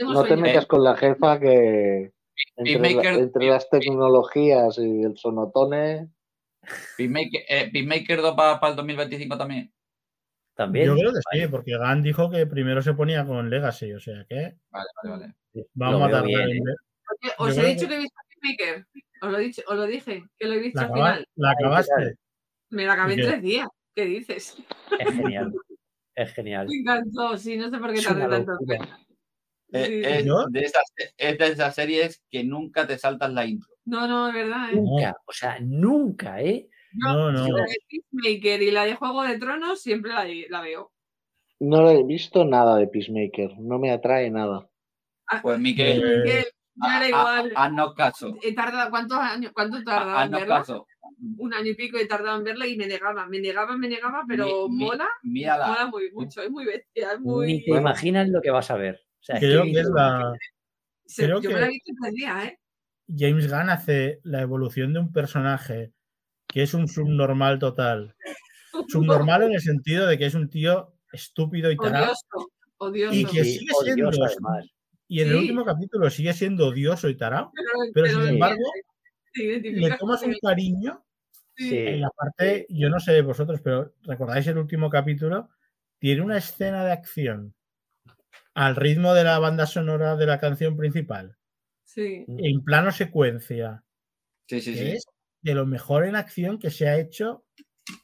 [0.00, 2.12] no te metas con la jefa que
[2.56, 6.10] entre, la- entre las tecnologías y el sonotone,
[6.96, 9.72] Peacemaker, eh, Peacemaker 2 para el 2025 también.
[10.54, 10.86] También.
[10.86, 14.24] Yo creo que sí, porque Gan dijo que primero se ponía con Legacy, o sea
[14.28, 15.34] que Vale, vale, vale.
[15.74, 16.74] vamos Lo a tardar bien, en ¿eh?
[17.22, 18.86] Yo Os he dicho que- que he visto Peacemaker.
[19.22, 21.26] Os lo, he dicho, os lo dije, que lo he visto La, al final.
[21.36, 22.14] la acabaste.
[22.70, 23.68] Me la acabé en tres días.
[23.94, 24.56] ¿Qué dices?
[24.98, 25.52] Es genial.
[26.14, 26.66] Es genial.
[26.68, 28.52] Me encantó, sí, no sé por qué tardé tanto.
[29.72, 30.02] Eh, Sí.
[30.04, 30.82] es, de esas,
[31.16, 33.68] es de esas series que nunca te saltas la intro.
[33.84, 34.76] No, no, es verdad, ¿eh?
[34.76, 36.68] Nunca, o sea, nunca, ¿eh?
[36.92, 37.46] No, no.
[37.46, 40.90] La de Peacemaker y la de Juego de Tronos siempre la, la veo.
[41.60, 44.68] no he visto nada de Peacemaker, no me atrae nada.
[45.28, 46.46] Ah, Pues Miquel, Eh,
[46.82, 47.52] Era ha- ha- igual.
[47.56, 48.36] haznos caso.
[48.42, 49.52] He tardado, ¿cuántos años?
[49.54, 50.58] ¿Cuánto he tardado en Haznos verla?
[50.58, 50.86] caso.
[51.38, 54.24] Un año y pico he tardado en verla y me negaba, me negaba, me negaba,
[54.26, 55.66] pero Mi- mi- mola, Mírala.
[55.66, 57.64] mola muy mucho, es muy bestia, es Ni muy...
[57.64, 58.94] te imaginas lo que vas a ver.
[58.96, 60.32] O sea, es Creo que que es la.
[61.16, 62.58] Creo yo que- me la he visto en tres días, ¿eh?
[63.14, 65.92] James Gunn hace la evolución de un personaje
[66.46, 68.14] que es un subnormal total.
[68.88, 72.12] Subnormal en el sentido de que es un tío estúpido y tarado.
[72.12, 73.14] Odioso, odioso.
[73.14, 74.08] Y que sigue siendo.
[74.10, 74.36] odioso.
[75.12, 77.50] Y en el último capítulo sigue siendo odioso y tarado.
[77.92, 78.62] pero, pero sin embargo,
[79.34, 81.04] Le tomas un cariño.
[81.56, 81.76] sí.
[81.78, 85.50] En la parte, yo no sé vosotros, pero ¿recordáis el último capítulo?
[85.98, 87.54] Tiene una escena de acción
[88.54, 91.36] al ritmo de la banda sonora de la canción principal,
[91.84, 92.24] Sí.
[92.28, 93.84] en plano secuencia,
[94.48, 94.88] Sí, sí, que sí.
[94.96, 95.04] es
[95.42, 97.44] de lo mejor en acción que se ha hecho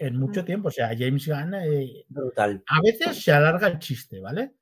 [0.00, 0.46] en mucho Mm.
[0.46, 0.68] tiempo.
[0.68, 2.62] O sea, James Gunn eh, Brutal.
[2.68, 4.54] a veces se alarga el chiste, ¿vale?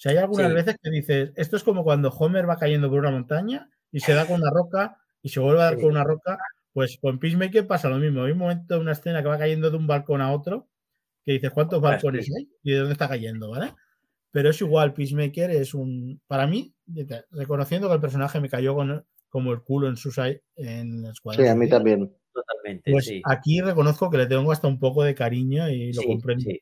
[0.00, 0.54] Sea, hay algunas Sí.
[0.54, 4.14] veces que dices, esto es como cuando Homer va cayendo por una montaña y se
[4.14, 5.82] da con una roca y se vuelve a dar Sí.
[5.82, 6.38] con una roca.
[6.72, 8.22] Pues con Peacemaker pasa lo mismo.
[8.22, 10.68] Hay un momento, una escena que va cayendo de un balcón a otro,
[11.26, 12.32] que dices, ¿cuántos balcones sí.
[12.34, 12.48] hay?
[12.62, 13.50] ¿Y de dónde está cayendo?
[13.50, 13.74] ¿Vale?
[14.30, 16.22] Pero es igual, Peacemaker es un.
[16.26, 16.74] Para mí,
[17.32, 21.46] reconociendo que el personaje me cayó con, como el culo en sus en el Sí,
[21.46, 22.10] a mí también.
[22.32, 23.20] Totalmente, Pues sí.
[23.26, 26.44] aquí reconozco que le tengo hasta un poco de cariño y lo Sí, comprendo.
[26.44, 26.60] sí,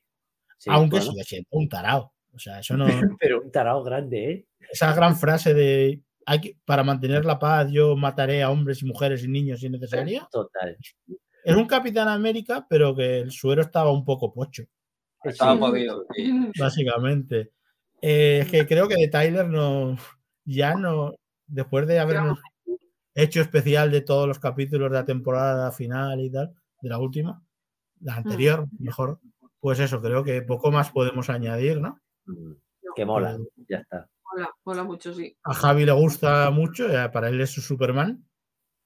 [0.59, 1.13] sí, Aunque bueno.
[1.13, 2.13] sigue siendo un tarao.
[2.33, 2.87] O sea, eso no.
[3.21, 4.47] Pero un tarao grande, ¿eh?
[4.71, 8.87] esa gran frase de hay que, para mantener la paz yo mataré a hombres y
[8.87, 10.29] mujeres y niños si necesario.
[10.31, 10.77] Total.
[11.45, 14.65] Es un Capitán América, pero que el suero estaba un poco pocho,
[15.25, 15.59] Estaba Sí.
[15.61, 16.05] jodido.
[16.15, 16.51] sí.
[16.59, 17.53] básicamente.
[18.03, 19.97] Eh, es que creo que de Tyler no,
[20.45, 21.15] ya no,
[21.47, 22.39] después de habernos
[23.15, 27.43] hecho especial de todos los capítulos de la temporada final y tal, de la última,
[28.01, 29.19] la anterior, mejor,
[29.61, 32.01] pues eso, creo que poco más podemos añadir, ¿no?
[32.95, 33.39] Que mola,
[33.69, 34.09] ya está.
[34.33, 35.37] Mola, mola mucho, sí.
[35.45, 38.25] A Javi le gusta mucho, eh, para él es su Superman.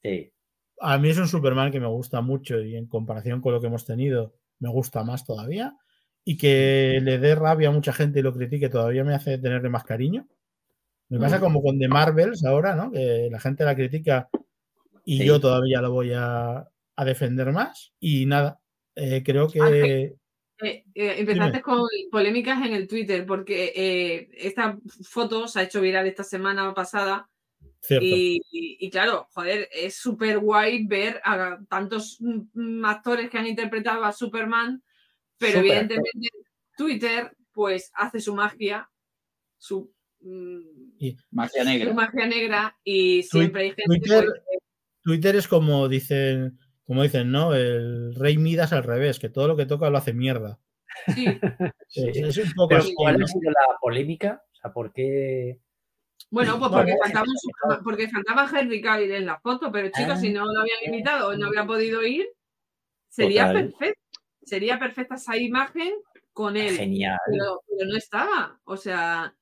[0.02, 0.32] Sí,
[0.80, 3.68] A mí es un Superman que me gusta mucho y en comparación con lo que
[3.68, 5.76] hemos tenido, me gusta más todavía.
[6.24, 9.68] Y que le dé rabia a mucha gente y lo critique todavía me hace tenerle
[9.68, 10.26] más cariño.
[11.08, 11.40] Me pasa Mm.
[11.40, 12.90] como con The Marvels ahora, ¿no?
[12.90, 14.28] Que la gente la critica
[15.04, 15.24] y Sí.
[15.26, 17.92] yo todavía lo voy a, a defender más.
[18.00, 18.60] Y nada,
[18.94, 20.14] eh, creo que.
[20.62, 25.80] Eh, eh, empezaste con polémicas en el Twitter porque eh, esta foto se ha hecho
[25.80, 27.28] viral esta semana pasada
[28.04, 33.46] y, y- y claro, joder, es súper guay ver a tantos mm, actores que han
[33.46, 34.82] interpretado a Superman,
[35.38, 36.28] pero evidentemente
[36.76, 38.88] Twitter pues hace su magia,
[39.58, 40.60] su, mm,
[41.32, 41.92] Magia su negra.
[41.94, 44.58] magia negra y Twi- siempre hay gente Twitter- pues, que-
[45.02, 46.58] Twitter es como dicen,
[46.92, 47.54] como dicen, ¿no?
[47.54, 50.58] El rey Midas al revés, que todo lo que toca lo hace mierda.
[51.14, 51.26] Sí,
[51.88, 52.08] Sí.
[52.14, 53.24] Es, es un poco Pero así, ¿cuál ¿no?
[53.24, 54.42] ha sido la polémica?
[54.52, 55.58] O sea, ¿por qué?
[56.30, 57.26] bueno, pues porque faltaba,
[57.84, 60.16] porque faltaba Henry Cavill en la foto, pero chicos, Ah.
[60.16, 62.26] si no lo habían invitado o no había podido ir,
[63.08, 63.68] sería Total.
[63.70, 64.00] perfecto.
[64.42, 65.92] Sería perfecta esa imagen
[66.32, 66.76] con él.
[66.76, 67.18] Genial.
[67.30, 68.60] pero, pero no estaba.
[68.64, 69.34] O sea,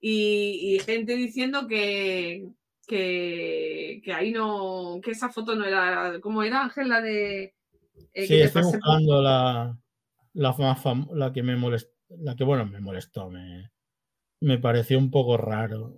[0.00, 2.48] y, y gente diciendo que,
[2.88, 6.88] que, que ahí no, que esa foto no era, ¿cómo era Ángel?
[6.88, 7.54] La de...
[8.14, 9.78] eh, Sí, estoy buscando la,
[10.32, 13.70] la más fam- la que me molestó, la que bueno, me molestó, me,
[14.40, 15.94] me pareció un poco raro.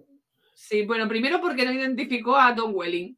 [0.55, 3.17] Sí, bueno, primero porque no identificó a Tom Welling.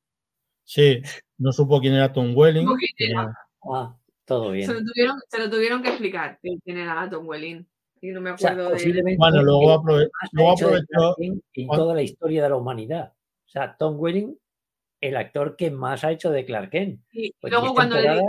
[0.65, 1.03] Sí,
[1.39, 2.69] no supo quién era Tom Welling.
[2.99, 3.35] Era.
[3.65, 4.67] Ah, todo bien.
[4.69, 7.67] Se lo, tuvieron, se lo tuvieron que explicar quién era Tom Welling.
[8.01, 9.17] Y no me O sea, acuerdo de...
[9.17, 11.17] Bueno, luego, aprove- aprovechó.
[11.19, 13.13] En toda la historia de la humanidad.
[13.53, 14.35] O sea, Tom Welling,
[15.03, 17.03] el actor que más ha hecho de Clark Kent.
[17.13, 18.27] Y Pues luego cuando le dijo,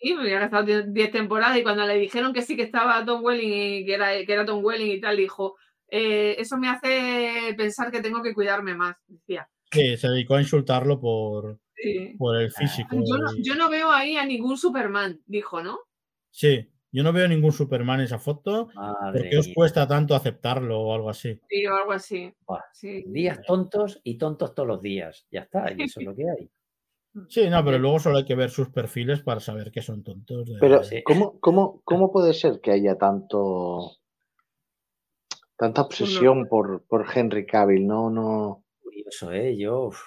[0.00, 3.22] sí, porque ha estado 10 temporadas y cuando le dijeron que sí que estaba Tom
[3.22, 5.56] Welling y que era, que era Tom Welling y tal, dijo,
[5.88, 9.46] "Eh, eso me hace pensar que tengo que cuidarme más, decía.
[9.70, 12.14] Sí, se dedicó a insultarlo por, Sí.
[12.16, 12.96] por el físico.
[13.04, 15.78] Yo, no, y- yo no veo ahí a ningún Superman, dijo, ¿no?
[16.30, 18.68] Sí, yo no veo ningún Superman en esa foto.
[18.74, 21.40] Madre ¿Por qué os cuesta tanto aceptarlo o algo así?
[21.48, 22.32] Sí, o algo así.
[22.46, 23.02] Buah, Sí.
[23.08, 25.26] Días tontos y tontos todos los días.
[25.32, 26.48] Ya está, y eso es lo que hay.
[27.28, 30.46] Sí, no, pero luego solo hay que ver sus perfiles para saber que son tontos.
[30.46, 30.80] de- Pero.
[31.04, 33.92] ¿cómo, cómo, ¿cómo puede ser que haya tanto
[35.56, 37.86] tanta obsesión por, por Henry Cavill?
[37.86, 38.64] No, no.
[38.82, 39.56] Curioso, ¿eh?
[39.56, 39.86] Yo.
[39.88, 40.00] uf,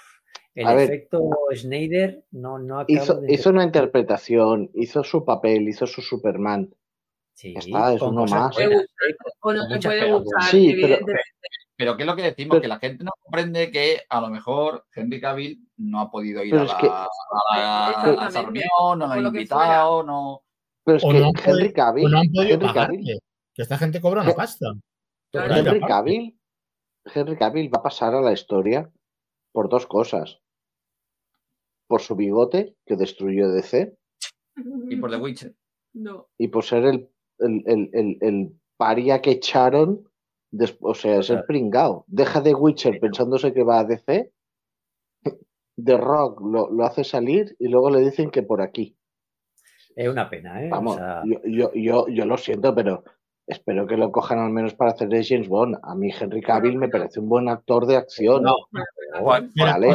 [0.59, 0.89] el A ver.
[0.89, 1.21] efecto
[1.55, 6.73] Snyder no, no acabo Hizo, de hizo una interpretación, hizo su papel, hizo su Superman.
[7.33, 8.55] Sí, está, es uno más.
[8.55, 8.85] buenas.
[9.39, 10.75] Con- O no con te muchas puede pegas gustar, Sí,
[11.77, 12.55] pero- ¿qué es lo que decimos?
[12.55, 16.43] Pero- que la gente no comprende que a lo mejor Henry Cavill no ha podido
[16.43, 17.07] ir a, es la, que- a
[17.55, 18.41] la- a esa Exactamente.
[18.41, 20.41] reunión, no lo que invitado, no...
[20.83, 22.97] Pero es O que no han podido- Henry Cavill, o no han podido Henry pagarle,
[22.97, 23.19] Cavill,
[23.53, 24.65] que esta gente cobra una pasta.
[25.33, 25.79] Henry.
[25.81, 26.39] Cavill,
[27.13, 28.89] Henry Cavill va a pasar a la historia
[29.51, 30.39] por dos cosas.
[31.87, 33.95] Por su bigote, que destruyó DC,
[34.89, 35.55] Y por The Witcher.
[35.93, 36.27] No.
[36.37, 37.09] y por ser el,
[37.39, 40.07] el, el, el, el paria que echaron,
[40.81, 41.45] o sea, es el Total.
[41.47, 42.05] pringao.
[42.07, 44.31] Deja de Witcher pensándose que va a DC,
[45.83, 48.95] The Rock lo, lo hace salir y luego le dicen que por aquí.
[49.95, 50.67] Es una pena, ¿eh?
[50.67, 53.03] O Vamos, sea, yo, yo, yo, yo lo siento, pero
[53.47, 55.77] espero que lo cojan al menos para hacer de James Bond.
[55.81, 58.43] A mí Henry Cavill me parece un buen actor de acción.
[58.43, 58.55] No,
[59.21, 59.87] Bueno, Mira, Vale.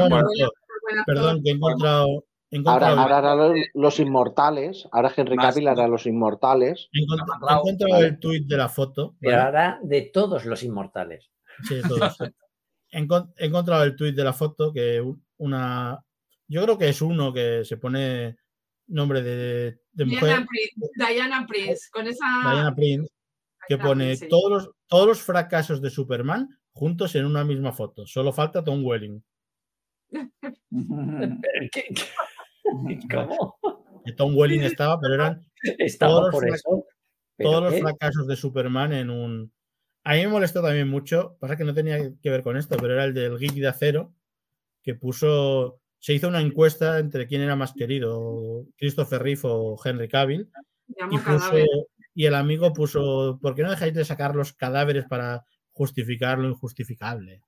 [1.07, 2.07] Perdón, que he encontrado.
[2.51, 4.89] he Ahora, encontrado- ahora hará los, los inmortales.
[4.93, 6.89] Ahora Henry Cavill hará los inmortales.
[6.93, 9.17] he encontrado el tuit de la foto.
[9.21, 9.47] pero ¿vale?
[9.47, 11.31] ahora de todos los inmortales.
[11.69, 12.17] Sí, todos.
[12.91, 15.99] He encon- he encontrado el tuit de la foto que un- una.
[16.47, 18.37] Yo creo que es uno que se pone
[18.89, 22.27] nombre de, de mujer, Diana Prince, Diana Prince, con esa...
[22.43, 23.11] Diana Prince,
[23.67, 24.29] que Diana pone Prince, sí.
[24.29, 28.07] todos los, todos los fracasos de Superman juntos en una misma foto.
[28.07, 29.25] Solo falta Tom Welling.
[31.71, 31.95] ¿Qué- qué-
[33.13, 33.57] ¿Cómo?
[34.05, 35.45] Que Tom Welling estaba, pero eran
[35.79, 36.87] Estaba Todos los por frac- eso.
[37.37, 37.81] ¿Pero todos los qué?
[37.81, 39.53] fracasos de Superman en un.
[40.05, 42.95] A mí me molestó también mucho, pasa que no tenía que ver con esto, pero
[42.95, 44.13] era el del Geek de Acero,
[44.83, 45.79] que puso.
[46.01, 50.51] Se hizo una encuesta entre quién era más querido, Christopher Reeve o Henry Cavill,
[51.25, 51.55] puso,
[52.13, 56.49] y el amigo puso, ¿por qué no dejáis de sacar los cadáveres para justificar lo
[56.49, 57.43] injustificable?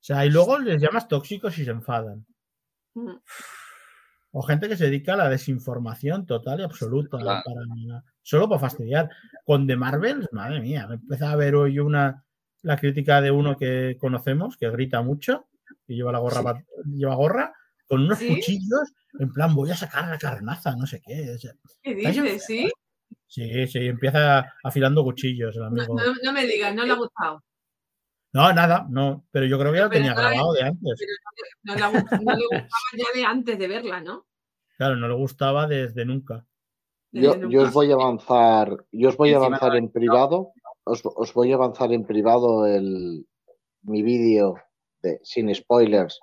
[0.00, 2.24] O sea, y luego les llamas tóxicos y se enfadan.
[2.94, 3.16] Mm.
[4.32, 7.18] O gente que se dedica a la desinformación total y absoluta.
[7.18, 7.42] Claro.
[7.44, 9.10] para- solo para fastidiar.
[9.44, 12.24] Con The Marvels, madre mía, me empezaba a ver hoy una
[12.62, 15.48] la crítica de uno que conocemos, que grita mucho,
[15.88, 16.90] y lleva la gorra, Sí.
[16.96, 17.52] lleva gorra,
[17.86, 18.28] con unos ¿Sí?
[18.28, 21.30] cuchillos, en plan, voy a sacar la carnaza, no sé qué.
[21.34, 21.52] o sea,
[21.82, 22.44] ¿Qué ¿Estás en- dices?
[22.46, 22.70] ¿Sí?
[23.26, 25.96] sí, sí, empieza afilando cuchillos el No, amigo.
[25.96, 27.42] no- no me digas, no le ha gustado.
[28.32, 31.00] No, nada, no, pero yo creo que ya lo tenía grabado de antes.
[31.62, 34.26] No le, no gustaba ya de antes de verla, ¿no?
[34.76, 36.46] Claro, no le gustaba desde nunca.
[37.12, 40.52] Yo, os voy a avanzar, yo os voy a avanzar en privado,
[40.84, 43.26] os, os voy a avanzar en privado el,
[43.82, 44.56] mi vídeo
[45.02, 46.20] de, sin spoilers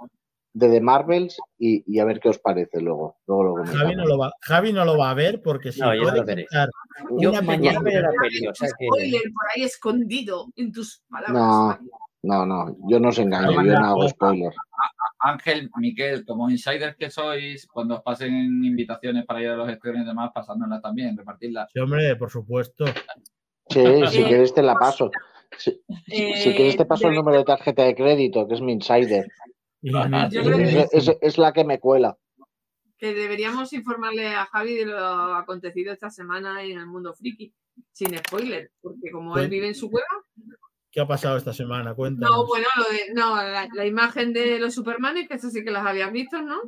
[0.57, 3.17] de The Marvels y, y a ver qué os parece luego.
[3.27, 5.93] luego lo Javi no lo va, Javi no lo va a ver porque si No,
[5.93, 6.47] yo no puede lo veré.
[7.19, 8.85] Yo una mañana veré la peli, o sea que.
[8.87, 11.33] Spoiler por ahí escondido en tus palabras.
[11.33, 11.79] No.
[12.23, 14.55] No, no, yo no os engaño, yo no hago spoilers.
[15.19, 18.33] Ángel, Miquel, como insiders que sois, cuando os pasen
[18.65, 21.69] invitaciones para ir a los estrenos y demás, pasándolas también, repartirlas.
[21.71, 22.85] Sí, hombre, por supuesto.
[23.69, 25.11] Sí, si quieres te la paso.
[25.57, 29.27] Si, Eh, quieres te paso el número de tarjeta de crédito, que es mi insider.
[29.81, 32.17] Y Ajá, me- yo creo que- Es, es- es la que me cuela.
[32.99, 34.97] que deberíamos informarle a Javi de lo
[35.35, 37.53] acontecido esta semana en el mundo friki,
[37.91, 40.07] sin spoiler, porque como él vive en su cueva,
[40.89, 41.93] ¿Qué ha pasado esta semana?
[41.93, 42.35] Cuéntanos.
[42.35, 45.69] no, bueno, lo de, no, la, la imagen de los Supermanes, que eso sí que
[45.69, 46.59] las habías visto, ¿no?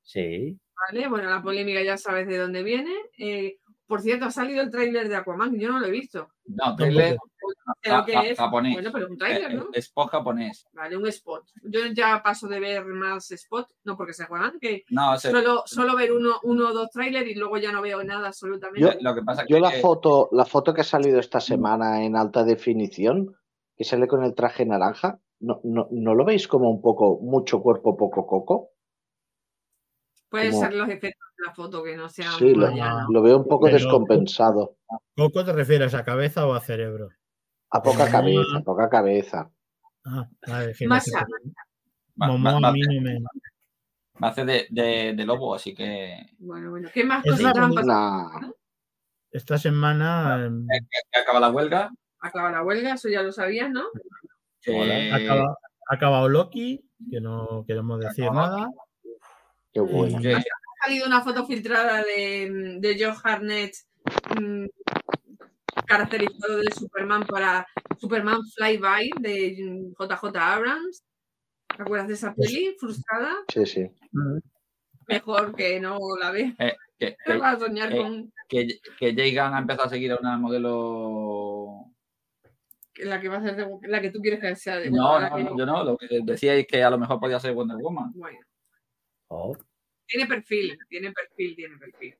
[0.00, 0.58] Sí.
[0.90, 2.94] Vale, bueno, la polémica ya sabes de dónde viene.
[3.18, 3.58] Eh,
[3.94, 6.28] por cierto, ha salido el tráiler de Aquaman, yo no lo he visto.
[6.46, 8.72] No, es, japonés.
[8.74, 9.62] bueno, pero es un tráiler, ¿no?
[9.72, 10.66] Eh, Spot japonés.
[10.72, 11.44] Vale, un spot.
[11.62, 15.62] Yo ya paso de ver más spot, no porque se juegan, que No, se- solo,
[15.66, 18.80] solo ver uno, uno o dos trailers y luego ya no veo nada absolutamente.
[18.80, 22.02] Yo- lo que pasa Yo que la foto, la foto que ha salido esta semana
[22.04, 23.36] en alta definición,
[23.76, 27.62] que sale con el traje naranja, ¿no, no, ¿no lo veis como un poco mucho
[27.62, 28.70] cuerpo, poco coco?
[30.30, 33.78] Pueden como- ser los efectos foto que no sean Sí, lo, veo un poco Pero-
[33.78, 34.76] descompensado.
[35.16, 37.08] ¿Coco te refieres a cabeza o a cerebro?
[37.70, 38.10] A poca Mm.
[38.12, 39.50] cabeza, poca cabeza.
[40.04, 40.74] Ah, vale,
[42.64, 43.18] a- a mí no me.
[44.22, 46.88] va a hacer de, de- de lobo, así que Bueno, bueno.
[46.94, 48.56] ¿Qué más la han pasado?
[49.32, 50.66] Esta semana em,
[51.12, 51.90] que acaba la huelga.
[52.20, 53.82] Acaba la huelga, eso ya lo sabías, ¿no?
[54.66, 55.56] ha acaba-
[55.90, 58.68] ha acabado Loki, que no queremos decir nada.
[59.72, 60.18] qué bueno.
[60.84, 63.74] Salido una foto filtrada de, de Joe Harnett
[64.38, 64.66] mm,
[65.86, 67.66] caracterizado de Superman para
[67.98, 71.04] Superman Flyby de mm, JJ Abrams.
[71.76, 72.74] ¿Te acuerdas de esa peli?
[72.78, 73.34] Frustrada.
[73.52, 73.90] Sí, sí.
[75.08, 76.54] Mejor que no la ve.
[76.98, 79.90] que- Te que- vas a soñar eh, con que, que Jay Gunn ha empezado a
[79.90, 81.86] seguir a una modelo.
[82.98, 85.36] la que va a ser de- la que tú quieres que sea de No, no,
[85.36, 85.82] que no, yo no.
[85.84, 88.12] Lo que decíais que a lo mejor podía ser Wonder Woman.
[88.14, 88.38] Bueno,
[89.28, 89.56] Oh,
[90.06, 92.14] tiene perfil, tiene perfil, tiene perfil.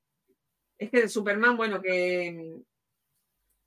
[0.79, 2.57] Es que de Superman, bueno, que,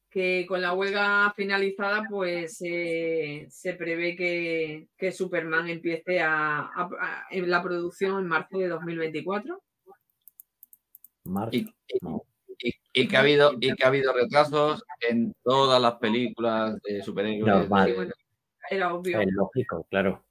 [0.10, 6.90] que con la huelga finalizada, pues eh, se prevé que, que Superman empiece a, a-
[7.00, 9.62] a- en la producción en marzo de 2024.
[11.26, 11.56] marzo.
[11.56, 12.22] Y, y- No.
[12.60, 17.02] y- y que ha habido, y que ha habido retrasos en todas las películas de
[17.04, 17.46] superhéroes.
[17.70, 17.88] Normal.
[17.90, 18.14] Sí, bueno,
[18.70, 19.22] era obvio.
[19.22, 20.26] Es lógico, claro.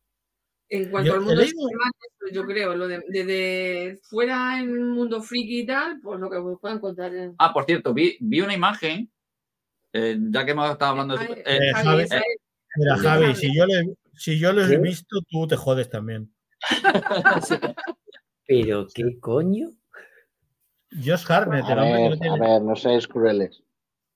[0.68, 1.43] En cuanto Yo al mundo
[2.32, 6.28] yo creo, lo de, de- de fuera en el mundo friki y tal, pues lo
[6.28, 7.14] que os puedan contar.
[7.14, 9.09] es- Ah, por cierto, vi, vi una imagen,
[9.93, 11.24] eh, ya que hemos estado hablando de.
[11.24, 12.05] Eh, eh, Javi,
[12.78, 13.34] Mira, Javi, Javi.
[13.36, 16.34] si yo, le, si yo lo he visto, tú te jodes también.
[18.47, 19.70] Pero, ¿qué coño?
[20.90, 23.62] Josh Harnett, A el hombre que no ver, a tiene, ver, no seáis crueles.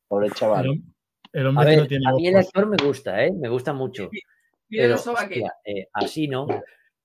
[0.09, 0.83] Pobre el, chaval.
[1.33, 3.33] el A hombre que ver, no tiene a mí el actor me gusta, ¿eh?
[3.33, 4.11] Me gusta mucho.
[4.71, 6.47] Pero, hostia, eh, así no.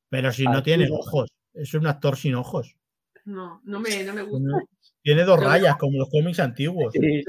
[0.09, 0.95] Pero si no tiene no.
[0.95, 1.29] ojos.
[1.53, 2.75] Es un actor sin ojos.
[3.25, 4.63] No, no me, no me gusta.
[5.01, 6.93] Tiene- dos rayas, como los cómics antiguos.
[6.93, 7.25] Sí, sí.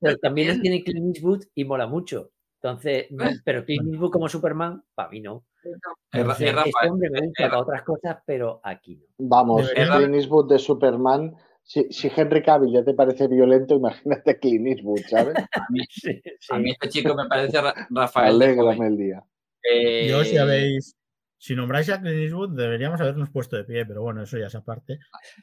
[0.00, 2.30] Pero también los tiene Clint Eastwood y mola mucho.
[2.62, 5.44] Entonces, no, pero Clint Eastwood como Superman, para mí no.
[5.62, 9.04] es Ra- Entonces, es este hombre me gusta para otras cosas, pero aquí no.
[9.18, 11.34] Vamos, Clint Eastwood de Superman.
[11.62, 15.34] Si, si Henry Cavill ya te parece violento, imagínate Clint Eastwood, ¿sabes?
[15.52, 18.34] a, mí, Sí, a mí este chico me parece Ra- Rafael.
[18.36, 19.24] Alégrame el día.
[19.70, 20.96] Eh, Yo, si habéis.
[21.38, 24.54] Si nombráis a Clint Eastwood, deberíamos habernos puesto de pie, pero bueno, eso ya es
[24.54, 24.98] aparte.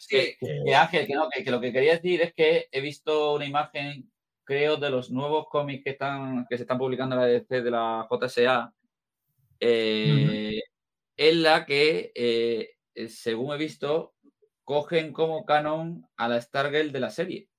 [0.10, 2.82] que, Eh, que Ángel, que, no, que, que lo que quería decir es que he
[2.82, 4.12] visto una imagen,
[4.44, 7.72] creo, de los nuevos cómics que están que se están publicando en la DC de
[7.72, 8.74] la JSA,
[9.60, 10.60] eh,
[11.16, 14.16] en la que, eh, eh, según he visto,
[14.64, 17.50] cogen como canon a la Stargirl de la serie.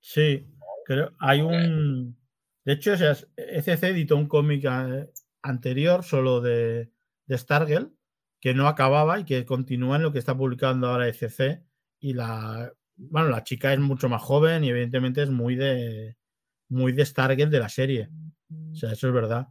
[0.00, 0.46] Sí,
[0.86, 1.12] creo.
[1.18, 2.16] Hay un.
[2.64, 5.08] De hecho, o sea, ECC editó un cómic eh,
[5.42, 6.90] anterior solo de,
[7.26, 7.92] de Stargirl
[8.40, 11.62] que no acababa y que continúa en lo que está publicando ahora ECC.
[12.00, 12.72] Y la.
[12.96, 16.16] Bueno, la chica es mucho más joven y evidentemente es muy de.
[16.68, 18.10] Muy de Stargirl de la serie.
[18.72, 19.48] O sea, eso es verdad.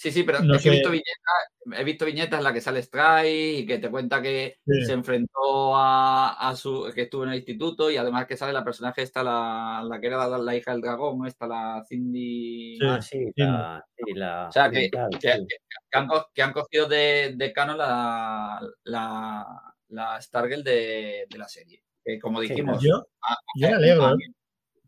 [0.00, 2.60] Sí, sí, pero No es que he, visto viñetas, he visto viñetas en las que
[2.60, 4.84] sale Strike y que te cuenta que Sí.
[4.84, 6.88] se enfrentó a, a su.
[6.94, 10.06] que estuvo en el instituto y además que sale la personaje esta, la, la que
[10.06, 12.78] era la, la hija del dragón, esta, la Cindy.
[12.78, 12.86] Sí.
[12.86, 15.46] Ah, sí, la, sí, la O sea, que, oriental, que- sí.
[15.90, 19.46] que han, co- que han cogido de, de canon la, la,
[19.88, 21.82] la Stargirl de, de la serie.
[22.04, 24.06] Que como dijimos, Yo, a, yo me alegro.
[24.06, 24.14] a ¿eh?
[24.16, 24.24] mí,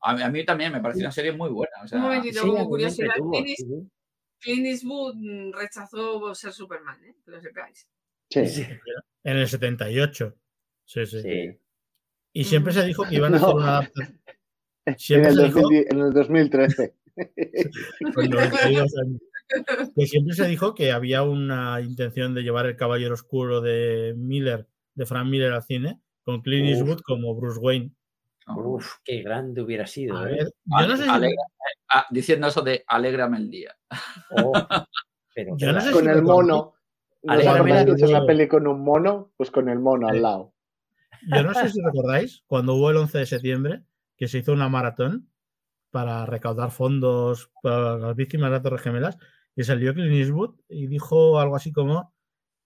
[0.03, 1.83] a mí- a mí también me parece una serie muy buena.
[1.83, 3.87] O sea, Un momentito, como curiosidad, entretuvo,
[4.41, 7.15] Clint, Eastwood mm, rechazó ser Superman, ¿eh?
[7.25, 7.89] que lo sepáis.
[8.31, 8.47] Sí.
[8.47, 8.67] Sí,
[9.25, 10.37] En el 78.
[10.85, 11.23] Sí, sí.
[11.23, 11.59] sí.
[12.33, 13.45] Y siempre se dijo que iban a No.
[13.45, 14.21] hacer una adaptación.
[14.87, 16.95] En Siempre el, se dijo 2010 en el 2013.
[18.15, 19.21] con 92 años.
[19.95, 24.67] Que siempre se dijo que había una intención de llevar el Caballero Oscuro de Miller,
[24.95, 26.71] de Frank Miller al cine, con Clint Uf.
[26.79, 27.93] Eastwood como Bruce Wayne.
[28.57, 30.17] Uf, qué grande hubiera sido.
[30.17, 30.35] A ¿eh?
[30.35, 31.43] ver, yo no sé si, Alegra-
[31.89, 33.77] ah, diciendo eso de alégrame el día.
[34.31, 34.53] Oh,
[35.35, 36.75] pero Yo no qué sé con si el mono.
[37.23, 38.09] ¿No Alégrame vida.
[38.09, 39.33] una peli con un mono?
[39.37, 40.55] Pues con el mono al lado.
[41.35, 43.83] yo no sé si recordáis cuando hubo el 11 de septiembre
[44.17, 45.29] que se hizo una maratón
[45.91, 49.19] para recaudar fondos para las víctimas de las Torres Gemelas
[49.55, 52.15] y salió Clint Eastwood y dijo algo así como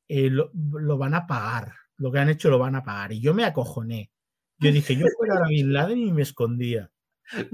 [0.07, 3.11] eh, lo, lo van a pagar, lo que han hecho lo van a pagar.
[3.13, 4.13] Y yo me acojoné.
[4.65, 6.91] Yo dije, yo fuera ahora Bin Laden y me escondía.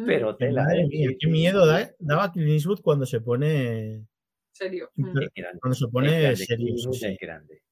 [0.04, 0.88] Pero tela, Madre ¿eh?
[0.88, 4.06] mía, qué miedo da- daba Clint Eastwood cuando se pone
[4.52, 4.90] serio.
[4.94, 6.76] Cuando se pone serio.
[6.92, 7.62] Sí, es grande.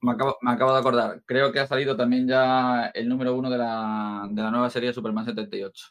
[0.00, 1.22] Me acabo, me acabo de acordar.
[1.24, 4.88] Creo que ha salido también ya el número uno de la, de la nueva serie
[4.88, 5.86] de Superman 78.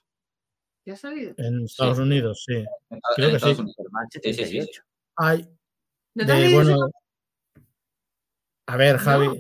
[0.85, 1.33] ¿Ya ha salido?
[1.37, 2.55] En Estados Unidos, sí.
[2.55, 3.61] En, Creo en que Estados sí.
[3.61, 3.75] Unidos.
[3.77, 4.43] Superman Sí, sí, sí, sí.
[4.45, 4.83] 78.
[5.15, 5.47] Hay,
[6.15, 6.91] ¿No te has de, leído ese bueno,
[8.67, 9.35] a ver, Javi, No,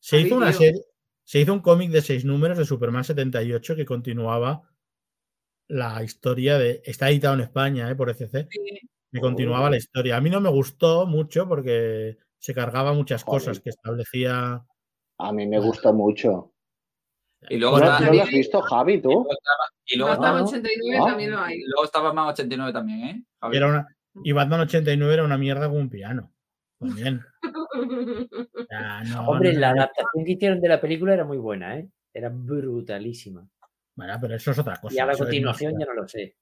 [0.00, 0.84] se hizo una serie,
[1.28, 4.62] se hizo un cómic de seis números de Superman 78 que continuaba
[5.68, 6.80] la historia de.
[6.86, 8.48] Está editado en España, eh, por ECC,
[9.12, 10.16] que continuaba la historia.
[10.16, 13.40] A mí no me gustó mucho porque se cargaba muchas Joder.
[13.42, 14.64] cosas que establecía.
[15.18, 16.54] A mí me gustó mucho.
[17.50, 18.38] Y luego, ¿No, está- no lo has bien.
[18.40, 19.10] visto, Javi, y tú?
[19.10, 21.06] luego estaba- y luego Batman estaba- 89 Ah.
[21.10, 21.56] también lo hay.
[21.58, 23.22] y luego estaba más 89 también, ¿eh?
[23.42, 23.56] Javi?
[23.58, 23.86] Era una,
[24.24, 26.32] y Batman 89 era una mierda con un piano.
[26.78, 27.20] También.
[27.42, 31.76] O sea, no- Hombre, no- la adaptación que hicieron de la película era muy buena,
[31.78, 31.88] ¿eh?
[32.12, 33.48] Era brutalísima.
[33.96, 34.94] Bueno, pero eso es otra cosa.
[34.94, 36.36] Y a la continuación ya no lo sé.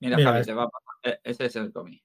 [0.00, 1.14] Mira, Mira, Javi, es- te va a pasar.
[1.14, 2.02] E- Ese es el cómic.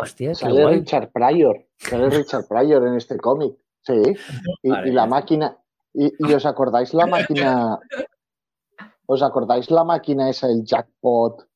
[0.00, 0.78] Hostia, Sale guay.
[0.80, 1.64] Richard Pryor.
[1.76, 3.54] Sale Richard Pryor en este cómic.
[3.82, 3.94] Sí.
[4.62, 5.56] Y, Vale, y la máquina.
[5.94, 7.78] Y, y os acordáis la máquina.
[9.06, 11.48] ¿Os acordáis la máquina esa, el jackpot,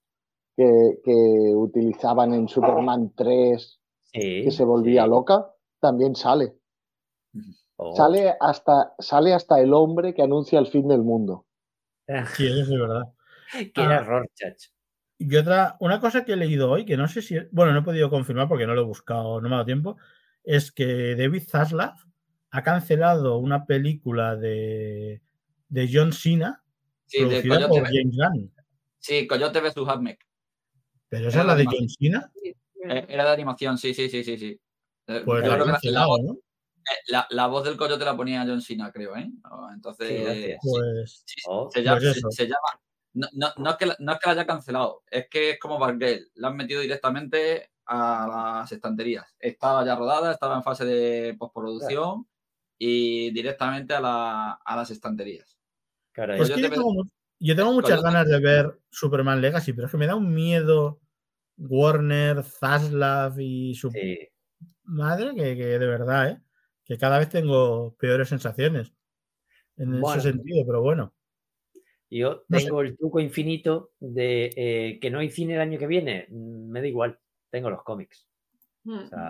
[0.57, 3.80] que, que utilizaban en Superman 3,
[4.13, 5.11] Sí, que se volvía sí.
[5.11, 5.51] loca?
[5.81, 6.55] También sale.
[7.77, 7.95] Oh.
[7.97, 11.47] Sale hasta, sale hasta el hombre que anuncia el fin del mundo.
[12.37, 13.05] Sí, eso es verdad.
[13.53, 14.05] que era Ah.
[14.05, 14.57] Rorschach.
[15.19, 17.83] Y otra, una cosa que he leído hoy, que no sé si, bueno, no he
[17.83, 19.97] podido confirmar porque no lo he buscado, no me ha dado tiempo,
[20.43, 21.93] es que David Zaslav
[22.51, 25.21] ha cancelado una película de,
[25.69, 26.65] de John Cena
[27.07, 28.55] Sí, de producida Coyote, por James Gunn.
[28.99, 29.75] sí, Coyote vs.
[29.87, 30.27] Hatmek.
[31.11, 32.33] Pero esa Era es la de John Cena,
[32.83, 34.37] Era de animación, sí, sí, sí, sí.
[34.39, 34.61] sí.
[35.07, 36.33] Eh, pues la la, cancelado, voz- ¿no?
[36.35, 39.29] eh, la- la voz del coyote la ponía John Cena, creo, ¿eh?
[39.75, 42.81] Entonces, Sí, Pues sí, Oh, se, llama, pues se- llama-
[43.15, 45.59] no, no, no es que, la- no es que la haya cancelado, es que es
[45.59, 49.27] como Bargale, la han metido directamente a las estanterías.
[49.39, 52.27] Estaba ya rodada, estaba en fase de postproducción
[52.79, 55.59] y directamente a, la- a las estanterías.
[56.13, 56.41] caray.
[56.41, 57.05] es yo te yo tengo, mu-
[57.41, 61.01] yo tengo muchas ganas de ver Superman Legacy, pero es que me da un miedo
[61.61, 64.29] Warner, Zaslav y su Sí.
[64.85, 66.41] madre que, que de verdad, ¿eh?
[66.85, 68.93] Que cada vez tengo peores sensaciones
[69.77, 70.21] en Bueno.
[70.21, 71.15] ese sentido, pero bueno.
[72.11, 72.65] Yo No sé.
[72.67, 76.27] tengo el truco infinito de eh, que no hay cine el año que viene.
[76.31, 77.19] Me da igual.
[77.51, 78.27] Tengo los cómics.
[78.85, 78.99] Mm.
[78.99, 79.29] O sea,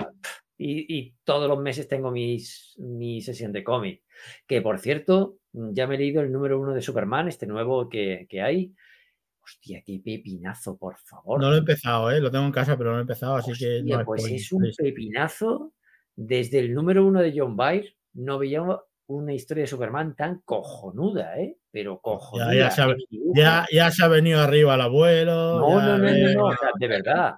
[0.57, 4.03] y, y todos los meses tengo mis, mi sesión de cómic.
[4.47, 8.27] Que por cierto, ya me he leído el número uno de Superman, este nuevo que,
[8.31, 8.75] que hay.
[9.43, 11.41] Hostia, qué pepinazo, por favor.
[11.41, 12.21] No lo he empezado, ¿eh?
[12.21, 14.65] Lo tengo en casa, pero no lo he empezado, así que no pues es un
[14.77, 15.73] pepinazo.
[16.15, 18.63] Desde el número uno de John Byrne no veía
[19.07, 21.57] una historia de Superman tan cojonuda, ¿eh?
[21.71, 22.55] Pero cojonuda.
[22.55, 23.33] ya dibujo.
[23.35, 25.59] Ya, ya se ha venido arriba el abuelo.
[25.59, 27.35] No, no, no, no, no, o sea, de verdad.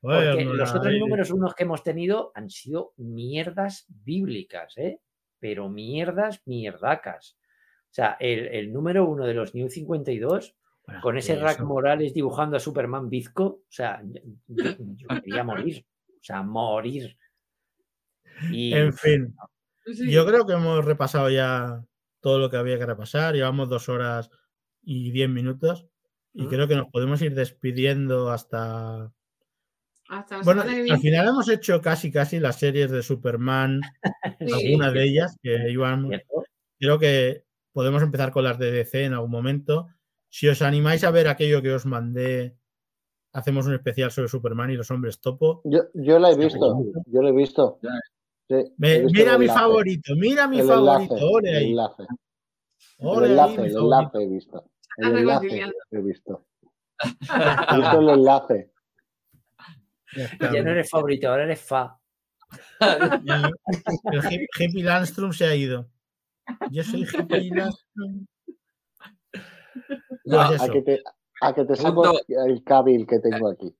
[0.00, 5.00] Porque los otros ahí- números unos que hemos tenido han sido mierdas bíblicas, ¿eh?
[5.38, 7.38] Pero mierdas mierdacas.
[7.90, 11.42] O sea, el, el número uno de los New 52, Bueno, con ese eso.
[11.42, 14.16] Rack Morales dibujando a Superman bizco, o sea, yo,
[15.24, 15.84] quería morir.
[16.08, 17.16] O sea, morir.
[18.50, 19.34] Y En fin,
[19.86, 21.84] yo creo que hemos repasado ya
[22.20, 23.34] todo lo que había que repasar.
[23.34, 24.30] Llevamos dos horas
[24.82, 25.86] y diez minutos.
[26.32, 26.48] Y Mm.
[26.48, 29.12] creo que nos podemos ir despidiendo hasta.
[30.08, 33.80] Hasta Bueno, al final hemos hecho casi casi las series de Superman,
[34.40, 34.52] Sí.
[34.72, 36.10] algunas de ellas que iban.
[36.78, 39.88] Creo que podemos empezar con las de DC en algún momento.
[40.34, 42.58] Si os animáis a ver aquello que os mandé,
[43.38, 45.62] hacemos un especial sobre Superman y los hombres topo.
[45.64, 46.82] Yo, yo la he Sí, visto.
[47.06, 47.78] Yo la he visto.
[48.48, 51.14] Sí, he Me- visto mira el mi enlace, favorito, mira mi el favorito.
[51.14, 52.02] enlace, ole el ahí, enlace.
[52.98, 54.70] El ole ahí, enlace, mi el enlace he visto.
[54.96, 56.46] El Estás enlace he visto.
[57.70, 58.72] He visto el enlace.
[60.16, 60.50] Ya.
[60.52, 61.96] Ya no eres favorito, ahora eres fa.
[62.80, 65.88] El hip- hippie Landstrom se ha ido.
[66.72, 68.26] Yo soy hippie Landstrom.
[70.24, 71.02] No, Pues A que te,
[71.40, 73.74] a que te saco el cabil que tengo aquí.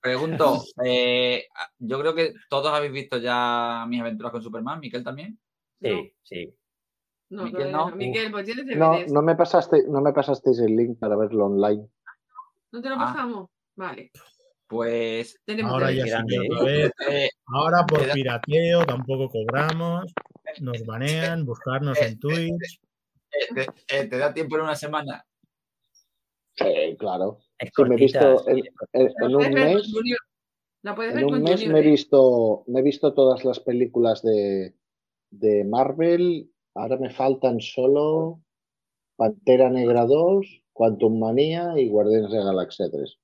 [0.00, 1.46] Pregunto, eh,
[1.78, 5.38] yo creo que todos habéis visto ya mis aventuras con Superman, Miquel también.
[5.82, 6.54] Sí, sí.
[7.30, 7.90] No, Miquel, no.
[7.96, 9.12] Miquel, pues tienes No, deberes.
[9.12, 11.88] no me pasaste, no me pasasteis el link para verlo online.
[12.72, 12.98] ¿No te lo Ah.
[12.98, 13.50] pasamos?
[13.76, 14.10] Vale.
[14.66, 16.40] Pues Tenemos Ahora ya grande, ¿eh?
[16.50, 16.92] otra vez.
[17.10, 20.12] eh, Ahora por Queda- pirateo tampoco cobramos.
[20.60, 22.80] nos banean, buscarnos en Twitch.
[23.30, 23.66] Eh, te,
[23.98, 25.24] eh, te da tiempo en una semana.
[26.58, 27.38] Sí, claro.
[27.58, 30.18] Es Sí, me he visto en, un mes, Junior.
[30.82, 31.90] La puedes en un con mes me he ¿eh?
[31.90, 34.74] visto, me he visto todas las películas de,
[35.30, 36.50] de Marvel.
[36.74, 38.40] Ahora me faltan solo
[39.16, 43.18] Pantera Negra 2, Quantum Manía y Guardianes de la Galaxia 3.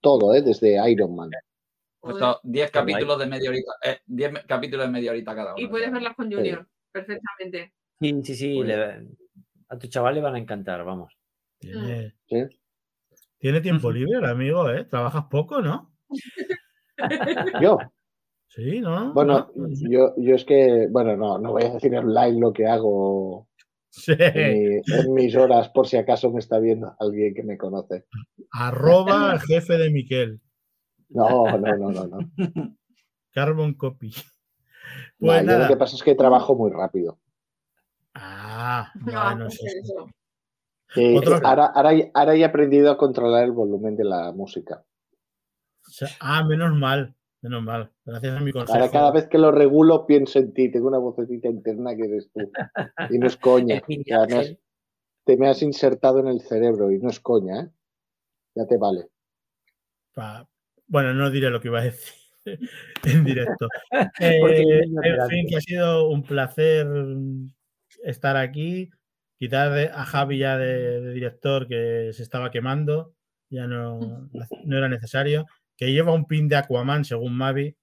[0.00, 0.42] Todo, ¿eh?
[0.42, 1.30] Desde Iron Man.
[2.00, 2.34] Pues Joder.
[2.42, 2.92] son 10 Qué guay.
[2.92, 3.72] capítulos de media horita.
[3.84, 5.62] eh, 10 me- capítulos de media horita cada uno.
[5.62, 6.66] Y puedes verlas con Junior.
[6.90, 7.72] Perfectamente.
[8.00, 9.06] Sí, sí, sí, le-
[9.68, 11.16] a tu chaval le van a encantar, vamos.
[13.42, 14.84] Tiene tiempo libre el amigo, ¿eh?
[14.84, 15.92] Trabajas poco, ¿no?
[17.60, 17.76] Yo,
[18.46, 19.12] Sí, ¿no?
[19.14, 19.66] bueno, ¿No?
[19.90, 23.48] yo, yo es que, bueno, no, no voy a decir en live lo que hago
[23.88, 24.12] Sí.
[24.16, 28.04] en, mi- en mis horas, por si acaso me está viendo alguien que me conoce.
[28.52, 30.40] Arroba al jefe de Miquel.
[31.08, 32.18] No, no, no, no, no.
[33.32, 34.10] Carbon copy.
[35.18, 37.18] No, Pues yo lo que pasa es que trabajo muy rápido.
[38.14, 39.66] Ah, No, bueno, pues sí.
[39.82, 40.08] eso.
[41.16, 44.84] Otro- ahora, ahora, ahora he aprendido a controlar el volumen de la música.
[45.86, 47.90] O sea, ah, menos mal, menos mal.
[48.04, 48.74] Gracias a mi consejo.
[48.78, 52.30] Ahora cada vez que lo regulo pienso en ti, tengo una vocecita interna que eres
[52.32, 52.50] tú.
[53.10, 53.82] Y no es coña.
[54.06, 54.56] Ya me has-
[55.24, 57.68] te me has insertado en el cerebro y no es coña, ¿eh?
[58.54, 59.08] Ya te vale.
[60.14, 60.46] pa-
[60.86, 62.12] Bueno, no diré lo que iba a decir
[63.04, 63.68] en directo.
[64.20, 66.86] Eh, en fin, que ha sido un placer
[68.04, 68.90] estar aquí.
[69.42, 73.16] Quitar a Javi ya de, de director que se estaba quemando,
[73.50, 73.98] ya no,
[74.64, 75.46] no era necesario.
[75.76, 77.74] Que lleva un pin de Aquaman, según Mavi,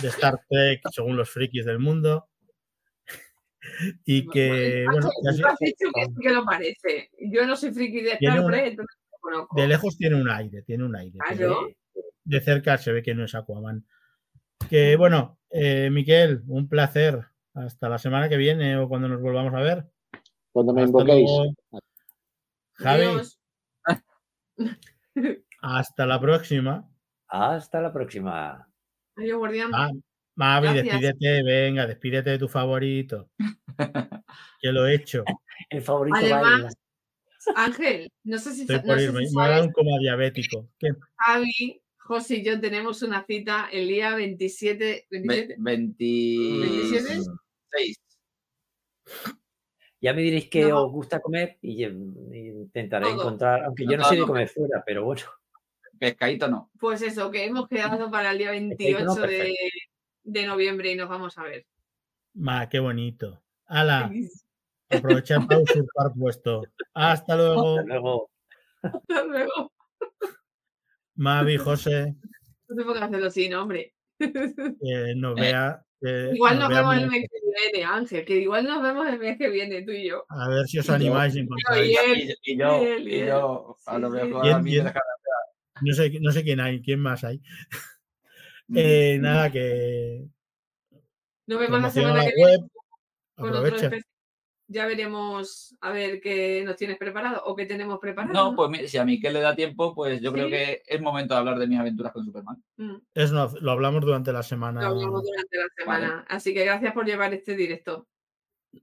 [0.00, 2.28] de Star Trek, según los frikis del mundo.
[4.04, 7.10] Y que, bueno, sido- has dicho que sí que lo parece.
[7.18, 9.60] Yo no soy friki de Star Trek, entonces lo conozco.
[9.60, 11.18] de lejos tiene un aire, tiene un aire.
[11.28, 11.34] Ah,
[12.24, 13.84] de cerca se ve que no es Aquaman.
[14.70, 17.18] Que bueno, eh, Miquel, un placer.
[17.54, 19.84] Hasta la semana que viene o cuando nos volvamos a ver.
[20.52, 21.30] Cuando me Hasta invoquéis.
[21.30, 21.54] luego.
[22.74, 23.40] Javi, Adiós.
[25.62, 26.88] hasta la próxima.
[27.28, 28.68] Hasta la próxima.
[29.16, 29.70] Adiós, guardián.
[29.74, 29.90] Ah,
[30.34, 30.84] Mavi, Gracias.
[31.00, 33.30] despídete, venga, despídete de tu favorito.
[34.60, 35.24] Que lo he hecho.
[35.68, 36.70] El favorito Además, baila.
[37.56, 39.26] Ángel, no sé si, Estoy no por sé irme.
[39.26, 40.68] si Me ha dado un coma diabético.
[40.78, 40.88] ¿Qué?
[41.16, 45.06] Javi, José y yo tenemos una cita el día 27.
[45.10, 48.00] ve- 27 26.
[50.02, 50.84] Ya me diréis que No.
[50.86, 53.14] os gusta comer y y intentaré Todo.
[53.22, 55.22] encontrar, aunque yo no soy de comer fuera, pero bueno.
[55.98, 56.70] Pescadito no.
[56.80, 59.54] Pues eso, que hemos quedado para el día Perfecto, 28 no, de,
[60.24, 61.64] de noviembre y nos vamos a ver.
[62.34, 63.40] Ma, qué bonito.
[63.66, 64.10] Ala,
[64.90, 66.64] aprovechad para usurpar puesto.
[66.92, 67.78] Hasta luego.
[67.78, 68.30] Hasta luego.
[68.82, 69.72] Hasta luego.
[71.14, 72.16] Mavi, José,
[72.68, 73.94] No te pongas hacerlo así, no, hombre.
[74.18, 75.84] que nos vea.
[76.02, 79.38] Que Igual nos vemos el mes que viene, Ángel, que igual nos vemos el mes
[79.38, 80.24] que viene, tú y yo.
[80.28, 81.46] A ver si os animáis y
[82.58, 84.76] yo, y yo a lo mejor a mí
[85.80, 87.40] No sé, no sé quién hay, quién más hay.
[88.74, 90.24] Eh, nada, que
[91.46, 92.50] Nos vemos la semana la que viene.
[92.52, 92.60] web.
[93.36, 93.90] con otro Aprovecha.
[94.72, 98.32] Ya veremos a ver qué nos tienes preparado o qué tenemos preparado.
[98.32, 100.50] No, pues si a Miquel le da tiempo, pues yo creo Sí.
[100.52, 102.62] que es momento de hablar de mis aventuras con Superman.
[102.78, 104.80] Mm, Es no, lo hablamos durante la semana.
[104.80, 106.24] Lo hablamos durante la semana.
[106.28, 108.08] Así que gracias por llevar este directo.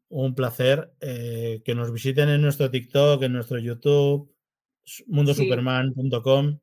[0.09, 0.91] Un placer.
[1.01, 4.31] eh, que nos visiten en nuestro TikTok, en nuestro YouTube,
[5.07, 6.59] mundosuperman.com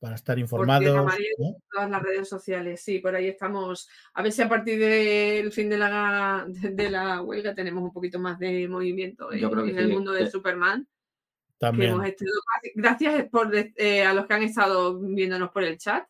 [0.00, 1.06] para estar informados.
[1.38, 1.56] ¿no?
[1.70, 3.88] Todas las redes sociales, sí, por ahí estamos.
[4.14, 8.18] A ver si a partir del fin de la, de la huelga tenemos un poquito
[8.18, 10.30] más de movimiento Yo en, creo que en el sí, mundo de sí.
[10.32, 10.84] Superman.
[10.84, 11.90] que También.
[11.92, 12.30] hemos estado-
[12.74, 16.06] gracias por, eh, a los que han estado viéndonos por el chat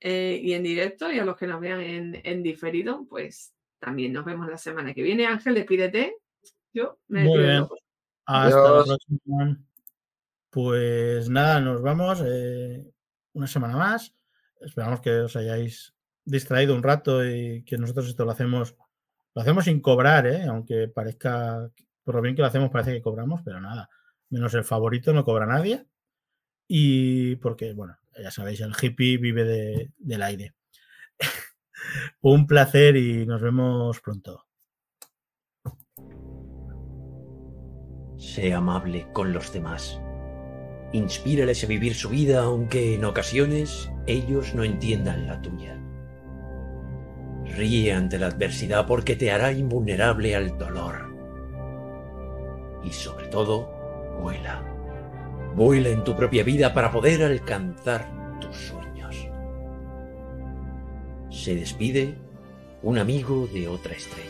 [0.00, 4.12] eh, y en directo y a los que nos vean en, en diferido, pues también
[4.12, 5.26] nos vemos la semana que viene.
[5.26, 6.16] Ángel, despídete.
[6.72, 7.80] Yo me Muy despido bien.
[8.26, 9.60] Hasta la próxima.
[10.50, 12.84] Pues nada, nos vamos eh,
[13.34, 14.14] una semana más.
[14.60, 15.94] Esperamos que os hayáis
[16.24, 18.74] distraído un rato y que nosotros esto lo hacemos,
[19.34, 20.44] lo hacemos sin cobrar, ¿eh?
[20.44, 21.70] aunque parezca,
[22.04, 23.88] por lo bien que lo hacemos, parece que cobramos, pero nada,
[24.28, 25.86] menos el favorito no cobra nadie.
[26.68, 30.54] Y porque, bueno, ya sabéis, el hippie vive de- del aire.
[32.20, 34.46] un placer y nos vemos pronto.
[38.18, 40.00] Sé amable con los demás.
[40.92, 45.78] Inspírales a vivir su vida aunque en ocasiones ellos no entiendan la tuya.
[47.44, 51.14] Ríe ante la adversidad porque te hará invulnerable al dolor.
[52.84, 53.70] Y sobre todo,
[54.20, 54.62] vuela.
[55.54, 59.28] Vuela en tu propia vida para poder alcanzar tus sueños.
[61.30, 62.16] Se despide
[62.82, 64.29] un amigo de otra estrella.